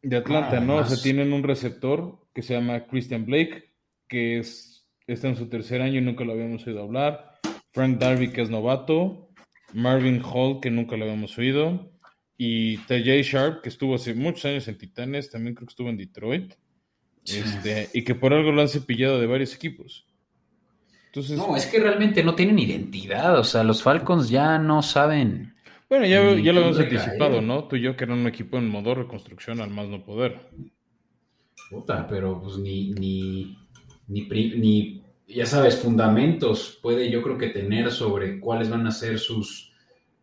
de 0.03 0.17
Atlanta, 0.17 0.59
ah, 0.59 0.61
¿no? 0.61 0.77
O 0.77 0.85
sea, 0.85 1.01
tienen 1.01 1.33
un 1.33 1.43
receptor 1.43 2.19
que 2.35 2.43
se 2.43 2.55
llama 2.55 2.87
Christian 2.87 3.25
Blake, 3.25 3.73
que 4.09 4.39
es, 4.39 4.89
está 5.07 5.29
en 5.29 5.37
su 5.37 5.49
tercer 5.49 5.81
año 5.83 5.99
y 5.99 6.03
nunca 6.03 6.25
lo 6.25 6.33
habíamos 6.33 6.67
oído 6.67 6.83
hablar. 6.83 7.39
Frank 7.73 7.99
Darby, 7.99 8.33
que 8.33 8.43
es 8.43 8.51
novato. 8.51 9.29
Marvin 9.73 10.21
Hall, 10.25 10.61
que 10.61 10.71
nunca 10.71 10.97
lo 10.97 11.05
habíamos 11.05 11.39
oído. 11.39 11.93
Y 12.37 12.79
TJ 12.79 13.23
Sharp, 13.23 13.63
que 13.63 13.69
estuvo 13.69 13.95
hace 13.95 14.15
muchos 14.15 14.47
años 14.47 14.67
en 14.67 14.79
Titanes, 14.79 15.31
también 15.31 15.55
creo 15.55 15.69
que 15.69 15.73
estuvo 15.73 15.89
en 15.89 15.97
Detroit. 15.97 16.55
Este, 17.25 17.89
y 17.93 18.03
que 18.03 18.17
por 18.17 18.33
algo 18.33 18.51
lo 18.51 18.63
han 18.63 18.69
cepillado 18.69 19.21
de 19.21 19.27
varios 19.27 19.55
equipos 19.55 20.10
no, 21.37 21.57
es 21.57 21.67
que 21.67 21.81
realmente 21.81 22.23
no 22.23 22.35
tienen 22.35 22.59
identidad. 22.59 23.39
O 23.39 23.45
sea, 23.45 23.65
los 23.65 23.83
Falcons 23.83 24.29
ya 24.29 24.59
no 24.59 24.83
saben. 24.83 25.55
Bueno, 25.89 26.07
ya, 26.07 26.23
ya 26.41 26.53
lo 26.53 26.61
hemos 26.63 26.79
anticipado, 26.79 27.41
¿no? 27.41 27.65
Tú 27.65 27.77
y 27.77 27.83
yo 27.83 27.97
que 27.97 28.05
eran 28.05 28.21
un 28.21 28.29
equipo 28.29 28.59
en 28.59 28.69
modo 28.69 28.95
reconstrucción 28.95 29.61
al 29.61 29.71
más 29.71 29.89
no 29.89 30.05
poder. 30.05 30.41
Puta, 31.69 32.07
pero 32.07 32.41
pues 32.41 32.59
ni, 32.59 32.91
ni, 32.93 33.59
ni, 34.07 34.29
ni, 34.29 35.03
ya 35.27 35.47
sabes, 35.47 35.77
fundamentos 35.77 36.79
puede 36.81 37.11
yo 37.11 37.23
creo 37.23 37.39
que 37.39 37.49
tener 37.49 37.91
sobre 37.91 38.39
cuáles 38.39 38.71
van 38.71 38.87
a 38.87 38.93
ser 38.93 39.19
sus, 39.19 39.73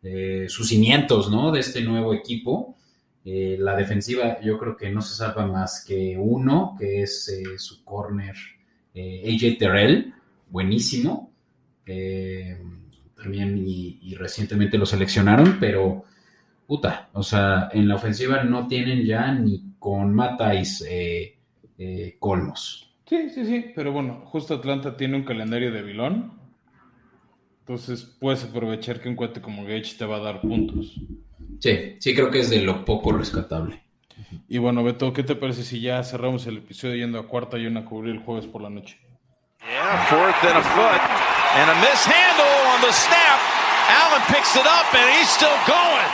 eh, 0.03 0.45
sus 0.47 0.69
cimientos, 0.69 1.29
¿no? 1.29 1.51
De 1.51 1.59
este 1.59 1.81
nuevo 1.81 2.13
equipo. 2.13 2.77
Eh, 3.25 3.57
la 3.59 3.75
defensiva 3.75 4.39
yo 4.39 4.57
creo 4.57 4.77
que 4.77 4.89
no 4.89 5.01
se 5.01 5.15
salva 5.15 5.45
más 5.45 5.83
que 5.85 6.15
uno, 6.17 6.77
que 6.79 7.01
es 7.01 7.27
eh, 7.27 7.57
su 7.57 7.83
corner 7.83 8.35
AJ 8.95 9.57
Terrell 9.59 10.13
buenísimo. 10.49 11.31
Eh, 11.85 12.57
también 13.15 13.63
y, 13.65 14.15
recientemente 14.15 14.77
lo 14.77 14.85
seleccionaron, 14.85 15.57
pero 15.59 16.05
puta, 16.67 17.09
o 17.13 17.23
sea, 17.23 17.69
en 17.73 17.87
la 17.87 17.95
ofensiva 17.95 18.43
no 18.43 18.67
tienen 18.67 19.05
ya 19.05 19.31
ni 19.31 19.73
con 19.79 20.13
Matais 20.13 20.85
eh, 20.87 21.37
eh, 21.77 22.15
colmos. 22.19 22.93
Sí, 23.05 23.29
sí, 23.29 23.45
sí, 23.45 23.71
pero 23.75 23.91
bueno, 23.91 24.21
justo 24.25 24.55
Atlanta 24.55 24.97
tiene 24.97 25.15
un 25.15 25.23
calendario 25.23 25.71
de 25.71 25.81
vilón. 25.81 26.33
Entonces 27.59 28.03
puedes 28.03 28.43
aprovechar 28.43 29.01
que 29.01 29.09
un 29.09 29.15
cuate 29.15 29.41
como 29.41 29.63
Gage 29.63 29.95
te 29.97 30.05
va 30.05 30.17
a 30.17 30.21
dar 30.21 30.41
puntos. 30.41 30.99
Sí, 31.59 31.95
sí 31.99 32.13
creo 32.13 32.29
que 32.29 32.39
es 32.39 32.49
de 32.49 32.61
lo 32.61 32.85
poco 32.85 33.11
rescatable. 33.11 33.81
Y 34.47 34.57
bueno, 34.57 34.83
Beto, 34.83 35.13
¿qué 35.13 35.23
te 35.23 35.35
parece 35.35 35.63
si 35.63 35.81
ya 35.81 36.03
cerramos 36.03 36.47
el 36.47 36.57
episodio 36.57 36.95
yendo 36.95 37.19
a 37.19 37.27
cuarta 37.27 37.57
y 37.57 37.65
una 37.65 37.81
a 37.81 37.85
cubrir 37.85 38.15
el 38.15 38.21
jueves 38.21 38.45
por 38.45 38.61
la 38.61 38.69
noche? 38.69 38.97
Yeah, 39.69 40.05
fourth 40.05 40.43
and 40.47 40.57
a 40.57 40.63
foot. 40.63 41.01
And 41.59 41.69
a 41.69 41.75
mishandle 41.83 42.55
on 42.71 42.79
the 42.79 42.93
snap. 42.93 43.39
Allen 43.89 44.21
picks 44.31 44.55
it 44.55 44.65
up 44.65 44.87
and 44.95 45.09
he's 45.11 45.27
still 45.27 45.57
going. 45.67 46.07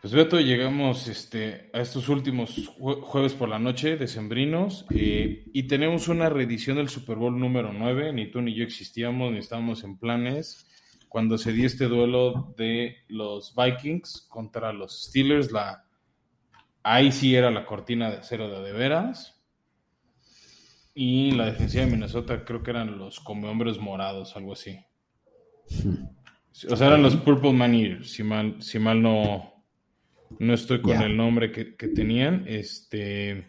Pues 0.00 0.12
Beto, 0.12 0.38
llegamos 0.38 1.08
este, 1.08 1.70
a 1.72 1.80
estos 1.80 2.08
últimos 2.08 2.70
jueves 2.78 3.32
por 3.32 3.48
la 3.48 3.58
noche, 3.58 3.96
decembrinos, 3.96 4.84
eh, 4.90 5.44
y 5.52 5.62
tenemos 5.64 6.06
una 6.08 6.28
reedición 6.28 6.76
del 6.76 6.88
Super 6.88 7.16
Bowl 7.16 7.36
número 7.36 7.72
9. 7.72 8.12
Ni 8.12 8.30
tú 8.30 8.42
ni 8.42 8.54
yo 8.54 8.62
existíamos, 8.62 9.32
ni 9.32 9.38
estábamos 9.38 9.82
en 9.82 9.98
planes. 9.98 10.68
Cuando 11.08 11.36
se 11.36 11.52
dio 11.52 11.66
este 11.66 11.86
duelo 11.86 12.54
de 12.56 12.98
los 13.08 13.56
Vikings 13.56 14.28
contra 14.28 14.72
los 14.72 15.06
Steelers, 15.06 15.50
la, 15.50 15.84
ahí 16.84 17.10
sí 17.10 17.34
era 17.34 17.50
la 17.50 17.66
cortina 17.66 18.08
de 18.08 18.18
acero 18.18 18.62
de 18.62 18.72
veras. 18.72 19.33
Y 20.94 21.32
la 21.32 21.46
defensiva 21.46 21.84
de 21.84 21.90
Minnesota 21.90 22.44
creo 22.44 22.62
que 22.62 22.70
eran 22.70 22.98
los 22.98 23.18
come 23.18 23.48
hombres 23.48 23.78
morados, 23.78 24.36
algo 24.36 24.52
así. 24.52 24.78
O 26.70 26.76
sea, 26.76 26.86
eran 26.86 27.02
los 27.02 27.16
Purple 27.16 27.52
Man 27.52 28.04
si 28.04 28.22
mal, 28.22 28.62
si 28.62 28.78
mal 28.78 29.02
no, 29.02 29.52
no 30.38 30.54
estoy 30.54 30.80
con 30.80 31.02
el 31.02 31.16
nombre 31.16 31.50
que, 31.50 31.88
tenían. 31.88 32.44
Este. 32.46 33.48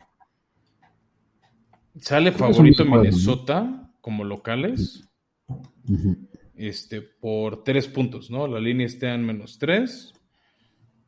Sale 1.99 2.31
favorito 2.31 2.83
Minnesota 2.83 3.91
como 4.01 4.23
locales. 4.23 5.07
Este, 6.55 7.01
por 7.01 7.63
tres 7.63 7.87
puntos, 7.87 8.31
¿no? 8.31 8.47
La 8.47 8.59
línea 8.59 8.87
está 8.87 9.13
en 9.13 9.23
menos 9.23 9.59
tres. 9.59 10.14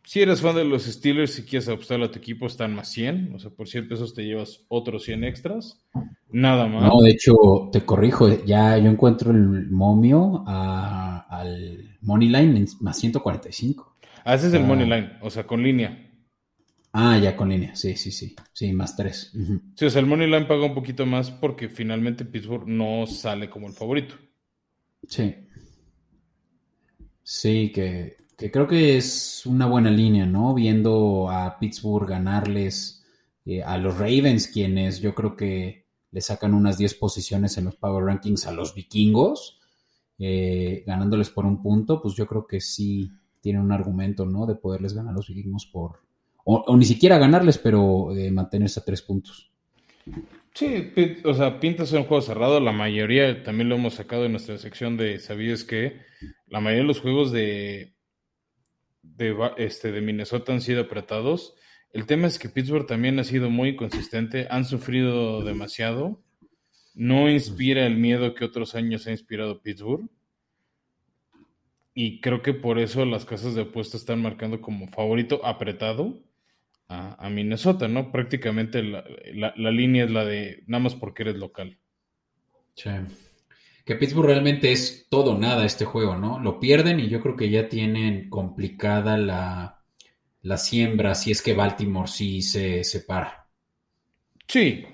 Si 0.08 0.22
eres 0.22 0.40
fan 0.40 0.56
de 0.56 0.64
los 0.64 0.86
Steelers, 0.86 1.34
si 1.34 1.44
quieres 1.44 1.68
apostar 1.68 2.02
a 2.02 2.10
tu 2.10 2.18
equipo, 2.18 2.48
están 2.48 2.74
más 2.74 2.90
100. 2.94 3.36
O 3.36 3.40
sea, 3.40 3.52
por 3.52 3.68
100 3.68 3.90
pesos 3.90 4.14
te 4.14 4.24
llevas 4.24 4.64
otros 4.70 5.04
100 5.04 5.26
extras. 5.26 5.86
Nada 6.30 6.66
más. 6.66 6.84
No, 6.84 7.02
de 7.02 7.12
hecho, 7.12 7.34
te 7.74 7.82
corrijo. 7.82 8.30
Ya 8.46 8.78
yo 8.78 8.90
encuentro 8.90 9.32
el 9.32 9.70
momio 9.70 10.46
al 10.48 11.98
Money 12.00 12.30
Line 12.30 12.66
más 12.80 12.98
145. 12.98 13.98
Ah, 14.24 14.36
ese 14.36 14.48
es 14.48 14.54
el 14.54 14.64
money 14.64 14.86
line, 14.86 15.12
o 15.22 15.30
sea, 15.30 15.46
con 15.46 15.62
línea. 15.62 16.10
Ah, 16.94 17.18
ya 17.18 17.36
con 17.36 17.50
línea, 17.50 17.76
sí, 17.76 17.98
sí, 17.98 18.12
sí. 18.12 18.34
Sí, 18.54 18.72
más 18.72 18.96
tres. 18.96 19.34
Sí, 19.76 19.86
o 19.86 19.90
sea, 19.90 20.00
el 20.00 20.08
money 20.08 20.28
line 20.28 20.46
paga 20.46 20.68
un 20.68 20.74
poquito 20.74 21.06
más 21.06 21.32
porque 21.32 21.68
finalmente 21.68 22.24
Pittsburgh 22.24 22.66
no 22.66 23.06
sale 23.08 23.50
como 23.50 23.68
el 23.68 23.74
favorito. 23.74 24.16
Sí. 25.06 25.36
Sí, 27.24 27.74
que, 27.76 28.16
creo 28.38 28.68
que 28.68 28.98
es 28.98 29.46
una 29.46 29.66
buena 29.66 29.90
línea, 29.90 30.26
¿no? 30.26 30.54
Viendo 30.54 31.30
a 31.30 31.58
Pittsburgh 31.60 32.08
ganarles 32.08 33.04
eh, 33.46 33.64
a 33.64 33.78
los 33.78 33.98
Ravens, 33.98 34.48
quienes 34.48 35.00
yo 35.00 35.16
creo 35.16 35.36
que 35.36 35.86
le 36.12 36.22
sacan 36.22 36.54
unas 36.54 36.78
10 36.78 36.94
posiciones 36.96 37.58
en 37.58 37.66
los 37.66 37.76
Power 37.76 38.06
Rankings 38.06 38.46
a 38.46 38.52
los 38.52 38.76
vikingos, 38.76 39.60
eh, 40.20 40.84
ganándoles 40.86 41.30
por 41.30 41.46
un 41.46 41.62
punto, 41.62 42.02
pues 42.02 42.16
yo 42.16 42.28
creo 42.28 42.46
que 42.46 42.62
sí 42.62 43.12
tiene 43.42 43.60
un 43.60 43.72
argumento, 43.72 44.26
¿no? 44.26 44.46
De 44.46 44.56
poderles 44.56 44.94
ganar 44.94 45.14
a 45.14 45.16
los 45.16 45.28
vikingos 45.28 45.66
por, 45.66 46.02
o, 46.46 46.78
ni 46.78 46.86
siquiera 46.86 47.18
ganarles, 47.18 47.58
pero 47.58 48.16
eh, 48.16 48.32
mantenerse 48.32 48.80
a 48.80 48.86
tres 48.86 49.02
puntos. 49.02 49.52
Sí, 50.54 50.92
o 51.24 51.34
sea, 51.34 51.60
pintas 51.60 51.92
un 51.92 52.06
juego 52.06 52.22
cerrado. 52.22 52.60
La 52.60 52.72
mayoría 52.72 53.44
también 53.44 53.70
lo 53.70 53.76
hemos 53.76 53.96
sacado 53.96 54.26
en 54.26 54.32
nuestra 54.32 54.58
sección 54.58 54.98
de 54.98 55.20
¿sabías 55.20 55.64
que? 55.64 56.02
La 56.48 56.60
mayoría 56.60 56.84
de 56.84 56.88
los 56.88 57.02
juegos 57.02 57.32
de, 57.32 57.97
de, 59.16 59.36
este, 59.58 59.92
de 59.92 60.02
Minnesota 60.02 60.54
han 60.54 60.62
sido 60.62 60.82
apretados. 60.82 61.56
El 61.94 62.06
tema 62.06 62.28
es 62.28 62.40
que 62.40 62.50
Pittsburgh 62.50 62.86
también 62.86 63.20
ha 63.20 63.24
sido 63.24 63.50
muy 63.50 63.76
consistente, 63.76 64.48
han 64.50 64.66
sufrido 64.66 65.44
demasiado. 65.44 66.22
No 66.94 67.30
inspira 67.30 67.86
el 67.86 67.96
miedo 67.96 68.34
que 68.34 68.46
otros 68.46 68.76
años 68.76 69.08
ha 69.08 69.12
inspirado 69.12 69.62
Pittsburgh. 69.62 70.10
Y 71.94 72.22
creo 72.22 72.42
que 72.42 72.54
por 72.54 72.78
eso 72.78 73.06
las 73.06 73.26
casas 73.26 73.56
de 73.56 73.62
apuestas 73.62 74.02
están 74.02 74.22
marcando 74.22 74.62
como 74.62 74.88
favorito 74.88 75.44
apretado 75.44 76.22
a, 76.90 77.30
Minnesota, 77.30 77.88
¿no? 77.88 78.12
Prácticamente 78.12 78.82
la, 78.84 79.04
línea 79.72 80.06
es 80.06 80.12
la 80.12 80.24
de 80.24 80.64
nada 80.68 80.84
más 80.84 80.96
porque 80.96 81.24
eres 81.24 81.36
local. 81.36 81.78
Sí. 82.76 82.92
Que 83.88 83.96
Pittsburgh 83.96 84.26
realmente 84.26 84.74
es 84.74 85.08
todo 85.10 85.38
nada 85.38 85.66
este 85.66 85.86
juego, 85.86 86.18
¿no? 86.18 86.42
Lo 86.42 86.60
pierden 86.60 87.00
y 87.00 87.08
yo 87.08 87.22
creo 87.22 87.38
que 87.38 87.50
ya 87.50 87.70
tienen 87.70 88.30
complicada 88.30 89.18
la, 89.18 89.82
la 90.42 90.58
siembra 90.58 91.16
si 91.16 91.32
es 91.32 91.42
que 91.42 91.54
Baltimore 91.54 92.10
sí 92.10 92.42
se 92.42 92.84
separa. 92.84 93.48
Sí, 94.46 94.86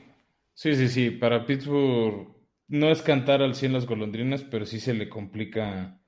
sí, 0.53 0.75
sí, 0.75 0.89
sí. 0.89 1.09
Para 1.09 1.47
Pittsburgh 1.47 2.35
no 2.67 2.91
es 2.91 3.01
cantar 3.01 3.41
al 3.41 3.55
100 3.55 3.73
las 3.73 3.87
golondrinas, 3.87 4.43
pero 4.43 4.67
sí 4.67 4.79
se 4.79 4.93
le 4.93 5.09
complica 5.09 5.99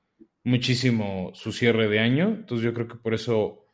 muchísimo 0.44 1.32
su 1.34 1.52
cierre 1.52 1.90
de 1.90 1.98
año. 1.98 2.28
Entonces 2.28 2.66
yo 2.66 2.74
creo 2.76 2.88
que 2.88 2.98
por 2.98 3.16
eso 3.16 3.66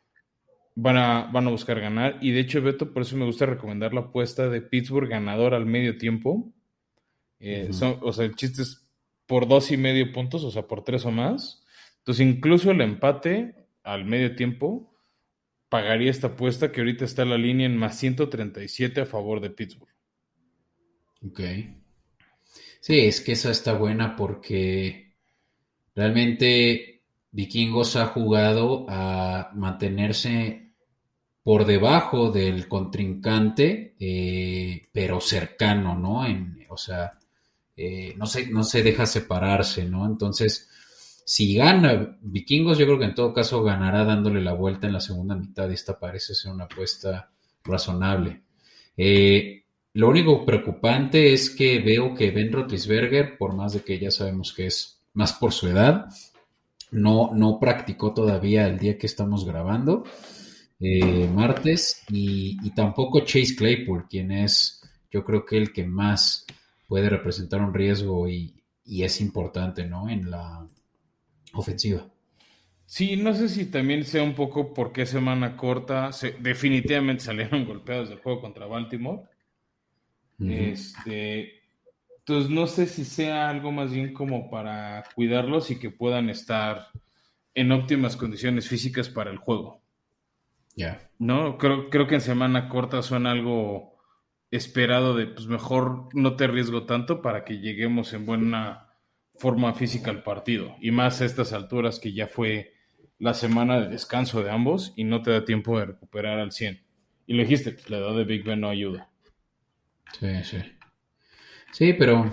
van 0.74 0.96
a, 0.96 1.30
van 1.30 1.48
a 1.48 1.50
buscar 1.50 1.80
ganar. 1.80 2.16
Y 2.22 2.30
de 2.30 2.40
hecho, 2.40 2.62
Beto, 2.62 2.94
por 2.94 3.02
eso 3.02 3.14
me 3.18 3.26
gusta 3.26 3.44
recomendar 3.44 3.92
la 3.92 4.00
apuesta 4.00 4.48
de 4.48 4.62
Pittsburgh 4.62 5.10
ganador 5.10 5.52
al 5.52 5.66
medio 5.66 5.98
tiempo. 5.98 6.50
Eh, 7.40 7.70
o 8.00 8.12
sea, 8.12 8.24
el 8.24 8.36
chiste 8.36 8.62
es 8.62 8.81
por 9.32 9.48
dos 9.48 9.70
y 9.70 9.78
medio 9.78 10.12
puntos, 10.12 10.44
o 10.44 10.50
sea, 10.50 10.66
por 10.66 10.84
tres 10.84 11.06
o 11.06 11.10
más. 11.10 11.64
Entonces, 12.00 12.26
incluso 12.26 12.70
el 12.70 12.82
empate 12.82 13.54
al 13.82 14.04
medio 14.04 14.36
tiempo 14.36 14.94
pagaría 15.70 16.10
esta 16.10 16.26
apuesta 16.26 16.70
que 16.70 16.82
ahorita 16.82 17.06
está 17.06 17.22
en 17.22 17.30
la 17.30 17.38
línea 17.38 17.64
en 17.64 17.78
más 17.78 17.96
137 17.96 19.00
a 19.00 19.06
favor 19.06 19.40
de 19.40 19.48
Pittsburgh. 19.48 19.88
Ok. 21.26 21.40
Sí, 22.80 22.98
es 22.98 23.22
que 23.22 23.32
esa 23.32 23.50
está 23.50 23.72
buena 23.72 24.16
porque 24.16 25.12
Realmente 25.94 27.02
Vikingos 27.30 27.96
ha 27.96 28.06
jugado 28.08 28.86
a 28.90 29.50
mantenerse 29.54 30.72
por 31.42 31.64
debajo 31.64 32.30
del 32.30 32.68
contrincante, 32.68 33.96
eh, 33.98 34.82
pero 34.92 35.20
cercano, 35.20 35.96
¿no? 35.96 36.24
o 36.68 36.76
sea, 36.76 37.18
eh, 37.76 38.14
no, 38.16 38.26
se, 38.26 38.46
no 38.48 38.64
se 38.64 38.82
deja 38.82 39.06
separarse, 39.06 39.84
¿no? 39.84 40.06
Entonces, 40.06 40.68
si 41.24 41.54
gana 41.54 42.18
Vikingos, 42.20 42.78
yo 42.78 42.86
creo 42.86 42.98
que 42.98 43.06
en 43.06 43.14
todo 43.14 43.32
caso 43.32 43.62
ganará 43.62 44.04
dándole 44.04 44.42
la 44.42 44.52
vuelta 44.52 44.86
en 44.86 44.92
la 44.92 45.00
segunda 45.00 45.34
mitad 45.34 45.70
y 45.70 45.74
esta 45.74 45.98
parece 45.98 46.34
ser 46.34 46.52
una 46.52 46.64
apuesta 46.64 47.30
razonable. 47.64 48.42
Eh, 48.96 49.64
lo 49.94 50.08
único 50.08 50.44
preocupante 50.44 51.32
es 51.32 51.50
que 51.50 51.78
veo 51.80 52.14
que 52.14 52.30
Ben 52.30 52.52
Roethlisberger, 52.52 53.36
por 53.36 53.54
más 53.54 53.74
de 53.74 53.82
que 53.82 53.98
ya 53.98 54.10
sabemos 54.10 54.52
que 54.52 54.66
es 54.66 55.00
más 55.14 55.34
por 55.34 55.52
su 55.52 55.68
edad. 55.68 56.06
No, 56.90 57.30
no 57.34 57.58
practicó 57.58 58.12
todavía 58.12 58.66
el 58.66 58.78
día 58.78 58.98
que 58.98 59.06
estamos 59.06 59.46
grabando, 59.46 60.04
eh, 60.80 61.28
martes, 61.32 62.02
y, 62.10 62.70
tampoco 62.70 63.20
Chase 63.20 63.54
Claypool, 63.56 64.06
quien 64.08 64.30
es, 64.30 64.82
yo 65.10 65.24
creo 65.24 65.44
que 65.46 65.56
el 65.56 65.72
que 65.72 65.86
más 65.86 66.46
puede 66.92 67.08
representar 67.08 67.62
un 67.62 67.72
riesgo 67.72 68.28
y, 68.28 68.54
es 68.84 69.22
importante, 69.22 69.86
¿no? 69.86 70.10
En 70.10 70.30
la 70.30 70.66
ofensiva. 71.54 72.06
Sí, 72.84 73.16
no 73.16 73.32
sé 73.32 73.48
si 73.48 73.70
también 73.70 74.04
sea 74.04 74.22
un 74.22 74.34
poco 74.34 74.74
porque 74.74 75.06
semana 75.06 75.56
corta, 75.56 76.10
definitivamente 76.40 77.24
salieron 77.24 77.64
golpeados 77.66 78.10
del 78.10 78.18
juego 78.18 78.42
contra 78.42 78.66
Baltimore. 78.66 79.22
Este, 80.38 81.62
entonces 82.18 82.50
no 82.50 82.66
sé 82.66 82.84
si 82.84 83.06
sea 83.06 83.48
algo 83.48 83.72
más 83.72 83.90
bien 83.90 84.12
como 84.12 84.50
para 84.50 85.02
cuidarlos 85.14 85.70
y 85.70 85.78
que 85.78 85.88
puedan 85.88 86.28
estar 86.28 86.88
en 87.54 87.72
óptimas 87.72 88.16
condiciones 88.18 88.68
físicas 88.68 89.08
para 89.08 89.30
el 89.30 89.38
juego. 89.38 89.80
Ya. 90.76 91.10
No, 91.18 91.56
creo, 91.56 91.88
creo 91.88 92.06
que 92.06 92.16
en 92.16 92.20
semana 92.20 92.68
corta 92.68 93.00
suena 93.00 93.30
algo 93.30 93.91
esperado 94.52 95.16
de 95.16 95.26
pues 95.26 95.46
mejor 95.46 96.08
no 96.14 96.36
te 96.36 96.44
arriesgo 96.44 96.84
tanto 96.84 97.22
para 97.22 97.44
que 97.44 97.58
lleguemos 97.58 98.12
en 98.12 98.26
buena 98.26 98.90
forma 99.34 99.74
física 99.74 100.10
al 100.10 100.22
partido. 100.22 100.76
Y 100.80 100.90
más 100.92 101.20
a 101.20 101.24
estas 101.24 101.52
alturas 101.52 101.98
que 101.98 102.12
ya 102.12 102.28
fue 102.28 102.74
la 103.18 103.34
semana 103.34 103.80
de 103.80 103.88
descanso 103.88 104.42
de 104.42 104.50
ambos 104.50 104.92
y 104.94 105.04
no 105.04 105.22
te 105.22 105.30
da 105.30 105.44
tiempo 105.44 105.78
de 105.78 105.86
recuperar 105.86 106.38
al 106.38 106.52
100. 106.52 106.82
Y 107.26 107.34
lo 107.34 107.42
dijiste, 107.42 107.72
pues, 107.72 107.88
la 107.88 107.98
edad 107.98 108.14
de 108.14 108.24
Big 108.24 108.44
Ben 108.44 108.60
no 108.60 108.68
ayuda. 108.68 109.10
Sí, 110.20 110.28
sí. 110.44 110.58
Sí, 111.72 111.92
pero 111.94 112.30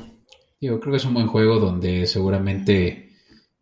yo 0.60 0.80
creo 0.80 0.92
que 0.92 0.98
es 0.98 1.06
un 1.06 1.14
buen 1.14 1.28
juego 1.28 1.60
donde 1.60 2.06
seguramente, 2.06 3.14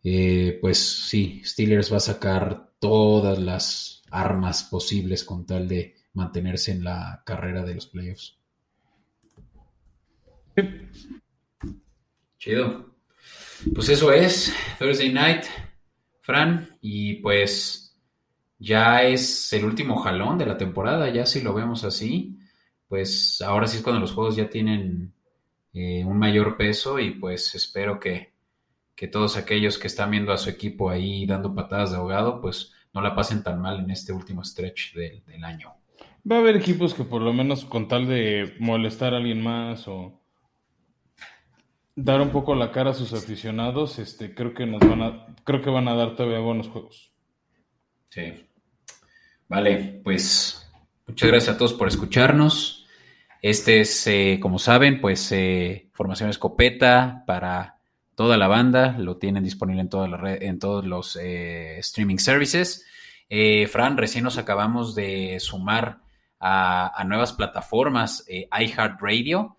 eh, 0.04 0.58
pues 0.60 0.80
sí, 0.80 1.42
Steelers 1.46 1.94
va 1.94 1.98
a 1.98 2.00
sacar 2.00 2.72
todas 2.80 3.38
las 3.38 4.04
armas 4.10 4.64
posibles 4.64 5.24
con 5.24 5.46
tal 5.46 5.68
de 5.68 5.96
mantenerse 6.14 6.72
en 6.72 6.84
la 6.84 7.22
carrera 7.24 7.64
de 7.64 7.76
los 7.76 7.88
playoffs. 7.88 8.38
Chido. 12.38 12.96
Pues 13.74 13.90
eso 13.90 14.12
es 14.12 14.54
Thursday 14.78 15.12
Night, 15.12 15.46
Fran, 16.22 16.78
y 16.82 17.16
pues 17.16 17.96
ya 18.60 19.04
es 19.04 19.52
el 19.54 19.66
último 19.66 19.98
jalón 19.98 20.38
de 20.38 20.46
la 20.46 20.58
temporada, 20.58 21.10
ya 21.10 21.26
si 21.26 21.42
lo 21.42 21.54
vemos 21.54 21.84
así, 21.84 22.38
pues 22.88 23.42
ahora 23.42 23.68
sí 23.68 23.78
es 23.78 23.84
cuando 23.84 24.00
los 24.00 24.12
juegos 24.12 24.36
ya 24.36 24.50
tienen 24.50 25.14
eh, 25.74 26.04
un 26.06 26.18
mayor 26.18 26.58
peso 26.58 27.00
y 27.00 27.12
pues 27.12 27.54
espero 27.56 28.00
que, 28.00 28.36
todos 29.12 29.38
aquellos 29.38 29.78
que 29.78 29.86
están 29.86 30.10
viendo 30.10 30.32
a 30.32 30.40
su 30.40 30.50
equipo 30.50 30.90
ahí 30.90 31.28
dando 31.28 31.54
patadas 31.54 31.92
de 31.92 31.98
ahogado, 31.98 32.42
pues 32.42 32.74
no 32.94 33.02
la 33.02 33.14
pasen 33.14 33.44
tan 33.44 33.62
mal 33.62 33.80
en 33.80 33.92
este 33.92 34.12
último 34.12 34.44
stretch 34.44 34.96
del 34.96 35.44
año. 35.44 35.76
Va 36.30 36.38
a 36.38 36.40
haber 36.40 36.56
equipos 36.56 36.96
que 36.96 37.04
por 37.04 37.22
lo 37.22 37.32
menos 37.32 37.64
con 37.64 37.88
tal 37.88 38.08
de 38.08 38.56
molestar 38.60 39.14
a 39.14 39.18
alguien 39.18 39.44
más 39.44 39.88
o 39.88 40.20
dar 41.98 42.22
un 42.22 42.30
poco 42.30 42.54
la 42.54 42.72
cara 42.72 42.92
a 42.92 42.94
sus 42.94 43.12
aficionados, 43.14 43.98
este, 43.98 44.36
creo 44.36 44.54
que 44.54 44.68
nos 44.68 44.80
van 44.80 45.02
a, 45.02 45.26
creo 45.44 45.64
que 45.64 45.72
van 45.72 45.88
a 45.88 45.96
dar 45.96 46.16
todavía 46.16 46.40
buenos 46.40 46.68
juegos. 46.68 47.12
Sí. 48.10 48.46
Vale, 49.50 50.00
pues 50.04 50.70
muchas 51.08 51.30
gracias 51.30 51.56
a 51.56 51.58
todos 51.58 51.74
por 51.74 51.88
escucharnos. 51.88 52.86
Este 53.42 53.80
es, 53.80 54.06
eh, 54.06 54.38
como 54.40 54.60
saben, 54.60 55.02
pues 55.02 55.32
eh, 55.32 55.90
formación 55.94 56.30
escopeta 56.30 57.24
para 57.26 57.80
toda 58.14 58.38
la 58.38 58.48
banda. 58.48 58.96
Lo 59.00 59.18
tienen 59.18 59.44
disponible 59.44 59.82
en, 59.82 59.90
toda 59.90 60.08
la 60.08 60.36
en 60.36 60.60
todos 60.60 60.86
los 60.86 61.16
eh, 61.16 61.80
streaming 61.80 62.18
services. 62.18 62.86
Fran, 63.70 63.98
recién 63.98 64.24
nos 64.24 64.38
acabamos 64.38 64.94
de 64.94 65.40
sumar 65.40 66.02
a 66.40 67.04
nuevas 67.06 67.34
plataformas, 67.34 68.26
iHeartRadio 68.30 69.57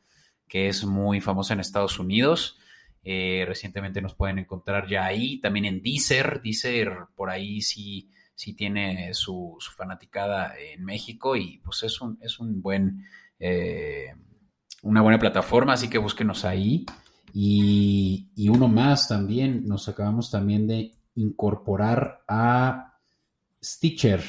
que 0.48 0.68
es 0.68 0.84
muy 0.84 1.20
famosa 1.20 1.54
en 1.54 1.60
Estados 1.60 1.98
Unidos. 1.98 2.58
Eh, 3.04 3.44
recientemente 3.46 4.02
nos 4.02 4.14
pueden 4.14 4.38
encontrar 4.38 4.88
ya 4.88 5.04
ahí, 5.04 5.40
también 5.40 5.66
en 5.66 5.82
Deezer. 5.82 6.40
Deezer 6.42 6.92
por 7.14 7.30
ahí 7.30 7.60
sí, 7.60 8.10
sí 8.34 8.54
tiene 8.54 9.14
su, 9.14 9.56
fanaticada 9.76 10.54
en 10.58 10.84
México 10.84 11.36
y 11.36 11.58
pues 11.58 11.82
es 11.82 12.00
un, 12.00 12.18
es 12.20 12.40
un 12.40 12.60
buen, 12.60 13.04
eh, 13.38 14.14
una 14.82 15.02
buena 15.02 15.18
plataforma, 15.18 15.74
así 15.74 15.88
que 15.88 15.98
búsquenos 15.98 16.44
ahí. 16.44 16.86
Y, 17.32 18.30
y 18.34 18.48
uno 18.48 18.68
más 18.68 19.06
también, 19.06 19.66
nos 19.66 19.88
acabamos 19.88 20.30
también 20.30 20.66
de 20.66 20.94
incorporar 21.14 22.24
a 22.26 22.98
Stitcher 23.62 24.22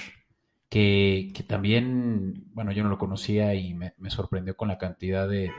que, 0.69 1.33
también, 1.47 2.45
bueno, 2.53 2.71
yo 2.71 2.83
no 2.83 2.89
lo 2.89 2.97
conocía 2.97 3.55
y 3.55 3.73
me, 3.73 3.93
sorprendió 4.09 4.55
con 4.55 4.67
la 4.67 4.77
cantidad 4.77 5.27
de, 5.27 5.51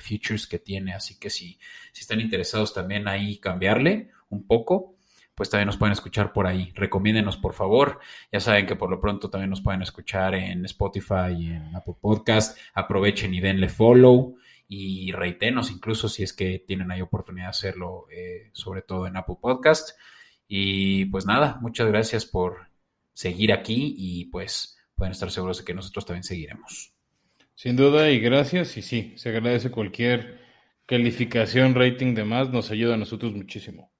features 0.00 0.46
que 0.46 0.58
tiene, 0.58 0.94
así 0.94 1.18
que 1.18 1.30
si, 1.30 1.58
si 1.92 2.02
están 2.02 2.20
interesados 2.20 2.72
también 2.72 3.08
ahí 3.08 3.38
cambiarle 3.38 4.10
un 4.28 4.46
poco, 4.46 4.96
pues 5.34 5.50
también 5.50 5.66
nos 5.66 5.76
pueden 5.76 5.92
escuchar 5.92 6.32
por 6.32 6.46
ahí. 6.46 6.72
Recomiéndenos, 6.74 7.36
por 7.36 7.52
favor. 7.52 8.00
Ya 8.32 8.40
saben 8.40 8.66
que 8.66 8.74
por 8.74 8.88
lo 8.88 9.00
pronto 9.00 9.28
también 9.28 9.50
nos 9.50 9.60
pueden 9.60 9.82
escuchar 9.82 10.34
en 10.34 10.64
Spotify 10.64 11.34
y 11.38 11.46
en 11.48 11.76
Apple 11.76 11.96
Podcast. 12.00 12.58
Aprovechen 12.72 13.34
y 13.34 13.40
denle 13.40 13.68
follow 13.68 14.36
y 14.66 15.12
reitenos 15.12 15.70
incluso 15.70 16.08
si 16.08 16.22
es 16.22 16.32
que 16.32 16.58
tienen 16.58 16.90
ahí 16.90 17.02
oportunidad 17.02 17.46
de 17.46 17.50
hacerlo, 17.50 18.06
eh, 18.10 18.48
sobre 18.52 18.80
todo 18.80 19.06
en 19.06 19.18
Apple 19.18 19.36
Podcast. 19.38 19.90
Y 20.48 21.04
pues 21.06 21.26
nada, 21.26 21.58
muchas 21.60 21.86
gracias 21.88 22.24
por 22.24 22.68
seguir 23.16 23.50
aquí 23.50 23.94
y 23.96 24.26
pues 24.26 24.76
pueden 24.94 25.12
estar 25.12 25.30
seguros 25.30 25.58
de 25.58 25.64
que 25.64 25.72
nosotros 25.72 26.04
también 26.04 26.22
seguiremos. 26.22 26.92
Sin 27.54 27.74
duda 27.74 28.10
y 28.10 28.20
gracias 28.20 28.76
y 28.76 28.82
sí, 28.82 29.14
se 29.16 29.30
agradece 29.30 29.70
cualquier 29.70 30.42
calificación, 30.84 31.74
rating 31.74 32.14
demás, 32.14 32.50
nos 32.50 32.70
ayuda 32.70 32.94
a 32.94 32.98
nosotros 32.98 33.32
muchísimo. 33.32 33.90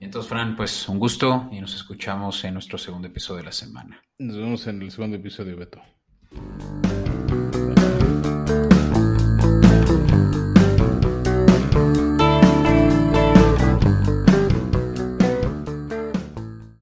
Y 0.00 0.06
entonces, 0.06 0.30
Fran, 0.30 0.56
pues 0.56 0.88
un 0.88 0.98
gusto 0.98 1.50
y 1.52 1.60
nos 1.60 1.74
escuchamos 1.74 2.42
en 2.44 2.54
nuestro 2.54 2.78
segundo 2.78 3.08
episodio 3.08 3.38
de 3.38 3.44
la 3.44 3.52
semana. 3.52 4.02
Nos 4.16 4.36
vemos 4.36 4.66
en 4.66 4.80
el 4.80 4.90
segundo 4.90 5.16
episodio, 5.16 5.56
Beto. 5.56 5.82